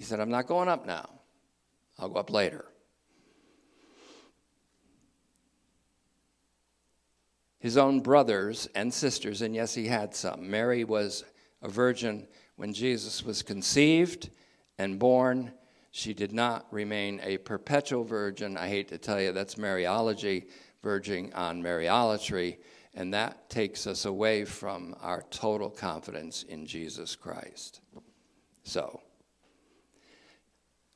He 0.00 0.06
said, 0.06 0.18
I'm 0.18 0.30
not 0.30 0.46
going 0.46 0.66
up 0.66 0.86
now. 0.86 1.10
I'll 1.98 2.08
go 2.08 2.20
up 2.20 2.30
later. 2.30 2.64
His 7.58 7.76
own 7.76 8.00
brothers 8.00 8.66
and 8.74 8.94
sisters, 8.94 9.42
and 9.42 9.54
yes, 9.54 9.74
he 9.74 9.88
had 9.88 10.14
some. 10.14 10.50
Mary 10.50 10.84
was 10.84 11.24
a 11.60 11.68
virgin 11.68 12.26
when 12.56 12.72
Jesus 12.72 13.22
was 13.22 13.42
conceived 13.42 14.30
and 14.78 14.98
born. 14.98 15.52
She 15.90 16.14
did 16.14 16.32
not 16.32 16.64
remain 16.70 17.20
a 17.22 17.36
perpetual 17.36 18.04
virgin. 18.04 18.56
I 18.56 18.68
hate 18.68 18.88
to 18.88 18.96
tell 18.96 19.20
you, 19.20 19.32
that's 19.32 19.56
Mariology 19.56 20.46
verging 20.82 21.30
on 21.34 21.62
Mariolatry, 21.62 22.56
and 22.94 23.12
that 23.12 23.50
takes 23.50 23.86
us 23.86 24.06
away 24.06 24.46
from 24.46 24.96
our 25.02 25.24
total 25.28 25.68
confidence 25.68 26.42
in 26.44 26.64
Jesus 26.64 27.16
Christ. 27.16 27.82
So, 28.62 29.02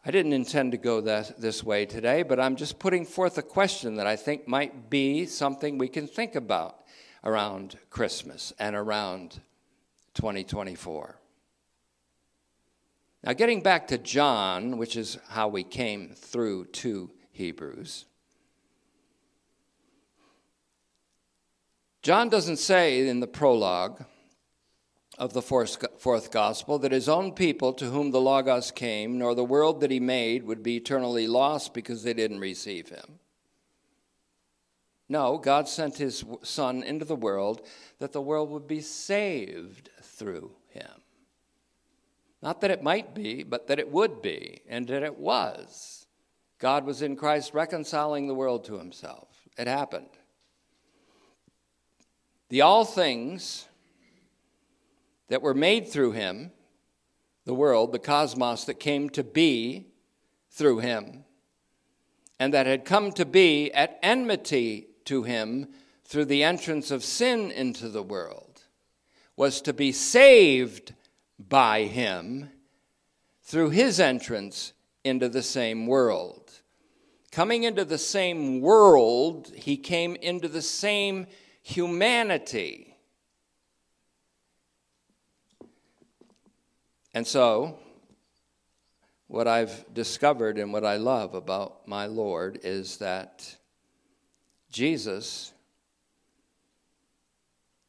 I 0.07 0.11
didn't 0.11 0.35
intend 0.35 0.73
to 0.73 0.79
go 0.79 1.01
this 1.01 1.65
way 1.65 1.87
today, 1.87 2.23
but 2.23 2.39
I'm 2.39 2.57
just 2.57 2.79
putting 2.79 3.07
forth 3.07 3.39
a 3.39 3.43
question 3.43 3.97
that 3.97 4.07
I 4.07 4.17
think 4.17 4.47
might 4.47 4.91
be 4.91 5.25
something 5.25 5.79
we 5.79 5.89
can 5.89 6.07
think 6.07 6.35
about 6.35 6.85
around 7.25 7.79
Christmas 7.89 8.53
and 8.59 8.77
around 8.77 9.41
2024. 10.13 11.19
Now, 13.23 13.33
getting 13.33 13.63
back 13.63 13.89
to 13.89 13.97
John, 13.97 14.77
which 14.77 14.95
is 14.95 15.17
how 15.31 15.49
we 15.49 15.63
came 15.63 16.11
through 16.11 16.67
to 16.67 17.11
Hebrews, 17.33 18.05
John 22.03 22.29
doesn't 22.29 22.59
say 22.59 23.09
in 23.09 23.21
the 23.21 23.27
prologue 23.27 24.05
of 25.19 25.33
the 25.33 25.43
fourth 25.43 26.31
gospel 26.31 26.79
that 26.79 26.93
his 26.93 27.09
own 27.09 27.33
people 27.33 27.73
to 27.75 27.87
whom 27.87 28.11
the 28.11 28.21
Logos 28.21 28.71
came, 28.71 29.19
nor 29.19 29.35
the 29.35 29.45
world 29.45 29.81
that 29.81 29.91
he 29.91 30.01
made, 30.01 30.45
would 30.45 30.63
be 30.63 30.77
eternally 30.77 31.27
lost 31.27 31.73
because 31.73 32.03
they 32.03 32.15
didn't 32.15 32.41
receive 32.41 32.89
him. 32.89 33.21
No, 35.09 35.39
God 35.39 35.69
sent 35.69 35.99
his 35.99 36.25
Son 36.43 36.83
into 36.83 37.05
the 37.05 37.15
world 37.15 37.67
that 37.99 38.13
the 38.13 38.23
world 38.23 38.51
would 38.51 38.67
be 38.67 38.81
saved 38.81 39.91
through 40.03 40.53
him. 40.71 40.91
Not 42.43 42.61
that 42.63 42.71
it 42.71 42.83
might 42.83 43.15
be, 43.15 43.43
but 43.43 43.69
that 43.69 43.79
it 43.79 43.91
would 43.91 44.21
be, 44.21 44.63
and 44.69 44.89
that 44.89 45.03
it 45.03 45.19
was. 45.19 46.07
God 46.59 46.85
was 46.85 47.03
in 47.03 47.17
Christ 47.17 47.55
reconciling 47.55 48.27
the 48.27 48.35
world 48.35 48.65
to 48.65 48.79
himself. 48.79 49.29
It 49.57 49.67
happened. 49.67 50.09
The 52.49 52.63
all 52.63 52.85
things 52.85 53.69
that 55.29 55.43
were 55.43 55.55
made 55.55 55.89
through 55.89 56.13
him, 56.13 56.53
the 57.45 57.55
world, 57.55 57.93
the 57.93 57.99
cosmos 57.99 58.65
that 58.65 58.81
came 58.81 59.11
to 59.11 59.23
be 59.23 59.87
through 60.51 60.79
him, 60.79 61.25
and 62.39 62.53
that 62.55 62.67
had 62.67 62.85
come 62.85 63.13
to 63.13 63.25
be 63.25 63.73
at 63.73 63.99
enmity 64.03 64.89
to 65.05 65.23
him 65.23 65.69
through 66.05 66.25
the 66.25 66.43
entrance 66.43 66.91
of 66.91 67.05
sin 67.05 67.51
into 67.51 67.89
the 67.89 68.03
world, 68.03 68.63
was 69.37 69.61
to 69.61 69.73
be 69.73 69.93
saved 69.93 70.95
by 71.39 71.85
him 71.85 72.51
through 73.43 73.71
his 73.71 74.01
entrance 74.01 74.73
into 75.05 75.29
the 75.29 75.43
same 75.43 75.87
world. 75.87 76.61
Coming 77.31 77.65
into 77.65 77.85
the 77.85 77.99
same 77.99 78.61
world, 78.61 79.53
he 79.55 79.77
came 79.77 80.15
into 80.17 80.49
the 80.49 80.63
same 80.63 81.27
humanity. 81.63 82.94
And 87.15 87.25
so, 87.25 87.79
what 89.29 89.47
I've 89.47 89.95
discovered 89.95 90.59
and 90.59 90.73
what 90.73 90.85
I 90.85 90.97
love 90.97 91.35
about 91.35 91.87
my 91.87 92.07
Lord 92.07 92.59
is 92.65 92.97
that 92.97 93.57
Jesus 94.71 95.53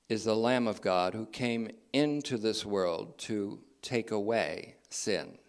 is 0.07 0.23
the 0.23 0.35
Lamb 0.35 0.67
of 0.67 0.81
God 0.81 1.15
who 1.15 1.25
came 1.25 1.71
into 1.91 2.37
this 2.37 2.63
world 2.63 3.17
to 3.19 3.59
take 3.81 4.11
away 4.11 4.75
sin, 4.89 5.39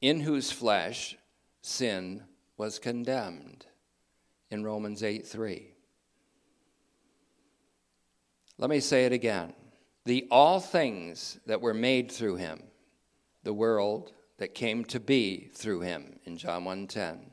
in 0.00 0.20
whose 0.20 0.52
flesh 0.52 1.16
sin 1.62 2.22
was 2.56 2.78
condemned 2.78 3.66
in 4.48 4.62
Romans 4.62 5.02
8 5.02 5.26
3. 5.26 5.74
Let 8.58 8.70
me 8.70 8.78
say 8.78 9.06
it 9.06 9.12
again. 9.12 9.54
The 10.04 10.26
all 10.30 10.60
things 10.60 11.38
that 11.46 11.60
were 11.60 11.74
made 11.74 12.10
through 12.10 12.36
him, 12.36 12.62
the 13.42 13.52
world 13.52 14.12
that 14.38 14.54
came 14.54 14.84
to 14.86 14.98
be 14.98 15.50
through 15.54 15.80
him 15.80 16.18
in 16.24 16.36
John 16.36 16.64
1:10, 16.64 17.32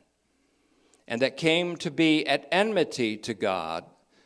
and 1.08 1.22
that 1.22 1.38
came 1.38 1.78
to 1.78 1.90
be 1.90 2.28
at 2.28 2.48
enmity 2.52 3.18
to 3.18 3.34
God 3.34 3.86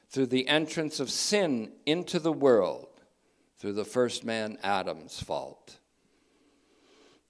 through 0.10 0.28
the 0.28 0.48
entrance 0.48 1.00
of 1.00 1.12
sin 1.12 1.72
into 1.86 2.20
the 2.20 2.34
world 2.34 2.88
through 3.58 3.74
the 3.74 3.86
first 3.86 4.24
man 4.24 4.58
Adam's 4.64 5.22
fault. 5.22 5.78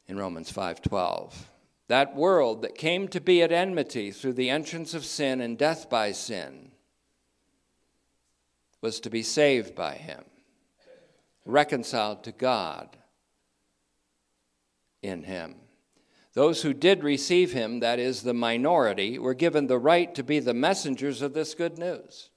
In 0.08 0.18
Romans 0.18 0.50
5:12, 0.50 1.50
that 1.88 2.16
world 2.16 2.62
that 2.62 2.76
came 2.76 3.10
to 3.10 3.20
be 3.20 3.42
at 3.42 3.52
enmity 3.52 4.12
through 4.12 4.34
the 4.34 4.50
entrance 4.50 4.94
of 4.94 5.04
sin 5.04 5.42
and 5.42 5.58
death 5.58 5.90
by 5.90 6.14
sin 6.14 6.72
was 8.80 9.02
to 9.02 9.10
be 9.10 9.22
saved 9.22 9.76
by 9.76 9.96
him, 9.96 10.24
reconciled 11.46 12.24
to 12.24 12.32
God 12.32 12.98
in 15.02 15.24
him. 15.24 15.56
Those 16.34 16.62
who 16.62 16.74
did 16.74 17.04
receive 17.04 17.52
him, 17.52 17.82
that 17.82 18.00
is, 18.00 18.24
the 18.24 18.34
minority, 18.34 19.20
were 19.20 19.34
given 19.34 19.68
the 19.68 19.80
right 19.80 20.14
to 20.16 20.24
be 20.24 20.40
the 20.40 20.54
messengers 20.54 21.22
of 21.22 21.34
this 21.34 21.54
good 21.54 21.78
news. 21.78 22.30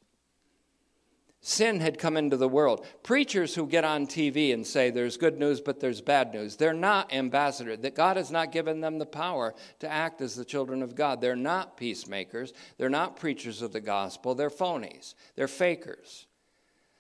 Sin 1.47 1.81
had 1.81 1.99
come 1.99 2.17
into 2.17 2.39
the 2.39 2.49
world. 2.49 2.87
Preachers 3.03 3.55
who 3.55 3.67
get 3.67 3.85
on 3.85 4.07
TV 4.07 4.55
and 4.55 4.67
say 4.67 4.89
there's 4.89 5.19
good 5.19 5.39
news, 5.39 5.61
but 5.61 5.79
there's 5.79 6.01
bad 6.01 6.33
news, 6.33 6.57
they're 6.57 6.73
not 6.73 7.13
ambassadors. 7.13 7.81
That 7.81 7.95
God 7.95 8.17
has 8.17 8.31
not 8.31 8.51
given 8.51 8.81
them 8.81 8.99
the 8.99 9.05
power 9.05 9.55
to 9.81 9.93
act 9.93 10.23
as 10.23 10.35
the 10.35 10.45
children 10.45 10.83
of 10.83 10.95
God. 10.95 11.21
They're 11.21 11.37
not 11.37 11.77
peacemakers. 11.77 12.55
They're 12.79 12.89
not 12.89 13.17
preachers 13.17 13.61
of 13.61 13.75
the 13.75 13.83
gospel. 13.83 14.35
They're 14.35 14.49
phonies. 14.49 15.15
They're 15.37 15.47
fakers. 15.47 16.27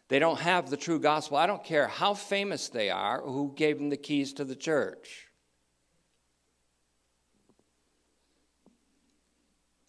They 0.08 0.18
don't 0.18 0.40
have 0.40 0.68
the 0.68 0.76
true 0.76 1.00
gospel. 1.00 1.36
I 1.36 1.46
don't 1.46 1.64
care 1.64 1.88
how 1.88 2.14
famous 2.14 2.68
they 2.68 2.90
are, 2.90 3.22
who 3.22 3.52
gave 3.56 3.78
them 3.78 3.88
the 3.88 3.96
keys 3.96 4.32
to 4.34 4.44
the 4.44 4.54
church. 4.54 5.28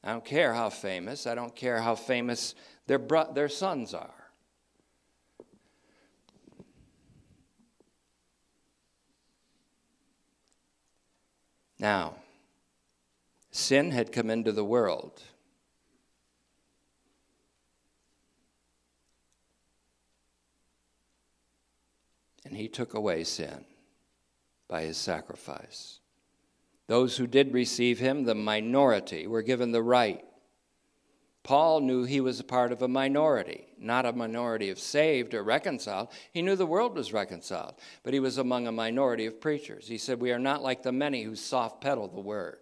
I 0.03 0.11
don't 0.11 0.23
care 0.23 0.53
how 0.53 0.69
famous. 0.69 1.25
I 1.25 1.35
don't 1.35 1.55
care 1.55 1.81
how 1.81 1.95
famous 1.95 2.55
their, 2.87 2.99
bro- 2.99 3.33
their 3.33 3.49
sons 3.49 3.93
are. 3.93 4.13
Now, 11.79 12.15
sin 13.51 13.91
had 13.91 14.11
come 14.11 14.29
into 14.29 14.51
the 14.51 14.63
world. 14.63 15.21
And 22.45 22.55
he 22.55 22.67
took 22.67 22.93
away 22.93 23.23
sin 23.23 23.65
by 24.67 24.83
his 24.83 24.97
sacrifice. 24.97 25.99
Those 26.87 27.17
who 27.17 27.27
did 27.27 27.53
receive 27.53 27.99
him, 27.99 28.23
the 28.23 28.35
minority, 28.35 29.25
were 29.27 29.41
given 29.41 29.71
the 29.71 29.81
right. 29.81 30.23
Paul 31.43 31.81
knew 31.81 32.05
he 32.05 32.21
was 32.21 32.39
a 32.39 32.43
part 32.43 32.71
of 32.71 32.81
a 32.81 32.87
minority, 32.87 33.67
not 33.77 34.05
a 34.05 34.13
minority 34.13 34.69
of 34.69 34.79
saved 34.79 35.33
or 35.33 35.43
reconciled. 35.43 36.07
He 36.31 36.41
knew 36.41 36.55
the 36.55 36.65
world 36.65 36.95
was 36.95 37.13
reconciled, 37.13 37.75
but 38.03 38.13
he 38.13 38.19
was 38.19 38.37
among 38.37 38.65
a 38.65 38.71
minority 38.71 39.27
of 39.27 39.41
preachers. 39.41 39.87
He 39.87 39.99
said, 39.99 40.19
We 40.19 40.31
are 40.31 40.39
not 40.39 40.63
like 40.63 40.81
the 40.81 40.91
many 40.91 41.23
who 41.23 41.35
soft 41.35 41.81
pedal 41.81 42.07
the 42.07 42.19
word. 42.19 42.57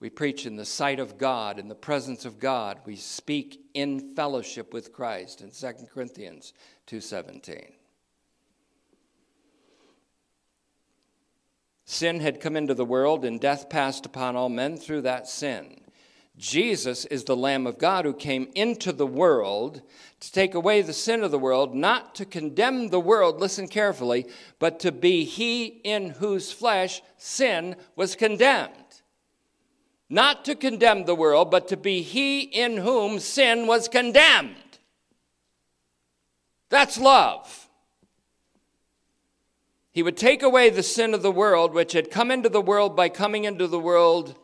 We 0.00 0.10
preach 0.10 0.46
in 0.46 0.54
the 0.54 0.64
sight 0.64 1.00
of 1.00 1.18
God, 1.18 1.58
in 1.58 1.66
the 1.66 1.74
presence 1.74 2.24
of 2.24 2.38
God. 2.38 2.78
We 2.84 2.94
speak 2.94 3.60
in 3.74 4.14
fellowship 4.14 4.72
with 4.72 4.92
Christ 4.92 5.40
in 5.40 5.50
2 5.50 5.86
Corinthians 5.92 6.52
2:17. 6.88 7.74
Sin 11.84 12.20
had 12.20 12.40
come 12.40 12.56
into 12.56 12.74
the 12.74 12.84
world, 12.84 13.24
and 13.24 13.40
death 13.40 13.68
passed 13.68 14.04
upon 14.04 14.36
all 14.36 14.48
men 14.48 14.76
through 14.76 15.02
that 15.02 15.28
sin. 15.28 15.80
Jesus 16.36 17.04
is 17.06 17.24
the 17.24 17.36
Lamb 17.36 17.66
of 17.66 17.78
God 17.78 18.04
who 18.04 18.14
came 18.14 18.50
into 18.54 18.92
the 18.92 19.06
world 19.06 19.82
to 20.20 20.32
take 20.32 20.54
away 20.54 20.82
the 20.82 20.92
sin 20.92 21.22
of 21.22 21.30
the 21.30 21.38
world, 21.38 21.74
not 21.74 22.14
to 22.14 22.24
condemn 22.24 22.88
the 22.88 23.00
world, 23.00 23.40
listen 23.40 23.68
carefully, 23.68 24.26
but 24.58 24.78
to 24.80 24.92
be 24.92 25.24
he 25.24 25.66
in 25.66 26.10
whose 26.10 26.52
flesh 26.52 27.02
sin 27.16 27.74
was 27.96 28.14
condemned. 28.14 29.02
Not 30.08 30.44
to 30.44 30.54
condemn 30.54 31.04
the 31.04 31.14
world, 31.14 31.50
but 31.50 31.68
to 31.68 31.76
be 31.76 32.02
he 32.02 32.40
in 32.40 32.78
whom 32.78 33.18
sin 33.18 33.66
was 33.66 33.88
condemned. 33.88 34.67
That's 36.70 36.98
love. 36.98 37.68
He 39.90 40.02
would 40.02 40.16
take 40.16 40.42
away 40.42 40.70
the 40.70 40.82
sin 40.82 41.14
of 41.14 41.22
the 41.22 41.32
world, 41.32 41.72
which 41.72 41.92
had 41.92 42.10
come 42.10 42.30
into 42.30 42.48
the 42.48 42.60
world 42.60 42.94
by 42.94 43.08
coming 43.08 43.44
into 43.44 43.66
the 43.66 43.80
world 43.80 44.36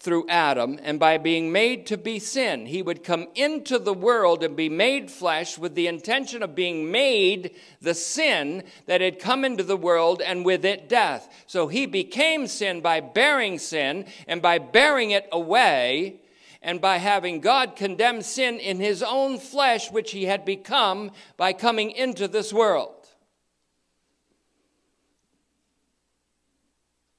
through 0.00 0.28
Adam, 0.28 0.78
and 0.82 1.00
by 1.00 1.18
being 1.18 1.50
made 1.50 1.84
to 1.84 1.96
be 1.96 2.20
sin. 2.20 2.66
He 2.66 2.82
would 2.82 3.02
come 3.02 3.26
into 3.34 3.80
the 3.80 3.92
world 3.92 4.44
and 4.44 4.56
be 4.56 4.68
made 4.68 5.10
flesh 5.10 5.58
with 5.58 5.74
the 5.74 5.88
intention 5.88 6.42
of 6.42 6.54
being 6.54 6.90
made 6.90 7.56
the 7.80 7.94
sin 7.94 8.62
that 8.86 9.00
had 9.00 9.18
come 9.18 9.44
into 9.44 9.64
the 9.64 9.76
world, 9.76 10.22
and 10.22 10.44
with 10.44 10.64
it 10.64 10.88
death. 10.88 11.44
So 11.46 11.66
he 11.66 11.84
became 11.84 12.46
sin 12.46 12.80
by 12.80 13.00
bearing 13.00 13.58
sin, 13.58 14.06
and 14.28 14.40
by 14.40 14.58
bearing 14.58 15.10
it 15.10 15.28
away, 15.32 16.20
and 16.62 16.80
by 16.80 16.98
having 16.98 17.40
God 17.40 17.76
condemn 17.76 18.22
sin 18.22 18.58
in 18.58 18.78
his 18.80 19.02
own 19.02 19.38
flesh, 19.38 19.90
which 19.90 20.10
he 20.10 20.24
had 20.24 20.44
become 20.44 21.12
by 21.36 21.52
coming 21.52 21.90
into 21.90 22.26
this 22.28 22.52
world. 22.52 22.94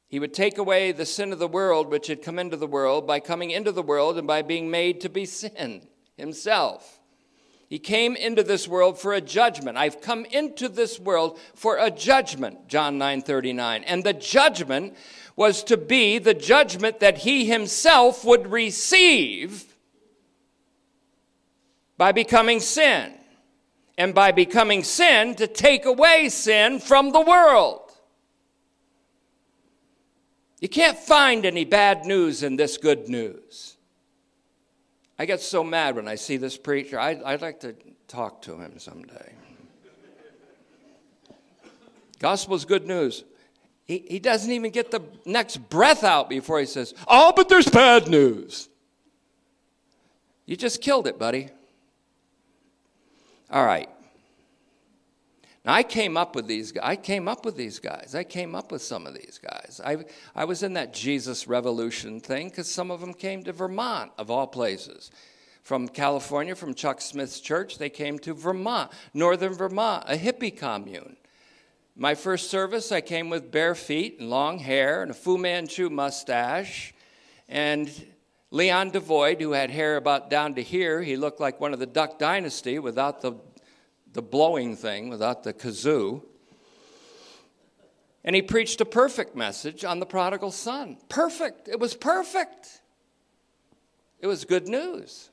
He 0.10 0.20
would 0.20 0.34
take 0.34 0.58
away 0.58 0.92
the 0.92 1.06
sin 1.06 1.32
of 1.32 1.40
the 1.40 1.48
world 1.48 1.90
which 1.90 2.08
had 2.08 2.24
come 2.24 2.40
into 2.40 2.58
the 2.58 2.68
world 2.68 3.06
by 3.06 3.20
coming 3.20 3.52
into 3.52 3.72
the 3.72 3.84
world 3.84 4.18
and 4.18 4.28
by 4.28 4.42
being 4.42 4.72
made 4.72 5.02
to 5.02 5.10
be 5.10 5.26
sin 5.26 5.88
himself. 6.18 7.00
He 7.70 7.78
came 7.78 8.16
into 8.16 8.42
this 8.42 8.68
world 8.68 9.00
for 9.00 9.14
a 9.14 9.22
judgment. 9.22 9.78
I've 9.78 10.02
come 10.02 10.26
into 10.26 10.68
this 10.68 11.00
world 11.00 11.40
for 11.54 11.78
a 11.78 11.92
judgment, 11.92 12.68
John 12.68 12.98
9 12.98 13.22
39. 13.22 13.84
And 13.84 14.04
the 14.04 14.14
judgment 14.14 14.98
was 15.40 15.64
to 15.64 15.78
be 15.78 16.20
the 16.20 16.34
judgment 16.34 17.00
that 17.00 17.20
he 17.20 17.46
himself 17.46 18.26
would 18.26 18.52
receive 18.52 19.74
by 21.98 22.12
becoming 22.12 22.60
sin. 22.60 23.14
And 23.98 24.14
by 24.14 24.34
becoming 24.34 24.84
sin, 24.84 25.36
to 25.36 25.48
take 25.48 25.86
away 25.86 26.28
sin 26.28 26.80
from 26.80 27.14
the 27.14 27.22
world. 27.22 27.90
You 30.60 30.68
can't 30.68 30.98
find 30.98 31.46
any 31.46 31.64
bad 31.64 32.06
news 32.06 32.44
in 32.44 32.58
this 32.58 32.78
good 32.78 33.08
news. 33.08 33.78
I 35.18 35.26
get 35.26 35.40
so 35.40 35.64
mad 35.64 35.96
when 35.96 36.10
I 36.10 36.16
see 36.16 36.36
this 36.36 36.58
preacher. 36.58 37.00
I, 37.00 37.14
would 37.14 37.42
like 37.42 37.62
to 37.62 37.76
talk 38.10 38.42
to 38.42 38.58
him 38.58 38.78
someday. 38.78 39.34
Gospel's 42.20 42.66
good 42.66 42.86
news. 42.86 43.24
He, 43.90 44.06
he 44.08 44.20
doesn't 44.20 44.52
even 44.52 44.70
get 44.70 44.92
the 44.92 45.02
next 45.26 45.58
breath 45.68 46.04
out 46.04 46.30
before 46.30 46.60
he 46.60 46.68
says, 46.68 46.94
Oh, 47.08 47.34
but 47.36 47.50
there's 47.50 47.68
bad 47.68 48.08
news. 48.08 48.70
You 50.46 50.56
just 50.56 50.80
killed 50.80 51.08
it, 51.08 51.18
buddy. 51.18 51.50
All 53.50 53.66
right. 53.66 53.90
Now, 55.66 55.74
I 55.74 55.82
came 55.82 56.18
up 56.18 56.36
with 56.36 56.46
these 56.46 56.72
I 56.84 56.98
came 56.98 57.28
up 57.28 57.46
with 57.46 57.58
these 57.58 57.80
guys. 57.80 58.14
I 58.14 58.24
came 58.24 58.54
up 58.54 58.72
with 58.72 58.84
some 58.84 59.08
of 59.08 59.16
these 59.16 59.40
guys. 59.42 59.82
I, 59.84 60.06
I 60.36 60.46
was 60.46 60.62
in 60.62 60.74
that 60.74 60.94
Jesus 60.94 61.48
Revolution 61.48 62.20
thing 62.20 62.50
because 62.50 62.70
some 62.70 62.92
of 62.92 63.02
them 63.02 63.16
came 63.16 63.44
to 63.46 63.54
Vermont, 63.54 64.12
of 64.20 64.30
all 64.30 64.46
places. 64.46 65.10
From 65.64 65.88
California, 65.88 66.54
from 66.54 66.76
Chuck 66.76 67.02
Smith's 67.02 67.40
church, 67.40 67.80
they 67.80 67.90
came 67.90 68.20
to 68.20 68.36
Vermont, 68.36 68.92
northern 69.16 69.54
Vermont, 69.54 70.04
a 70.08 70.16
hippie 70.16 70.56
commune. 70.56 71.18
My 72.02 72.16
first 72.16 72.50
service, 72.50 72.94
I 72.94 73.02
came 73.02 73.30
with 73.30 73.52
bare 73.52 73.76
feet 73.76 74.22
and 74.22 74.30
long 74.30 74.60
hair 74.60 75.02
and 75.02 75.12
a 75.12 75.14
Fu 75.14 75.38
Manchu 75.38 75.90
mustache. 75.90 76.94
And 77.50 77.92
Leon 78.52 78.92
Devoid, 78.92 79.42
who 79.42 79.52
had 79.52 79.70
hair 79.70 79.98
about 79.98 80.30
down 80.30 80.56
to 80.56 80.64
here, 80.64 81.02
he 81.02 81.18
looked 81.18 81.42
like 81.42 81.60
one 81.60 81.74
of 81.74 81.80
the 81.80 81.86
Duck 81.86 82.18
Dynasty 82.18 82.80
without 82.80 83.22
the 83.22 83.34
the 84.14 84.22
blowing 84.22 84.78
thing 84.78 85.10
without 85.10 85.44
the 85.44 85.54
kazoo. 85.54 86.24
And 88.24 88.34
he 88.34 88.42
preached 88.42 88.80
a 88.80 88.86
perfect 88.86 89.36
message 89.36 89.84
on 89.84 90.00
the 90.00 90.06
prodigal 90.06 90.52
son. 90.52 90.98
Perfect. 91.10 91.68
It 91.68 91.82
was 91.82 91.96
perfect. 91.96 92.82
It 94.20 94.28
was 94.28 94.46
good 94.46 94.70
news. 94.70 95.32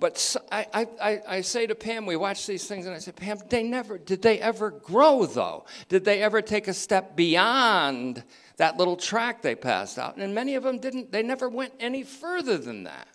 But 0.00 0.36
I, 0.50 0.66
I, 1.00 1.20
I 1.28 1.40
say 1.42 1.66
to 1.66 1.74
Pam, 1.74 2.06
we 2.06 2.16
watch 2.16 2.46
these 2.46 2.66
things, 2.66 2.86
and 2.86 2.94
I 2.94 2.98
say, 2.98 3.12
Pam, 3.12 3.38
they 3.50 3.62
never, 3.62 3.98
did 3.98 4.22
they 4.22 4.40
ever 4.40 4.70
grow 4.70 5.26
though? 5.26 5.66
Did 5.90 6.06
they 6.06 6.22
ever 6.22 6.40
take 6.40 6.68
a 6.68 6.74
step 6.74 7.14
beyond 7.14 8.24
that 8.56 8.78
little 8.78 8.96
track 8.96 9.42
they 9.42 9.54
passed 9.54 9.98
out? 9.98 10.16
And 10.16 10.34
many 10.34 10.54
of 10.54 10.62
them 10.62 10.78
didn't, 10.78 11.12
they 11.12 11.22
never 11.22 11.50
went 11.50 11.74
any 11.78 12.02
further 12.02 12.56
than 12.56 12.84
that. 12.84 13.08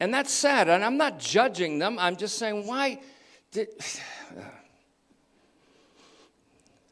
And 0.00 0.12
that's 0.12 0.30
sad. 0.30 0.68
And 0.68 0.84
I'm 0.84 0.98
not 0.98 1.18
judging 1.18 1.78
them. 1.78 1.98
I'm 1.98 2.16
just 2.16 2.36
saying, 2.36 2.66
why 2.66 3.00
did. 3.50 3.68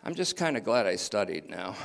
I'm 0.05 0.15
just 0.15 0.37
kind 0.37 0.57
of 0.57 0.65
glad 0.65 0.87
I 0.87 0.97
studied 0.97 1.49
now. 1.49 1.77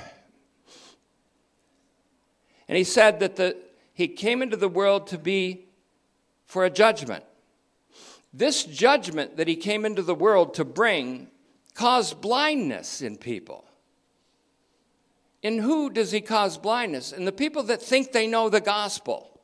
And 2.68 2.78
he 2.78 2.84
said 2.84 3.20
that 3.20 3.36
the, 3.36 3.58
he 3.94 4.08
came 4.08 4.42
into 4.42 4.58
the 4.58 4.70
world 4.70 5.08
to 5.08 5.18
be 5.18 5.66
for 6.48 6.66
a 6.66 6.70
judgment. 6.70 7.24
This 8.34 8.64
judgment 8.64 9.38
that 9.38 9.48
he 9.48 9.56
came 9.56 9.86
into 9.86 10.02
the 10.02 10.16
world 10.16 10.56
to 10.56 10.66
bring 10.66 11.28
caused 11.74 12.22
blindness 12.22 13.02
in 13.02 13.18
people. 13.18 13.66
In 15.43 15.60
who 15.60 15.89
does 15.89 16.12
he 16.12 16.22
cause 16.22 16.58
blindness? 16.58 17.12
In 17.12 17.26
the 17.26 17.32
people 17.32 17.64
that 17.64 17.82
think 17.82 18.12
they 18.12 18.28
know 18.28 18.50
the 18.50 18.60
gospel. 18.62 19.39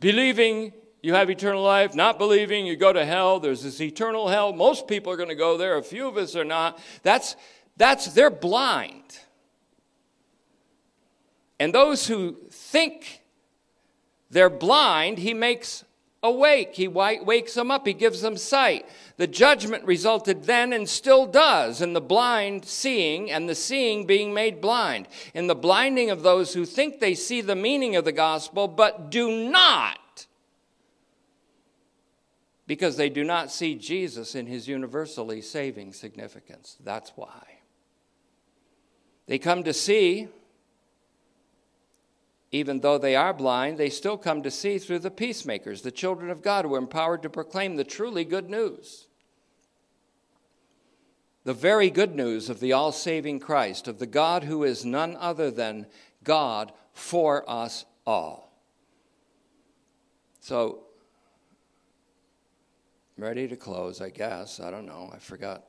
Believing 0.00 0.72
you 1.02 1.12
have 1.14 1.28
eternal 1.28 1.62
life, 1.62 1.94
not 1.94 2.18
believing 2.18 2.66
you 2.66 2.76
go 2.76 2.92
to 2.92 3.04
hell. 3.04 3.38
There's 3.38 3.62
this 3.62 3.80
eternal 3.80 4.28
hell. 4.28 4.54
Most 4.54 4.88
people 4.88 5.12
are 5.12 5.16
going 5.16 5.28
to 5.28 5.34
go 5.34 5.58
there, 5.58 5.76
a 5.76 5.82
few 5.82 6.08
of 6.08 6.16
us 6.16 6.34
are 6.34 6.44
not. 6.44 6.80
That's 7.02 7.36
that's 7.76 8.06
they're 8.14 8.30
blind. 8.30 9.18
And 11.60 11.74
those 11.74 12.06
who 12.06 12.36
think 12.50 13.22
they're 14.34 14.50
blind, 14.50 15.18
he 15.18 15.32
makes 15.32 15.84
awake. 16.24 16.74
He 16.74 16.88
wakes 16.88 17.54
them 17.54 17.70
up. 17.70 17.86
He 17.86 17.92
gives 17.92 18.20
them 18.20 18.36
sight. 18.36 18.84
The 19.16 19.28
judgment 19.28 19.84
resulted 19.84 20.42
then 20.42 20.72
and 20.72 20.88
still 20.88 21.24
does 21.24 21.80
in 21.80 21.92
the 21.92 22.00
blind 22.00 22.64
seeing 22.64 23.30
and 23.30 23.48
the 23.48 23.54
seeing 23.54 24.06
being 24.06 24.34
made 24.34 24.60
blind, 24.60 25.06
in 25.34 25.46
the 25.46 25.54
blinding 25.54 26.10
of 26.10 26.22
those 26.22 26.52
who 26.52 26.64
think 26.64 26.98
they 26.98 27.14
see 27.14 27.42
the 27.42 27.54
meaning 27.54 27.94
of 27.94 28.04
the 28.04 28.10
gospel 28.10 28.66
but 28.66 29.08
do 29.08 29.30
not, 29.48 30.26
because 32.66 32.96
they 32.96 33.10
do 33.10 33.22
not 33.22 33.52
see 33.52 33.76
Jesus 33.76 34.34
in 34.34 34.46
his 34.46 34.66
universally 34.66 35.40
saving 35.40 35.92
significance. 35.92 36.76
That's 36.82 37.12
why. 37.14 37.60
They 39.26 39.38
come 39.38 39.62
to 39.62 39.72
see 39.72 40.26
even 42.54 42.78
though 42.78 42.98
they 42.98 43.16
are 43.16 43.34
blind, 43.34 43.78
they 43.78 43.90
still 43.90 44.16
come 44.16 44.40
to 44.40 44.50
see 44.50 44.78
through 44.78 45.00
the 45.00 45.10
peacemakers, 45.10 45.82
the 45.82 45.90
children 45.90 46.30
of 46.30 46.40
God, 46.40 46.64
who 46.64 46.76
are 46.76 46.78
empowered 46.78 47.20
to 47.24 47.28
proclaim 47.28 47.74
the 47.74 47.82
truly 47.82 48.24
good 48.24 48.48
news. 48.48 49.08
The 51.42 51.52
very 51.52 51.90
good 51.90 52.14
news 52.14 52.48
of 52.48 52.60
the 52.60 52.72
all 52.72 52.92
saving 52.92 53.40
Christ, 53.40 53.88
of 53.88 53.98
the 53.98 54.06
God 54.06 54.44
who 54.44 54.62
is 54.62 54.84
none 54.84 55.16
other 55.18 55.50
than 55.50 55.86
God 56.22 56.72
for 56.92 57.42
us 57.50 57.86
all. 58.06 58.56
So, 60.38 60.84
I'm 63.18 63.24
ready 63.24 63.48
to 63.48 63.56
close, 63.56 64.00
I 64.00 64.10
guess. 64.10 64.60
I 64.60 64.70
don't 64.70 64.86
know. 64.86 65.10
I 65.12 65.18
forgot. 65.18 65.64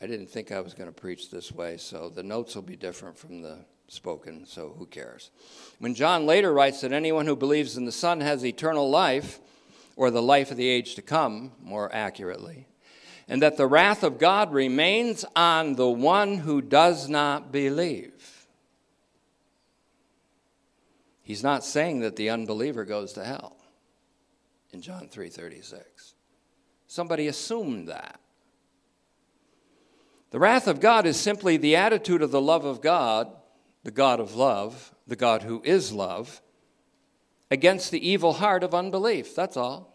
I 0.00 0.06
didn't 0.06 0.28
think 0.28 0.52
I 0.52 0.60
was 0.60 0.72
going 0.72 0.88
to 0.88 0.94
preach 0.94 1.32
this 1.32 1.50
way, 1.50 1.78
so 1.78 2.10
the 2.10 2.22
notes 2.22 2.54
will 2.54 2.62
be 2.62 2.76
different 2.76 3.18
from 3.18 3.42
the 3.42 3.64
spoken, 3.88 4.46
so 4.46 4.74
who 4.78 4.86
cares? 4.86 5.30
When 5.78 5.94
John 5.94 6.26
later 6.26 6.52
writes 6.52 6.80
that 6.80 6.92
anyone 6.92 7.26
who 7.26 7.36
believes 7.36 7.76
in 7.76 7.84
the 7.84 7.92
Son 7.92 8.20
has 8.20 8.44
eternal 8.44 8.88
life, 8.90 9.40
or 9.96 10.10
the 10.10 10.22
life 10.22 10.50
of 10.50 10.56
the 10.56 10.68
age 10.68 10.94
to 10.94 11.02
come, 11.02 11.52
more 11.62 11.92
accurately, 11.94 12.66
and 13.28 13.42
that 13.42 13.56
the 13.56 13.66
wrath 13.66 14.02
of 14.02 14.18
God 14.18 14.52
remains 14.52 15.24
on 15.34 15.74
the 15.74 15.88
one 15.88 16.38
who 16.38 16.60
does 16.60 17.08
not 17.08 17.50
believe. 17.50 18.46
He's 21.22 21.42
not 21.42 21.64
saying 21.64 22.00
that 22.00 22.16
the 22.16 22.30
unbeliever 22.30 22.84
goes 22.84 23.12
to 23.14 23.24
hell 23.24 23.56
in 24.70 24.80
John 24.80 25.08
3:36. 25.08 26.14
Somebody 26.86 27.26
assumed 27.26 27.88
that. 27.88 28.20
The 30.30 30.38
wrath 30.38 30.68
of 30.68 30.80
God 30.80 31.06
is 31.06 31.18
simply 31.18 31.56
the 31.56 31.74
attitude 31.74 32.22
of 32.22 32.30
the 32.30 32.40
love 32.40 32.64
of 32.64 32.80
God 32.80 33.35
the 33.86 33.92
God 33.92 34.18
of 34.18 34.34
love, 34.34 34.92
the 35.06 35.14
God 35.14 35.44
who 35.44 35.62
is 35.64 35.92
love, 35.92 36.42
against 37.52 37.92
the 37.92 38.08
evil 38.08 38.32
heart 38.32 38.64
of 38.64 38.74
unbelief. 38.74 39.36
That's 39.36 39.56
all. 39.56 39.94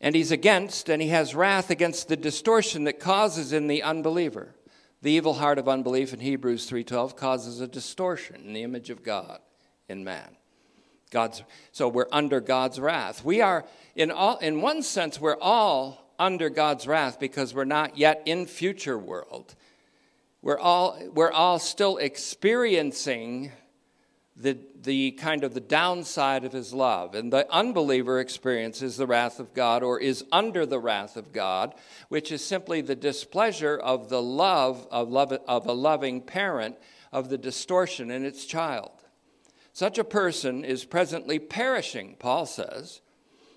And 0.00 0.14
he's 0.14 0.30
against, 0.30 0.88
and 0.88 1.02
he 1.02 1.08
has 1.08 1.34
wrath 1.34 1.68
against 1.68 2.06
the 2.06 2.16
distortion 2.16 2.84
that 2.84 3.00
causes 3.00 3.52
in 3.52 3.66
the 3.66 3.82
unbeliever. 3.82 4.54
The 5.02 5.10
evil 5.10 5.34
heart 5.34 5.58
of 5.58 5.68
unbelief 5.68 6.12
in 6.12 6.20
Hebrews 6.20 6.70
3:12 6.70 7.16
causes 7.16 7.60
a 7.60 7.66
distortion 7.66 8.36
in 8.46 8.52
the 8.52 8.62
image 8.62 8.88
of 8.88 9.02
God 9.02 9.40
in 9.88 10.04
man. 10.04 10.36
God's 11.10 11.42
so 11.72 11.88
we're 11.88 12.06
under 12.12 12.40
God's 12.40 12.78
wrath. 12.78 13.24
We 13.24 13.40
are 13.40 13.64
in 13.96 14.12
all 14.12 14.36
in 14.36 14.60
one 14.60 14.82
sense 14.82 15.20
we're 15.20 15.40
all 15.40 16.14
under 16.20 16.48
God's 16.50 16.86
wrath 16.86 17.18
because 17.18 17.52
we're 17.52 17.64
not 17.64 17.98
yet 17.98 18.22
in 18.26 18.46
future 18.46 18.96
world. 18.96 19.56
We're 20.42 20.58
all, 20.58 20.98
we're 21.12 21.32
all 21.32 21.58
still 21.58 21.98
experiencing 21.98 23.52
the, 24.36 24.58
the 24.80 25.10
kind 25.12 25.44
of 25.44 25.52
the 25.52 25.60
downside 25.60 26.44
of 26.44 26.52
his 26.52 26.72
love. 26.72 27.14
And 27.14 27.32
the 27.32 27.46
unbeliever 27.52 28.20
experiences 28.20 28.96
the 28.96 29.06
wrath 29.06 29.38
of 29.38 29.52
God 29.52 29.82
or 29.82 30.00
is 30.00 30.24
under 30.32 30.64
the 30.64 30.78
wrath 30.78 31.16
of 31.16 31.32
God, 31.32 31.74
which 32.08 32.32
is 32.32 32.42
simply 32.44 32.80
the 32.80 32.96
displeasure 32.96 33.76
of 33.76 34.08
the 34.08 34.22
love 34.22 34.88
of, 34.90 35.10
love, 35.10 35.32
of 35.32 35.66
a 35.66 35.72
loving 35.72 36.22
parent 36.22 36.76
of 37.12 37.28
the 37.28 37.38
distortion 37.38 38.10
in 38.10 38.24
its 38.24 38.46
child. 38.46 38.92
Such 39.72 39.98
a 39.98 40.04
person 40.04 40.64
is 40.64 40.84
presently 40.84 41.38
perishing, 41.38 42.16
Paul 42.18 42.46
says, 42.46 43.02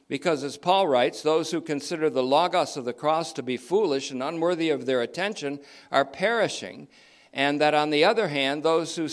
because, 0.07 0.43
as 0.43 0.57
Paul 0.57 0.87
writes, 0.87 1.21
those 1.21 1.51
who 1.51 1.61
consider 1.61 2.09
the 2.09 2.23
Logos 2.23 2.77
of 2.77 2.85
the 2.85 2.93
cross 2.93 3.33
to 3.33 3.43
be 3.43 3.57
foolish 3.57 4.11
and 4.11 4.21
unworthy 4.21 4.69
of 4.69 4.85
their 4.85 5.01
attention 5.01 5.59
are 5.91 6.05
perishing, 6.05 6.87
and 7.33 7.59
that 7.61 7.73
on 7.73 7.89
the 7.89 8.03
other 8.03 8.27
hand, 8.27 8.63
those 8.63 8.95
who 8.95 9.07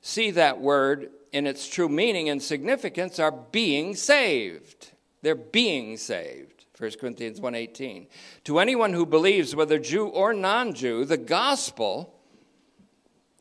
see 0.00 0.30
that 0.30 0.60
word 0.60 1.10
in 1.32 1.46
its 1.46 1.68
true 1.68 1.88
meaning 1.88 2.28
and 2.28 2.42
significance 2.42 3.18
are 3.18 3.32
being 3.32 3.94
saved. 3.94 4.92
They're 5.22 5.34
being 5.34 5.96
saved. 5.96 6.64
1 6.78 6.98
Corinthians 6.98 7.40
1:18. 7.40 8.06
To 8.44 8.58
anyone 8.58 8.92
who 8.92 9.06
believes 9.06 9.56
whether 9.56 9.78
Jew 9.78 10.06
or 10.06 10.32
non-Jew, 10.32 11.04
the 11.04 11.16
gospel 11.16 12.14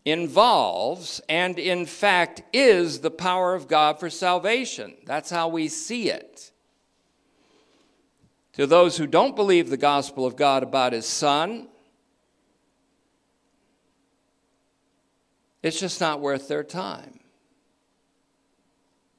involves 0.06 1.20
and 1.28 1.58
in 1.58 1.86
fact 1.86 2.44
is 2.54 3.00
the 3.00 3.12
power 3.12 3.56
of 3.56 3.68
God 3.68 4.00
for 4.00 4.10
salvation. 4.10 4.96
That's 5.06 5.32
how 5.32 5.48
we 5.48 5.68
see 5.68 6.10
it. 6.10 6.52
To 8.56 8.66
those 8.66 8.98
who 8.98 9.06
don't 9.06 9.36
believe 9.36 9.70
the 9.70 9.78
gospel 9.78 10.26
of 10.26 10.38
God 10.38 10.64
about 10.64 10.94
his 10.94 11.06
son, 11.06 11.68
it's 15.62 15.80
just 15.80 16.00
not 16.00 16.22
worth 16.22 16.48
their 16.48 16.64
time. 16.64 17.20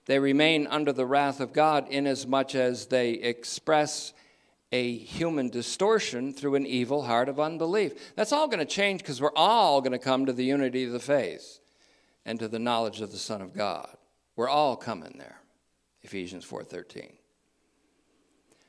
They 0.07 0.19
remain 0.19 0.67
under 0.69 0.93
the 0.93 1.05
wrath 1.05 1.41
of 1.41 1.53
God 1.53 1.87
inasmuch 1.91 2.55
as 2.55 2.87
they 2.87 3.11
express 3.11 4.15
a 4.73 4.97
human 4.97 5.51
distortion 5.51 6.33
through 6.33 6.55
an 6.55 6.67
evil 6.67 7.03
heart 7.03 7.29
of 7.29 7.39
unbelief. 7.39 8.15
That's 8.15 8.33
all 8.33 8.49
going 8.49 8.61
to 8.61 8.65
change 8.65 9.01
because 9.01 9.21
we're 9.21 9.35
all 9.37 9.81
going 9.83 9.93
to 9.93 9.99
come 9.99 10.27
to 10.27 10.33
the 10.33 10.45
unity 10.45 10.85
of 10.85 10.93
the 10.93 11.01
faith 11.01 11.59
and 12.25 12.39
to 12.39 12.49
the 12.49 12.59
knowledge 12.59 13.03
of 13.03 13.13
the 13.13 13.19
Son 13.19 13.43
of 13.43 13.53
God. 13.53 13.97
We're 14.35 14.49
all 14.49 14.77
coming 14.77 15.17
there. 15.19 15.41
Ephesians 16.03 16.45
4:13. 16.45 17.13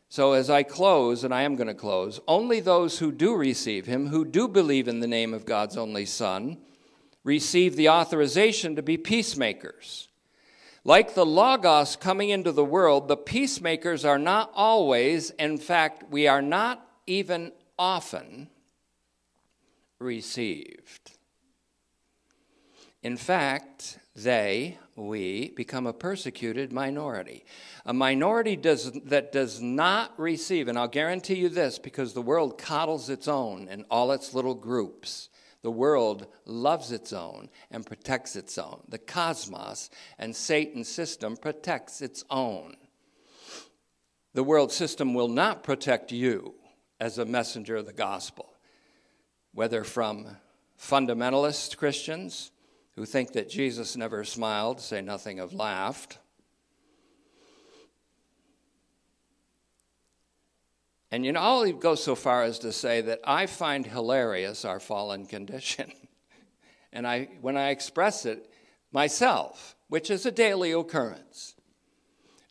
So, 0.10 0.34
as 0.34 0.50
I 0.50 0.64
close, 0.64 1.24
and 1.24 1.34
I 1.34 1.42
am 1.42 1.56
going 1.56 1.68
to 1.68 1.74
close, 1.74 2.20
only 2.28 2.62
those 2.62 3.00
who 3.00 3.12
do 3.12 3.36
receive 3.36 3.86
him, 3.86 4.08
who 4.08 4.24
do 4.24 4.48
believe 4.48 4.88
in 4.88 5.02
the 5.02 5.08
name 5.08 5.34
of 5.34 5.46
God's 5.46 5.76
only 5.76 6.06
Son, 6.06 6.58
receive 7.26 7.76
the 7.76 7.90
authorization 7.90 8.76
to 8.78 8.82
be 8.82 8.98
peacemakers. 8.98 10.08
Like 10.86 11.14
the 11.14 11.26
Logos 11.26 11.98
coming 11.98 12.30
into 12.30 12.54
the 12.54 12.64
world, 12.64 13.10
the 13.10 13.18
peacemakers 13.18 14.06
are 14.06 14.18
not 14.18 14.50
always, 14.56 15.32
in 15.32 15.58
fact, 15.58 16.10
we 16.10 16.28
are 16.28 16.42
not 16.42 16.88
even 17.06 17.52
often 17.78 18.48
received. 20.00 21.12
In 23.04 23.18
fact, 23.18 24.00
they, 24.18 24.80
we, 24.96 25.50
become 25.52 25.86
a 25.86 25.94
persecuted 25.94 26.74
minority. 26.74 27.46
A 27.86 27.94
minority 27.94 28.56
does, 28.56 28.92
that 29.06 29.32
does 29.32 29.62
not 29.62 30.20
receive, 30.20 30.68
and 30.68 30.76
I'll 30.78 30.88
guarantee 30.88 31.36
you 31.36 31.50
this 31.50 31.78
because 31.78 32.14
the 32.14 32.22
world 32.24 32.58
coddles 32.58 33.12
its 33.12 33.28
own 33.28 33.68
in 33.68 33.86
all 33.92 34.12
its 34.12 34.34
little 34.34 34.56
groups. 34.56 35.30
The 35.62 35.70
world 35.70 36.26
loves 36.46 36.92
its 36.92 37.14
own 37.14 37.50
and 37.70 37.86
protects 37.86 38.36
its 38.36 38.58
own. 38.58 38.82
The 38.90 38.98
cosmos 38.98 39.92
and 40.18 40.36
Satan's 40.36 40.88
system 40.88 41.38
protects 41.38 42.02
its 42.02 42.24
own. 42.32 42.76
The 44.34 44.44
world 44.44 44.72
system 44.72 45.14
will 45.14 45.28
not 45.28 45.64
protect 45.64 46.12
you 46.12 46.56
as 47.00 47.20
a 47.20 47.26
messenger 47.26 47.76
of 47.76 47.86
the 47.86 47.94
gospel, 47.94 48.52
whether 49.54 49.84
from 49.84 50.38
fundamentalist 50.80 51.78
Christians 51.78 52.50
who 52.98 53.06
think 53.06 53.34
that 53.34 53.48
Jesus 53.48 53.96
never 53.96 54.24
smiled, 54.24 54.82
say 54.82 55.02
nothing 55.02 55.40
of 55.40 55.54
laughed. 55.54 56.18
And 61.12 61.24
you 61.24 61.32
know, 61.32 61.40
I'll 61.40 61.72
go 61.74 61.94
so 61.94 62.16
far 62.16 62.42
as 62.42 62.58
to 62.60 62.72
say 62.72 63.02
that 63.02 63.20
I 63.24 63.46
find 63.46 63.86
hilarious 63.86 64.66
our 64.66 64.80
fallen 64.80 65.28
condition. 65.28 65.92
and 66.92 67.06
I, 67.06 67.30
when 67.40 67.56
I 67.56 67.70
express 67.70 68.26
it 68.26 68.50
myself, 68.92 69.76
which 69.90 70.10
is 70.10 70.26
a 70.26 70.32
daily 70.32 70.72
occurrence. 70.72 71.54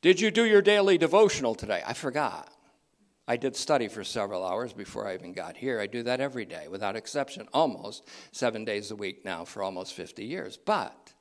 Did 0.01 0.20
you 0.20 0.30
do 0.30 0.44
your 0.44 0.62
daily 0.62 0.97
devotional 0.97 1.57
today? 1.57 1.82
I 1.84 1.92
forgot. 1.92 2.55
I 3.29 3.37
did 3.37 3.57
study 3.57 3.89
for 3.89 4.05
several 4.05 4.47
hours 4.47 4.72
before 4.72 5.09
I 5.09 5.14
even 5.14 5.33
got 5.33 5.57
here. 5.57 5.81
I 5.81 5.87
do 5.87 6.05
that 6.05 6.20
every 6.20 6.45
day 6.45 6.68
without 6.68 6.95
exception, 6.95 7.49
almost 7.53 8.09
seven 8.31 8.64
days 8.64 8.91
a 8.93 8.97
week 8.97 9.24
now 9.24 9.45
for 9.45 9.62
almost 9.62 9.95
50 9.95 10.24
years. 10.24 10.57
But 10.57 11.12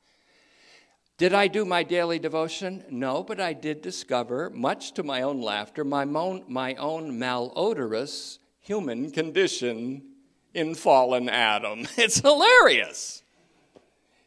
did 1.18 1.34
I 1.34 1.48
do 1.48 1.66
my 1.66 1.82
daily 1.82 2.20
devotion? 2.20 2.84
No, 2.92 3.24
but 3.24 3.40
I 3.40 3.54
did 3.54 3.82
discover, 3.82 4.52
much 4.52 4.94
to 4.94 5.04
my 5.04 5.24
own 5.24 5.42
laughter, 5.42 5.84
my 5.84 6.06
my 6.06 6.76
own 6.76 7.18
malodorous 7.18 8.38
human 8.60 9.10
condition 9.12 10.04
in 10.54 10.76
fallen 10.76 11.30
Adam. 11.30 11.88
It's 11.98 12.20
hilarious. 12.20 13.24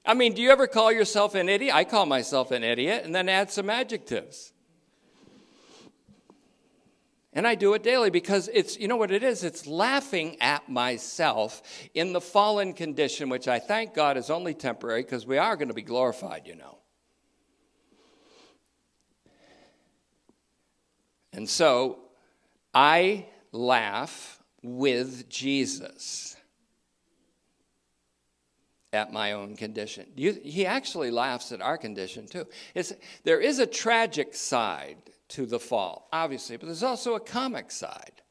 I 0.04 0.14
mean, 0.14 0.32
do 0.32 0.40
you 0.40 0.50
ever 0.50 0.66
call 0.66 0.90
yourself 0.90 1.34
an 1.34 1.48
idiot? 1.50 1.74
I 1.74 1.84
call 1.84 2.06
myself 2.06 2.50
an 2.50 2.64
idiot 2.64 3.04
and 3.04 3.14
then 3.14 3.28
add 3.28 3.50
some 3.50 3.68
adjectives. 3.68 4.54
And 7.38 7.46
I 7.46 7.54
do 7.54 7.74
it 7.74 7.84
daily 7.84 8.10
because 8.10 8.50
it's, 8.52 8.76
you 8.80 8.88
know 8.88 8.96
what 8.96 9.12
it 9.12 9.22
is? 9.22 9.44
It's 9.44 9.64
laughing 9.64 10.38
at 10.40 10.68
myself 10.68 11.62
in 11.94 12.12
the 12.12 12.20
fallen 12.20 12.72
condition, 12.72 13.28
which 13.28 13.46
I 13.46 13.60
thank 13.60 13.94
God 13.94 14.16
is 14.16 14.28
only 14.28 14.54
temporary 14.54 15.04
because 15.04 15.24
we 15.24 15.38
are 15.38 15.54
going 15.54 15.68
to 15.68 15.74
be 15.74 15.82
glorified, 15.82 16.48
you 16.48 16.56
know. 16.56 16.78
And 21.32 21.48
so 21.48 22.00
I 22.74 23.26
laugh 23.52 24.42
with 24.60 25.28
Jesus 25.28 26.34
at 28.92 29.12
my 29.12 29.32
own 29.32 29.56
condition. 29.56 30.06
You, 30.16 30.32
he 30.42 30.64
actually 30.66 31.10
laughs 31.10 31.52
at 31.52 31.60
our 31.60 31.76
condition 31.76 32.26
too. 32.26 32.46
It's, 32.74 32.92
there 33.24 33.40
is 33.40 33.58
a 33.58 33.66
tragic 33.66 34.34
side 34.34 34.96
to 35.28 35.44
the 35.44 35.60
fall, 35.60 36.08
obviously, 36.12 36.56
but 36.56 36.66
there's 36.66 36.82
also 36.82 37.14
a 37.14 37.20
comic 37.20 37.70
side. 37.70 38.22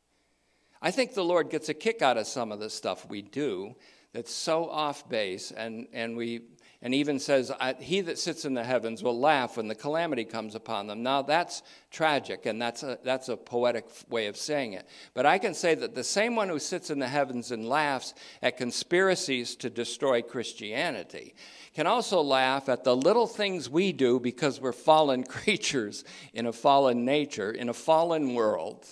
I 0.82 0.92
think 0.92 1.14
the 1.14 1.24
Lord 1.24 1.50
gets 1.50 1.70
a 1.70 1.74
kick 1.74 2.02
out 2.02 2.18
of 2.18 2.28
some 2.28 2.52
of 2.52 2.60
the 2.60 2.70
stuff 2.70 3.08
we 3.08 3.22
do 3.22 3.76
that's 4.14 4.34
so 4.34 4.70
off 4.70 5.08
base, 5.10 5.52
and, 5.52 5.88
and 5.94 6.18
we 6.18 6.42
and 6.82 6.94
even 6.94 7.20
says, 7.20 7.52
He 7.80 8.02
that 8.02 8.20
sits 8.20 8.46
in 8.46 8.54
the 8.54 8.64
heavens 8.64 9.02
will 9.02 9.20
laugh 9.20 9.58
when 9.58 9.68
the 9.68 9.76
calamity 9.76 10.26
comes 10.26 10.54
upon 10.54 10.86
them. 10.86 11.02
Now, 11.02 11.24
that's 11.24 11.64
tragic, 11.90 12.46
and 12.46 12.62
that's 12.62 12.84
a, 12.84 13.00
that's 13.04 13.30
a 13.30 13.38
poetic 13.38 13.86
way 14.10 14.28
of 14.28 14.38
saying 14.38 14.74
it. 14.74 14.88
But 15.16 15.26
I 15.26 15.40
can 15.40 15.56
say 15.56 15.74
that 15.74 15.96
the 15.96 16.04
same 16.04 16.36
one 16.36 16.50
who 16.50 16.60
sits 16.60 16.92
in 16.92 17.00
the 17.00 17.08
heavens 17.08 17.52
and 17.52 17.68
laughs 17.68 18.14
at 18.44 18.58
conspiracies 18.58 19.56
to 19.58 19.72
destroy 19.72 20.22
Christianity 20.22 21.34
can 21.74 21.88
also 21.88 22.22
laugh 22.22 22.70
at 22.70 22.84
the 22.84 22.96
little 22.96 23.28
things 23.28 23.70
we 23.70 23.92
do 23.92 24.20
because 24.20 24.62
we're 24.62 24.72
fallen 24.72 25.24
creatures 25.28 26.04
in 26.34 26.46
a 26.46 26.54
fallen 26.54 27.06
nature, 27.06 27.52
in 27.52 27.70
a 27.70 27.74
fallen 27.74 28.36
world. 28.36 28.86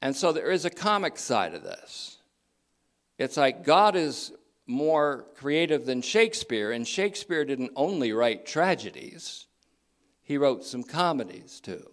And 0.00 0.14
so 0.14 0.32
there 0.32 0.50
is 0.50 0.64
a 0.64 0.70
comic 0.70 1.18
side 1.18 1.54
of 1.54 1.62
this. 1.62 2.18
It's 3.18 3.36
like 3.36 3.64
God 3.64 3.96
is 3.96 4.32
more 4.70 5.26
creative 5.34 5.84
than 5.84 6.00
Shakespeare, 6.00 6.70
and 6.72 6.86
Shakespeare 6.86 7.44
didn't 7.44 7.72
only 7.74 8.12
write 8.12 8.46
tragedies, 8.46 9.46
he 10.22 10.38
wrote 10.38 10.64
some 10.64 10.84
comedies 10.84 11.60
too. 11.60 11.90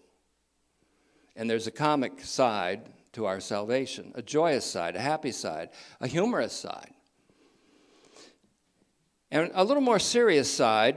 And 1.36 1.50
there's 1.50 1.68
a 1.68 1.72
comic 1.72 2.22
side 2.22 2.90
to 3.14 3.26
our 3.26 3.40
salvation, 3.40 4.12
a 4.16 4.22
joyous 4.22 4.66
side, 4.66 4.96
a 4.96 5.02
happy 5.02 5.32
side, 5.32 5.70
a 6.00 6.08
humorous 6.08 6.54
side. 6.54 6.94
And 9.32 9.52
a 9.54 9.64
little 9.64 9.82
more 9.82 10.00
serious 10.00 10.52
side, 10.52 10.96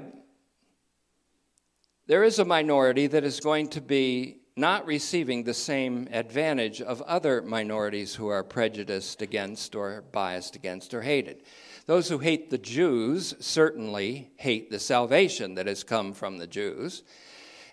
there 2.06 2.22
is 2.22 2.38
a 2.38 2.44
minority 2.44 3.06
that 3.06 3.24
is 3.24 3.40
going 3.40 3.68
to 3.68 3.80
be 3.80 4.40
not 4.56 4.86
receiving 4.86 5.44
the 5.44 5.54
same 5.54 6.08
advantage 6.12 6.82
of 6.82 7.00
other 7.02 7.40
minorities 7.40 8.14
who 8.14 8.28
are 8.28 8.44
prejudiced 8.44 9.22
against 9.22 9.74
or 9.74 10.02
biased 10.12 10.56
against 10.56 10.92
or 10.92 11.02
hated. 11.02 11.42
Those 11.86 12.08
who 12.08 12.18
hate 12.18 12.50
the 12.50 12.58
Jews 12.58 13.34
certainly 13.40 14.30
hate 14.36 14.70
the 14.70 14.78
salvation 14.78 15.54
that 15.54 15.66
has 15.66 15.82
come 15.82 16.12
from 16.12 16.38
the 16.38 16.46
Jews 16.46 17.02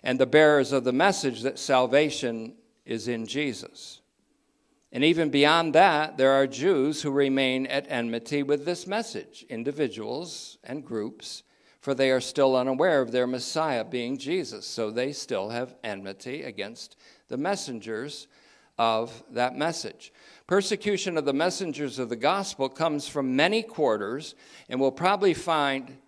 and 0.02 0.18
the 0.18 0.26
bearers 0.26 0.72
of 0.72 0.84
the 0.84 0.92
message 0.92 1.42
that 1.42 1.58
salvation 1.58 2.54
is 2.84 3.08
in 3.08 3.26
Jesus. 3.26 4.00
And 4.90 5.04
even 5.04 5.30
beyond 5.30 5.74
that, 5.74 6.16
there 6.16 6.32
are 6.32 6.46
Jews 6.46 7.02
who 7.02 7.10
remain 7.10 7.66
at 7.66 7.90
enmity 7.90 8.42
with 8.42 8.64
this 8.64 8.86
message, 8.86 9.44
individuals 9.50 10.56
and 10.64 10.84
groups, 10.84 11.42
for 11.80 11.94
they 11.94 12.10
are 12.10 12.20
still 12.20 12.56
unaware 12.56 13.02
of 13.02 13.12
their 13.12 13.26
Messiah 13.26 13.84
being 13.84 14.16
Jesus. 14.16 14.66
So 14.66 14.90
they 14.90 15.12
still 15.12 15.50
have 15.50 15.74
enmity 15.84 16.42
against 16.42 16.96
the 17.28 17.36
messengers 17.36 18.26
of 18.78 19.22
that 19.30 19.56
message. 19.56 20.12
Persecution 20.48 21.18
of 21.18 21.26
the 21.26 21.34
messengers 21.34 21.98
of 21.98 22.08
the 22.08 22.16
gospel 22.16 22.70
comes 22.70 23.06
from 23.06 23.36
many 23.36 23.62
quarters, 23.62 24.34
and 24.70 24.80
we'll 24.80 24.90
probably 24.90 25.34
find 25.34 25.98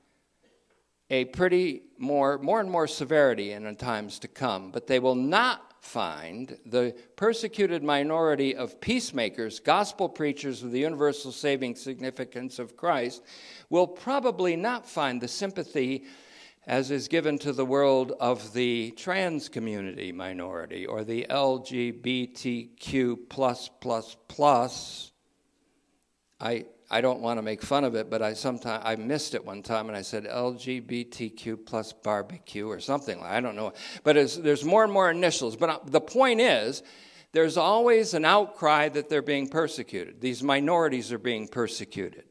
a 1.10 1.26
pretty 1.26 1.82
more, 1.98 2.38
more 2.38 2.58
and 2.58 2.70
more 2.70 2.86
severity 2.86 3.52
in 3.52 3.64
the 3.64 3.74
times 3.74 4.18
to 4.20 4.28
come. 4.28 4.70
But 4.70 4.86
they 4.86 4.98
will 4.98 5.14
not 5.14 5.84
find 5.84 6.56
the 6.64 6.96
persecuted 7.16 7.82
minority 7.82 8.56
of 8.56 8.80
peacemakers, 8.80 9.60
gospel 9.60 10.08
preachers 10.08 10.62
of 10.62 10.72
the 10.72 10.80
universal 10.80 11.32
saving 11.32 11.74
significance 11.74 12.58
of 12.58 12.78
Christ, 12.78 13.22
will 13.68 13.86
probably 13.86 14.56
not 14.56 14.88
find 14.88 15.20
the 15.20 15.28
sympathy 15.28 16.04
as 16.70 16.90
is 16.92 17.08
given 17.08 17.36
to 17.36 17.52
the 17.52 17.64
world 17.64 18.12
of 18.20 18.52
the 18.52 18.92
trans 18.92 19.48
community 19.48 20.12
minority 20.12 20.86
or 20.86 21.02
the 21.02 21.26
LGBTQ 21.28 23.16
plus 23.28 23.68
plus 23.80 24.16
plus. 24.28 25.10
I 26.40 26.66
I 26.88 27.00
don't 27.00 27.22
want 27.22 27.38
to 27.38 27.42
make 27.42 27.60
fun 27.60 27.82
of 27.82 27.96
it, 27.96 28.08
but 28.08 28.22
I 28.22 28.34
sometimes 28.34 28.84
I 28.86 28.94
missed 28.94 29.34
it 29.34 29.44
one 29.44 29.64
time 29.64 29.88
and 29.88 29.96
I 29.96 30.02
said 30.02 30.26
LGBTQ 30.26 31.66
plus 31.66 31.92
barbecue 31.92 32.68
or 32.68 32.78
something. 32.78 33.20
I 33.20 33.40
don't 33.40 33.56
know, 33.56 33.72
but 34.04 34.14
there's 34.14 34.64
more 34.64 34.84
and 34.84 34.92
more 34.92 35.10
initials. 35.10 35.56
But 35.56 35.70
uh, 35.70 35.80
the 35.86 36.00
point 36.00 36.40
is, 36.40 36.84
there's 37.32 37.56
always 37.56 38.14
an 38.14 38.24
outcry 38.24 38.88
that 38.90 39.08
they're 39.08 39.22
being 39.22 39.48
persecuted. 39.48 40.20
These 40.20 40.44
minorities 40.44 41.12
are 41.12 41.18
being 41.18 41.48
persecuted. 41.48 42.29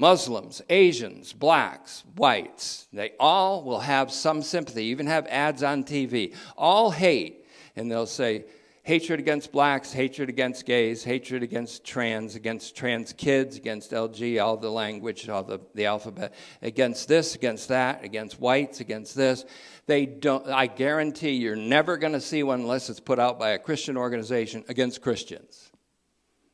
Muslims, 0.00 0.62
Asians, 0.70 1.34
blacks, 1.34 2.04
whites, 2.16 2.88
they 2.90 3.12
all 3.20 3.62
will 3.62 3.80
have 3.80 4.10
some 4.10 4.40
sympathy, 4.40 4.84
even 4.84 5.06
have 5.06 5.26
ads 5.26 5.62
on 5.62 5.84
TV. 5.84 6.34
All 6.56 6.90
hate, 6.90 7.44
and 7.76 7.90
they'll 7.90 8.06
say, 8.06 8.46
hatred 8.82 9.20
against 9.20 9.52
blacks, 9.52 9.92
hatred 9.92 10.30
against 10.30 10.64
gays, 10.64 11.04
hatred 11.04 11.42
against 11.42 11.84
trans, 11.84 12.34
against 12.34 12.74
trans 12.74 13.12
kids, 13.12 13.58
against 13.58 13.90
LG, 13.90 14.42
all 14.42 14.56
the 14.56 14.70
language, 14.70 15.28
all 15.28 15.42
the, 15.42 15.60
the 15.74 15.84
alphabet, 15.84 16.32
against 16.62 17.06
this, 17.06 17.34
against 17.34 17.68
that, 17.68 18.02
against 18.02 18.40
whites, 18.40 18.80
against 18.80 19.14
this. 19.14 19.44
They 19.84 20.06
don't, 20.06 20.46
I 20.48 20.66
guarantee 20.66 21.32
you're 21.32 21.56
never 21.56 21.98
going 21.98 22.14
to 22.14 22.22
see 22.22 22.42
one 22.42 22.60
unless 22.60 22.88
it's 22.88 23.00
put 23.00 23.18
out 23.18 23.38
by 23.38 23.50
a 23.50 23.58
Christian 23.58 23.98
organization 23.98 24.64
against 24.66 25.02
Christians, 25.02 25.70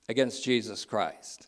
against 0.08 0.42
Jesus 0.42 0.84
Christ. 0.84 1.46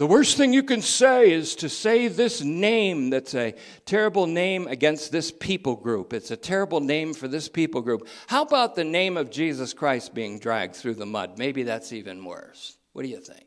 The 0.00 0.06
worst 0.06 0.38
thing 0.38 0.54
you 0.54 0.62
can 0.62 0.80
say 0.80 1.30
is 1.30 1.54
to 1.56 1.68
say 1.68 2.08
this 2.08 2.40
name 2.40 3.10
that's 3.10 3.34
a 3.34 3.54
terrible 3.84 4.26
name 4.26 4.66
against 4.66 5.12
this 5.12 5.30
people 5.30 5.76
group. 5.76 6.14
It's 6.14 6.30
a 6.30 6.38
terrible 6.38 6.80
name 6.80 7.12
for 7.12 7.28
this 7.28 7.50
people 7.50 7.82
group. 7.82 8.08
How 8.26 8.40
about 8.40 8.74
the 8.74 8.82
name 8.82 9.18
of 9.18 9.30
Jesus 9.30 9.74
Christ 9.74 10.14
being 10.14 10.38
dragged 10.38 10.74
through 10.74 10.94
the 10.94 11.04
mud? 11.04 11.36
Maybe 11.36 11.64
that's 11.64 11.92
even 11.92 12.24
worse. 12.24 12.78
What 12.94 13.02
do 13.02 13.08
you 13.08 13.20
think? 13.20 13.44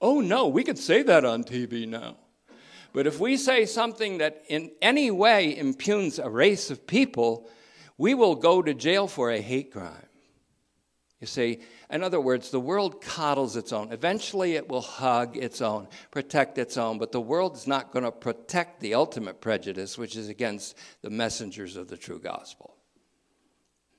Oh, 0.00 0.20
no, 0.20 0.48
we 0.48 0.64
could 0.64 0.78
say 0.78 1.02
that 1.02 1.24
on 1.24 1.44
TV 1.44 1.86
now. 1.86 2.16
But 2.92 3.06
if 3.06 3.20
we 3.20 3.36
say 3.36 3.66
something 3.66 4.18
that 4.18 4.42
in 4.48 4.72
any 4.82 5.12
way 5.12 5.56
impugns 5.56 6.18
a 6.18 6.28
race 6.28 6.72
of 6.72 6.88
people, 6.88 7.48
we 7.96 8.14
will 8.14 8.34
go 8.34 8.62
to 8.62 8.74
jail 8.74 9.06
for 9.06 9.30
a 9.30 9.40
hate 9.40 9.70
crime. 9.70 10.08
You 11.20 11.28
see, 11.28 11.60
in 11.90 12.04
other 12.04 12.20
words, 12.20 12.50
the 12.50 12.60
world 12.60 13.00
coddles 13.00 13.56
its 13.56 13.72
own. 13.72 13.92
Eventually, 13.92 14.54
it 14.54 14.68
will 14.68 14.80
hug 14.80 15.36
its 15.36 15.60
own, 15.60 15.88
protect 16.10 16.56
its 16.56 16.76
own, 16.76 16.98
but 16.98 17.10
the 17.10 17.20
world 17.20 17.56
is 17.56 17.66
not 17.66 17.92
going 17.92 18.04
to 18.04 18.12
protect 18.12 18.80
the 18.80 18.94
ultimate 18.94 19.40
prejudice, 19.40 19.98
which 19.98 20.16
is 20.16 20.28
against 20.28 20.76
the 21.02 21.10
messengers 21.10 21.76
of 21.76 21.88
the 21.88 21.96
true 21.96 22.20
gospel. 22.20 22.76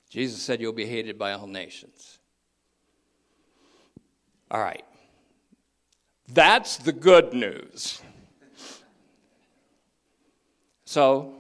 Jesus 0.10 0.42
said, 0.42 0.62
You'll 0.62 0.74
be 0.74 0.86
hated 0.86 1.18
by 1.18 1.34
all 1.34 1.48
nations. 1.48 2.20
All 4.50 4.62
right. 4.62 4.84
That's 6.28 6.78
the 6.78 6.94
good 6.94 7.34
news. 7.34 8.02
So, 10.86 11.36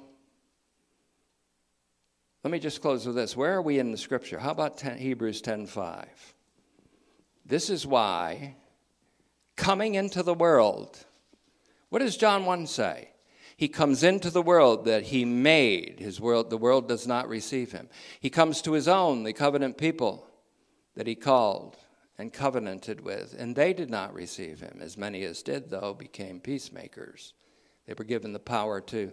let 2.44 2.52
me 2.52 2.60
just 2.60 2.82
close 2.82 3.06
with 3.06 3.16
this. 3.16 3.38
Where 3.38 3.54
are 3.54 3.62
we 3.62 3.80
in 3.80 3.92
the 3.92 3.98
scripture? 3.98 4.40
How 4.40 4.52
about 4.52 4.78
10, 4.78 4.98
Hebrews 4.98 5.42
10:5? 5.42 6.08
This 7.52 7.70
is 7.70 7.86
why 7.86 8.56
coming 9.58 9.96
into 9.96 10.24
the 10.24 10.34
world. 10.34 11.06
What 11.90 12.00
does 12.00 12.16
John 12.16 12.46
1 12.46 12.66
say? 12.66 13.10
He 13.58 13.68
comes 13.68 14.04
into 14.04 14.30
the 14.30 14.42
world 14.42 14.86
that 14.86 15.04
he 15.04 15.26
made. 15.26 16.00
His 16.00 16.22
world, 16.22 16.50
the 16.50 16.58
world 16.58 16.88
does 16.88 17.06
not 17.06 17.28
receive 17.28 17.74
him. 17.74 17.90
He 18.22 18.30
comes 18.30 18.62
to 18.62 18.72
his 18.72 18.88
own, 18.88 19.24
the 19.24 19.34
covenant 19.34 19.78
people 19.78 20.26
that 20.96 21.08
he 21.08 21.14
called 21.14 21.76
and 22.18 22.32
covenanted 22.32 23.02
with, 23.02 23.36
and 23.38 23.54
they 23.54 23.74
did 23.74 23.90
not 23.90 24.14
receive 24.14 24.62
him. 24.62 24.80
As 24.80 24.96
many 24.96 25.26
as 25.26 25.44
did, 25.44 25.70
though, 25.70 25.94
became 25.94 26.40
peacemakers. 26.40 27.34
They 27.86 27.96
were 27.98 28.06
given 28.06 28.32
the 28.32 28.40
power 28.40 28.80
to 28.80 29.12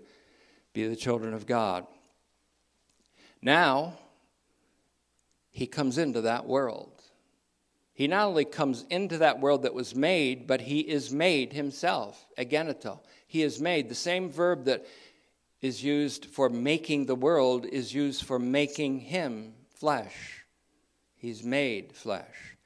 be 0.72 0.86
the 0.86 0.94
children 0.94 1.34
of 1.34 1.44
God. 1.44 1.88
Now, 3.42 3.94
he 5.50 5.66
comes 5.66 5.98
into 5.98 6.20
that 6.20 6.46
world. 6.46 6.97
He 7.98 8.06
not 8.06 8.28
only 8.28 8.44
comes 8.44 8.86
into 8.90 9.18
that 9.18 9.40
world 9.40 9.62
that 9.62 9.74
was 9.74 9.92
made, 9.92 10.46
but 10.46 10.60
he 10.60 10.78
is 10.78 11.10
made 11.10 11.52
himself, 11.52 12.28
egeneto. 12.38 13.00
He 13.26 13.42
is 13.42 13.60
made. 13.60 13.88
The 13.88 13.96
same 13.96 14.30
verb 14.30 14.66
that 14.66 14.86
is 15.60 15.82
used 15.82 16.26
for 16.26 16.48
making 16.48 17.06
the 17.06 17.16
world 17.16 17.66
is 17.66 17.92
used 17.92 18.24
for 18.24 18.38
making 18.38 19.00
him 19.00 19.52
flesh. 19.74 20.44
He's 21.16 21.42
made 21.42 21.92
flesh. 21.92 22.56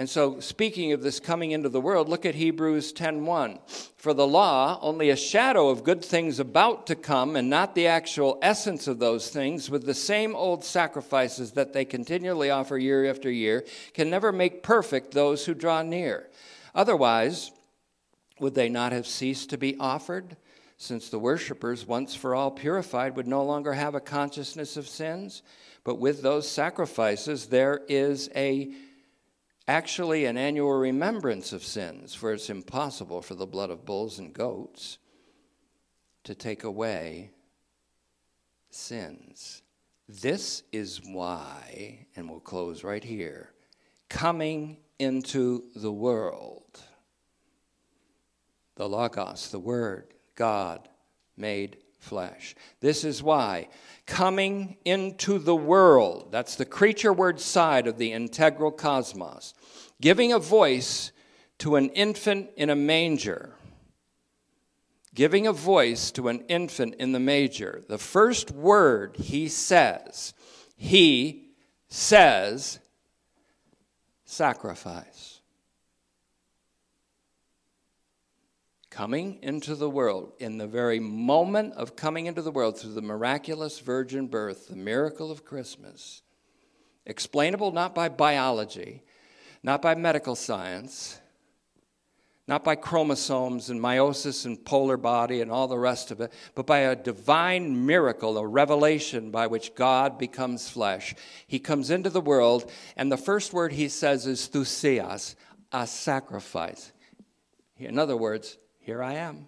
And 0.00 0.08
so, 0.08 0.40
speaking 0.40 0.94
of 0.94 1.02
this 1.02 1.20
coming 1.20 1.50
into 1.50 1.68
the 1.68 1.78
world, 1.78 2.08
look 2.08 2.24
at 2.24 2.34
Hebrews 2.34 2.94
10:1. 2.94 3.58
For 3.96 4.14
the 4.14 4.26
law, 4.26 4.78
only 4.80 5.10
a 5.10 5.14
shadow 5.14 5.68
of 5.68 5.84
good 5.84 6.02
things 6.02 6.40
about 6.40 6.86
to 6.86 6.94
come, 6.94 7.36
and 7.36 7.50
not 7.50 7.74
the 7.74 7.86
actual 7.86 8.38
essence 8.40 8.86
of 8.86 8.98
those 8.98 9.28
things, 9.28 9.68
with 9.68 9.84
the 9.84 9.92
same 9.92 10.34
old 10.34 10.64
sacrifices 10.64 11.52
that 11.52 11.74
they 11.74 11.84
continually 11.84 12.48
offer 12.48 12.78
year 12.78 13.04
after 13.04 13.30
year, 13.30 13.62
can 13.92 14.08
never 14.08 14.32
make 14.32 14.62
perfect 14.62 15.12
those 15.12 15.44
who 15.44 15.52
draw 15.52 15.82
near. 15.82 16.30
Otherwise, 16.74 17.50
would 18.38 18.54
they 18.54 18.70
not 18.70 18.92
have 18.92 19.06
ceased 19.06 19.50
to 19.50 19.58
be 19.58 19.76
offered? 19.78 20.38
Since 20.78 21.10
the 21.10 21.18
worshippers, 21.18 21.86
once 21.86 22.14
for 22.14 22.34
all 22.34 22.50
purified, 22.50 23.16
would 23.16 23.28
no 23.28 23.44
longer 23.44 23.74
have 23.74 23.94
a 23.94 24.00
consciousness 24.00 24.78
of 24.78 24.88
sins? 24.88 25.42
But 25.84 25.98
with 25.98 26.22
those 26.22 26.48
sacrifices, 26.48 27.48
there 27.48 27.82
is 27.86 28.30
a 28.34 28.72
actually 29.70 30.24
an 30.24 30.36
annual 30.36 30.72
remembrance 30.72 31.52
of 31.52 31.62
sins, 31.62 32.12
for 32.12 32.32
it's 32.32 32.50
impossible 32.50 33.22
for 33.22 33.36
the 33.36 33.46
blood 33.46 33.70
of 33.70 33.84
bulls 33.84 34.18
and 34.18 34.34
goats 34.34 34.98
to 36.24 36.34
take 36.34 36.64
away 36.64 37.30
sins. 38.70 39.62
This 40.08 40.64
is 40.72 41.00
why, 41.04 42.08
and 42.16 42.28
we'll 42.28 42.40
close 42.40 42.82
right 42.82 43.04
here, 43.04 43.52
coming 44.08 44.78
into 44.98 45.62
the 45.76 45.92
world, 45.92 46.80
the 48.74 48.88
Logos, 48.88 49.52
the 49.52 49.60
Word, 49.60 50.14
God 50.34 50.88
made 51.36 51.76
flesh. 52.00 52.56
This 52.80 53.04
is 53.04 53.22
why 53.22 53.68
coming 54.06 54.76
into 54.84 55.38
the 55.38 55.54
world, 55.54 56.32
that's 56.32 56.56
the 56.56 56.64
creature 56.64 57.12
word 57.12 57.40
side 57.40 57.86
of 57.86 57.96
the 57.96 58.12
integral 58.12 58.72
cosmos, 58.72 59.54
giving 60.00 60.32
a 60.32 60.38
voice 60.38 61.12
to 61.58 61.76
an 61.76 61.90
infant 61.90 62.50
in 62.56 62.70
a 62.70 62.76
manger. 62.76 63.54
Giving 65.14 65.46
a 65.46 65.52
voice 65.52 66.10
to 66.12 66.28
an 66.28 66.40
infant 66.48 66.94
in 66.94 67.12
the 67.12 67.20
manger. 67.20 67.82
The 67.88 67.98
first 67.98 68.50
word 68.50 69.16
he 69.16 69.48
says, 69.48 70.34
he 70.76 71.50
says, 71.88 72.78
sacrifice. 74.24 75.29
Coming 78.90 79.38
into 79.42 79.74
the 79.76 79.88
world, 79.88 80.32
in 80.40 80.58
the 80.58 80.66
very 80.66 80.98
moment 81.00 81.74
of 81.74 81.96
coming 81.96 82.26
into 82.26 82.42
the 82.42 82.50
world 82.50 82.78
through 82.78 82.92
the 82.92 83.00
miraculous 83.00 83.78
virgin 83.78 84.26
birth, 84.26 84.68
the 84.68 84.76
miracle 84.76 85.30
of 85.30 85.44
Christmas, 85.44 86.22
explainable 87.06 87.72
not 87.72 87.94
by 87.94 88.08
biology, 88.08 89.02
not 89.62 89.80
by 89.80 89.94
medical 89.94 90.34
science, 90.34 91.20
not 92.48 92.64
by 92.64 92.74
chromosomes 92.74 93.70
and 93.70 93.80
meiosis 93.80 94.44
and 94.44 94.64
polar 94.64 94.96
body 94.96 95.40
and 95.40 95.52
all 95.52 95.68
the 95.68 95.78
rest 95.78 96.10
of 96.10 96.20
it, 96.20 96.32
but 96.56 96.66
by 96.66 96.78
a 96.78 96.96
divine 96.96 97.86
miracle, 97.86 98.36
a 98.36 98.44
revelation 98.44 99.30
by 99.30 99.46
which 99.46 99.72
God 99.76 100.18
becomes 100.18 100.68
flesh. 100.68 101.14
He 101.46 101.60
comes 101.60 101.90
into 101.90 102.10
the 102.10 102.20
world, 102.20 102.68
and 102.96 103.10
the 103.10 103.16
first 103.16 103.52
word 103.52 103.72
he 103.72 103.88
says 103.88 104.26
is 104.26 104.48
thusios, 104.48 105.36
a 105.70 105.86
sacrifice. 105.86 106.90
In 107.78 108.00
other 108.00 108.16
words, 108.16 108.58
here 108.90 109.04
I 109.04 109.14
am. 109.14 109.46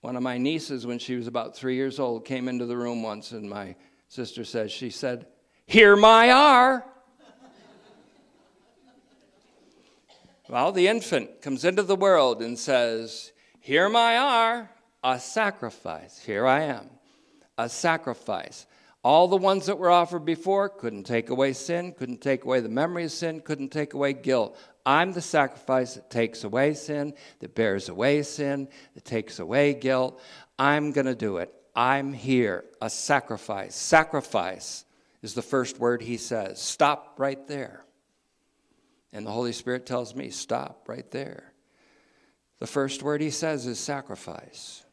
One 0.00 0.16
of 0.16 0.22
my 0.24 0.36
nieces, 0.36 0.84
when 0.84 0.98
she 0.98 1.14
was 1.14 1.28
about 1.28 1.54
three 1.54 1.76
years 1.76 2.00
old, 2.00 2.24
came 2.24 2.48
into 2.48 2.66
the 2.66 2.76
room 2.76 3.04
once, 3.04 3.30
and 3.30 3.48
my 3.48 3.76
sister 4.08 4.44
says, 4.44 4.72
She 4.72 4.90
said, 4.90 5.28
Here 5.64 5.94
my 5.94 6.32
are. 6.32 6.84
well, 10.48 10.72
the 10.72 10.88
infant 10.88 11.40
comes 11.40 11.64
into 11.64 11.84
the 11.84 11.94
world 11.94 12.42
and 12.42 12.58
says, 12.58 13.30
Here 13.60 13.88
my 13.88 14.16
are, 14.16 14.68
a 15.04 15.20
sacrifice. 15.20 16.18
Here 16.18 16.48
I 16.48 16.62
am, 16.62 16.90
a 17.56 17.68
sacrifice. 17.68 18.66
All 19.04 19.28
the 19.28 19.36
ones 19.36 19.66
that 19.66 19.78
were 19.78 19.92
offered 19.92 20.24
before 20.24 20.68
couldn't 20.68 21.04
take 21.04 21.30
away 21.30 21.52
sin, 21.52 21.92
couldn't 21.92 22.20
take 22.22 22.44
away 22.44 22.58
the 22.58 22.68
memory 22.68 23.04
of 23.04 23.12
sin, 23.12 23.40
couldn't 23.40 23.68
take 23.68 23.94
away 23.94 24.14
guilt. 24.14 24.58
I'm 24.88 25.12
the 25.12 25.20
sacrifice 25.20 25.96
that 25.96 26.08
takes 26.08 26.44
away 26.44 26.72
sin, 26.72 27.12
that 27.40 27.54
bears 27.54 27.90
away 27.90 28.22
sin, 28.22 28.68
that 28.94 29.04
takes 29.04 29.38
away 29.38 29.74
guilt. 29.74 30.18
I'm 30.58 30.92
going 30.92 31.04
to 31.04 31.14
do 31.14 31.36
it. 31.36 31.52
I'm 31.76 32.14
here, 32.14 32.64
a 32.80 32.88
sacrifice. 32.88 33.74
Sacrifice 33.74 34.86
is 35.20 35.34
the 35.34 35.42
first 35.42 35.78
word 35.78 36.00
he 36.00 36.16
says. 36.16 36.58
Stop 36.58 37.16
right 37.18 37.46
there. 37.46 37.84
And 39.12 39.26
the 39.26 39.30
Holy 39.30 39.52
Spirit 39.52 39.84
tells 39.84 40.14
me, 40.14 40.30
stop 40.30 40.88
right 40.88 41.10
there. 41.10 41.52
The 42.58 42.66
first 42.66 43.02
word 43.02 43.20
he 43.20 43.30
says 43.30 43.66
is 43.66 43.78
sacrifice 43.78 44.84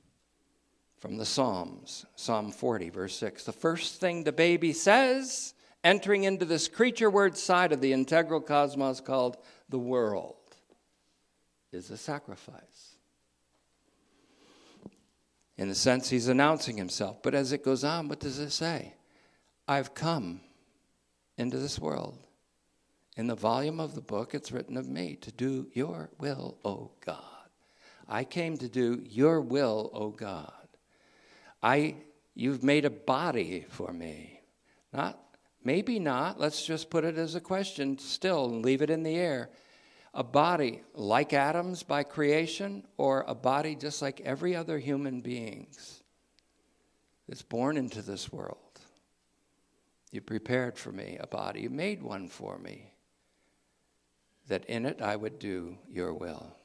from 0.98 1.16
the 1.16 1.26
Psalms, 1.26 2.06
Psalm 2.18 2.52
40, 2.52 2.89
verse 2.89 3.16
6. 3.16 3.46
The 3.46 3.54
first 3.54 4.02
thing 4.02 4.26
the 4.26 4.34
baby 4.34 4.74
says, 4.74 5.54
entering 5.86 6.26
into 6.26 6.43
this 6.43 6.68
creature 6.68 7.10
word 7.10 7.38
side 7.38 7.72
of 7.72 7.80
the 7.80 7.93
integral 7.93 8.41
cosmos 8.41 9.00
called 9.00 9.38
the 9.76 9.80
world 9.80 10.38
is 11.73 11.91
a 11.91 11.97
sacrifice. 11.97 12.95
In 15.58 15.67
the 15.67 15.75
sense, 15.75 16.09
he's 16.09 16.29
announcing 16.29 16.78
himself. 16.78 17.21
But 17.21 17.36
as 17.36 17.51
it 17.51 17.62
goes 17.62 17.83
on, 17.83 18.08
what 18.08 18.21
does 18.21 18.39
it 18.39 18.51
say? 18.51 18.93
I've 19.67 19.93
come 19.93 20.39
into 21.37 21.58
this 21.58 21.78
world. 21.78 22.17
In 23.17 23.28
the 23.28 23.36
volume 23.36 23.82
of 23.82 23.95
the 23.95 24.01
book, 24.01 24.33
it's 24.33 24.54
written 24.54 24.78
of 24.78 24.87
me 24.87 25.17
to 25.17 25.32
do 25.33 25.67
your 25.74 26.09
will, 26.20 26.58
O 26.63 26.91
God. 27.05 27.50
I 28.08 28.24
came 28.24 28.58
to 28.59 28.70
do 28.70 29.04
your 29.05 29.41
will, 29.41 29.89
O 29.93 30.08
God. 30.08 30.70
I, 31.62 31.95
you've 32.33 32.63
made 32.63 32.86
a 32.86 32.89
body 32.89 33.66
for 33.67 33.91
me. 33.91 34.39
Not 34.93 35.20
Maybe 35.66 35.97
not. 35.97 36.39
Let's 36.39 36.63
just 36.63 36.91
put 36.91 37.04
it 37.04 37.17
as 37.17 37.33
a 37.33 37.41
question 37.41 37.97
still 37.97 38.45
and 38.45 38.63
leave 38.63 38.83
it 38.83 38.91
in 38.91 39.01
the 39.01 39.16
air. 39.16 39.50
A 40.16 40.24
body 40.24 40.82
like 40.93 41.33
Adam's 41.33 41.83
by 41.83 42.04
creation, 42.04 42.87
or 42.97 43.25
a 43.28 43.36
body 43.36 43.75
just 43.75 44.01
like 44.01 44.21
every 44.21 44.55
other 44.55 44.79
human 44.79 45.20
being's 45.20 46.01
that's 47.28 47.42
born 47.42 47.75
into 47.75 48.01
this 48.01 48.32
world. 48.32 48.58
You 50.12 50.21
prepared 50.21 50.78
for 50.78 50.93
me 50.93 51.17
a 51.20 51.28
body. 51.28 51.62
You 51.62 51.70
made 51.70 52.01
one 52.01 52.29
for 52.29 52.58
me, 52.58 52.93
that 54.47 54.63
in 54.66 54.86
it 54.86 55.01
I 55.01 55.17
would 55.17 55.37
do 55.37 55.78
your 55.92 56.13
will. 56.13 56.55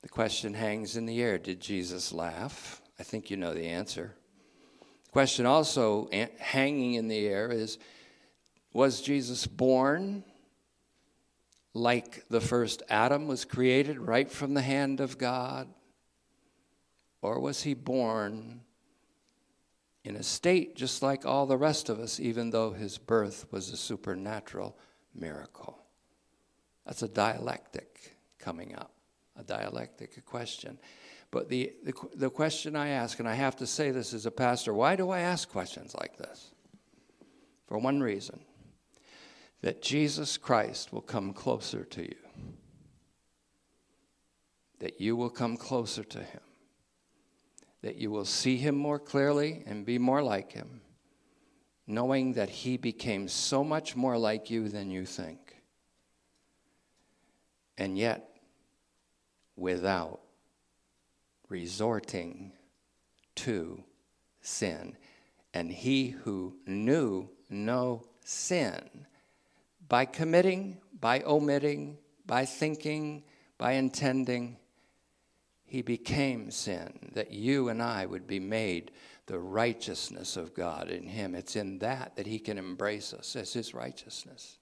The 0.00 0.08
question 0.08 0.54
hangs 0.54 0.96
in 0.96 1.04
the 1.04 1.22
air 1.22 1.36
Did 1.36 1.60
Jesus 1.60 2.10
laugh? 2.10 2.80
I 2.98 3.02
think 3.02 3.30
you 3.30 3.36
know 3.36 3.52
the 3.52 3.68
answer 3.68 4.14
The 5.04 5.10
question 5.12 5.44
also 5.44 6.08
hanging 6.38 6.94
in 6.94 7.08
the 7.08 7.26
air 7.26 7.50
is 7.50 7.76
was 8.72 9.02
Jesus 9.02 9.46
born 9.46 10.24
like 11.74 12.28
the 12.28 12.40
first 12.40 12.82
Adam 12.88 13.26
was 13.26 13.44
created 13.44 13.98
right 13.98 14.30
from 14.30 14.54
the 14.54 14.62
hand 14.62 15.00
of 15.00 15.18
God? 15.18 15.68
Or 17.22 17.40
was 17.40 17.62
he 17.62 17.74
born 17.74 18.60
in 20.04 20.16
a 20.16 20.22
state 20.22 20.76
just 20.76 21.02
like 21.02 21.24
all 21.24 21.46
the 21.46 21.56
rest 21.56 21.88
of 21.88 22.00
us, 22.00 22.18
even 22.18 22.50
though 22.50 22.72
his 22.72 22.98
birth 22.98 23.46
was 23.50 23.70
a 23.70 23.76
supernatural 23.76 24.76
miracle? 25.14 25.78
That's 26.84 27.02
a 27.02 27.08
dialectic 27.08 28.16
coming 28.38 28.74
up, 28.74 28.92
a 29.38 29.44
dialectic 29.44 30.24
question. 30.26 30.78
But 31.30 31.48
the, 31.48 31.72
the, 31.84 31.94
the 32.14 32.30
question 32.30 32.76
I 32.76 32.88
ask, 32.88 33.18
and 33.18 33.28
I 33.28 33.34
have 33.34 33.56
to 33.56 33.66
say 33.66 33.90
this 33.90 34.12
as 34.12 34.26
a 34.26 34.30
pastor, 34.30 34.74
why 34.74 34.96
do 34.96 35.10
I 35.10 35.20
ask 35.20 35.48
questions 35.48 35.94
like 35.98 36.18
this? 36.18 36.52
For 37.66 37.78
one 37.78 38.02
reason 38.02 38.40
that 39.62 39.82
Jesus 39.82 40.36
Christ 40.36 40.92
will 40.92 41.00
come 41.00 41.32
closer 41.32 41.84
to 41.84 42.02
you, 42.02 42.16
that 44.80 45.00
you 45.00 45.16
will 45.16 45.30
come 45.30 45.56
closer 45.56 46.04
to 46.04 46.18
him, 46.18 46.40
that 47.82 47.96
you 47.96 48.10
will 48.10 48.24
see 48.24 48.56
him 48.56 48.76
more 48.76 48.98
clearly 48.98 49.62
and 49.66 49.86
be 49.86 49.98
more 49.98 50.22
like 50.22 50.52
him, 50.52 50.82
knowing 51.86 52.34
that 52.34 52.50
he 52.50 52.76
became 52.76 53.28
so 53.28 53.64
much 53.64 53.96
more 53.96 54.18
like 54.18 54.50
you 54.50 54.68
than 54.68 54.90
you 54.90 55.06
think. 55.06 55.38
And 57.78 57.96
yet, 57.96 58.28
without 59.56 60.20
resorting 61.48 62.52
to 63.36 63.84
sin. 64.40 64.96
And 65.54 65.70
he 65.70 66.08
who 66.08 66.56
knew 66.66 67.28
no 67.50 68.04
sin, 68.24 69.06
by 69.92 70.06
committing, 70.06 70.78
by 71.02 71.20
omitting, 71.26 71.98
by 72.24 72.46
thinking, 72.46 73.22
by 73.58 73.72
intending, 73.72 74.56
he 75.66 75.82
became 75.82 76.50
sin, 76.50 77.10
that 77.12 77.30
you 77.30 77.68
and 77.68 77.82
I 77.82 78.06
would 78.06 78.26
be 78.26 78.40
made 78.40 78.92
the 79.26 79.38
righteousness 79.38 80.38
of 80.38 80.54
God 80.54 80.88
in 80.88 81.06
him. 81.06 81.34
It's 81.34 81.56
in 81.56 81.78
that 81.80 82.16
that 82.16 82.26
he 82.26 82.38
can 82.38 82.56
embrace 82.56 83.12
us 83.12 83.36
as 83.36 83.52
his 83.52 83.74
righteousness. 83.74 84.56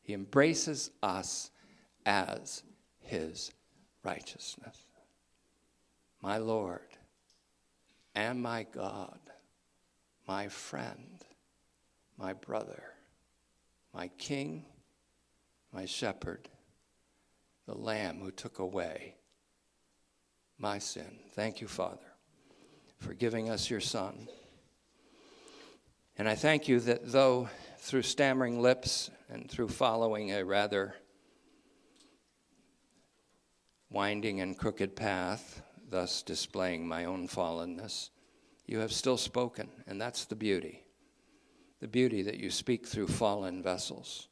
He 0.00 0.14
embraces 0.14 0.90
us 1.02 1.50
as 2.06 2.62
his 3.00 3.52
righteousness. 4.02 4.86
My 6.22 6.38
Lord 6.38 6.96
and 8.14 8.42
my 8.42 8.64
God, 8.72 9.20
my 10.26 10.48
friend, 10.48 11.22
my 12.16 12.32
brother, 12.32 12.95
my 13.96 14.08
king, 14.18 14.62
my 15.72 15.86
shepherd, 15.86 16.50
the 17.66 17.74
lamb 17.74 18.20
who 18.20 18.30
took 18.30 18.58
away 18.58 19.14
my 20.58 20.78
sin. 20.78 21.18
Thank 21.32 21.62
you, 21.62 21.66
Father, 21.66 22.12
for 22.98 23.14
giving 23.14 23.48
us 23.48 23.70
your 23.70 23.80
Son. 23.80 24.28
And 26.18 26.28
I 26.28 26.34
thank 26.34 26.68
you 26.68 26.78
that 26.80 27.10
though 27.10 27.48
through 27.78 28.02
stammering 28.02 28.60
lips 28.60 29.10
and 29.30 29.50
through 29.50 29.68
following 29.68 30.30
a 30.30 30.44
rather 30.44 30.94
winding 33.90 34.42
and 34.42 34.58
crooked 34.58 34.94
path, 34.94 35.62
thus 35.88 36.22
displaying 36.22 36.86
my 36.86 37.06
own 37.06 37.28
fallenness, 37.28 38.10
you 38.66 38.80
have 38.80 38.92
still 38.92 39.16
spoken, 39.16 39.70
and 39.86 39.98
that's 39.98 40.26
the 40.26 40.36
beauty. 40.36 40.85
The 41.80 41.88
beauty 41.88 42.22
that 42.22 42.38
you 42.38 42.50
speak 42.50 42.86
through 42.86 43.08
fallen 43.08 43.62
vessels, 43.62 44.28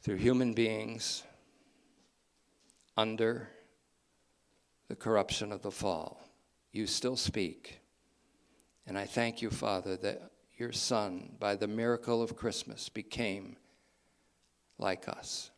through 0.00 0.16
human 0.16 0.54
beings 0.54 1.24
under 2.96 3.48
the 4.88 4.96
corruption 4.96 5.50
of 5.50 5.62
the 5.62 5.70
fall. 5.70 6.28
You 6.72 6.86
still 6.86 7.16
speak. 7.16 7.80
And 8.86 8.98
I 8.98 9.06
thank 9.06 9.42
you, 9.42 9.50
Father, 9.50 9.96
that 9.98 10.30
your 10.56 10.72
Son, 10.72 11.32
by 11.40 11.56
the 11.56 11.66
miracle 11.66 12.22
of 12.22 12.36
Christmas, 12.36 12.88
became 12.88 13.56
like 14.78 15.08
us. 15.08 15.50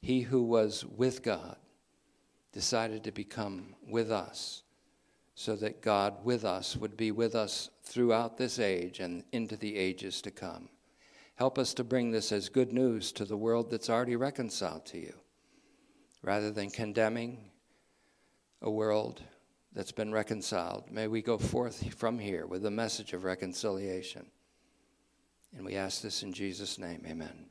He 0.00 0.22
who 0.22 0.42
was 0.42 0.84
with 0.84 1.22
God 1.22 1.56
decided 2.52 3.04
to 3.04 3.12
become 3.12 3.74
with 3.86 4.10
us 4.10 4.62
so 5.38 5.54
that 5.54 5.80
God 5.80 6.24
with 6.24 6.44
us 6.44 6.76
would 6.76 6.96
be 6.96 7.12
with 7.12 7.36
us 7.36 7.70
throughout 7.84 8.36
this 8.36 8.58
age 8.58 8.98
and 8.98 9.22
into 9.30 9.56
the 9.56 9.76
ages 9.76 10.20
to 10.22 10.32
come. 10.32 10.68
Help 11.36 11.60
us 11.60 11.72
to 11.74 11.84
bring 11.84 12.10
this 12.10 12.32
as 12.32 12.48
good 12.48 12.72
news 12.72 13.12
to 13.12 13.24
the 13.24 13.36
world 13.36 13.70
that's 13.70 13.88
already 13.88 14.16
reconciled 14.16 14.84
to 14.86 14.98
you, 14.98 15.14
rather 16.22 16.50
than 16.50 16.72
condemning 16.72 17.38
a 18.62 18.68
world 18.68 19.22
that's 19.72 19.92
been 19.92 20.10
reconciled. 20.10 20.90
May 20.90 21.06
we 21.06 21.22
go 21.22 21.38
forth 21.38 21.94
from 21.94 22.18
here 22.18 22.44
with 22.44 22.66
a 22.66 22.70
message 22.72 23.12
of 23.12 23.22
reconciliation. 23.22 24.26
And 25.56 25.64
we 25.64 25.76
ask 25.76 26.02
this 26.02 26.24
in 26.24 26.32
Jesus' 26.32 26.80
name. 26.80 27.04
Amen. 27.06 27.48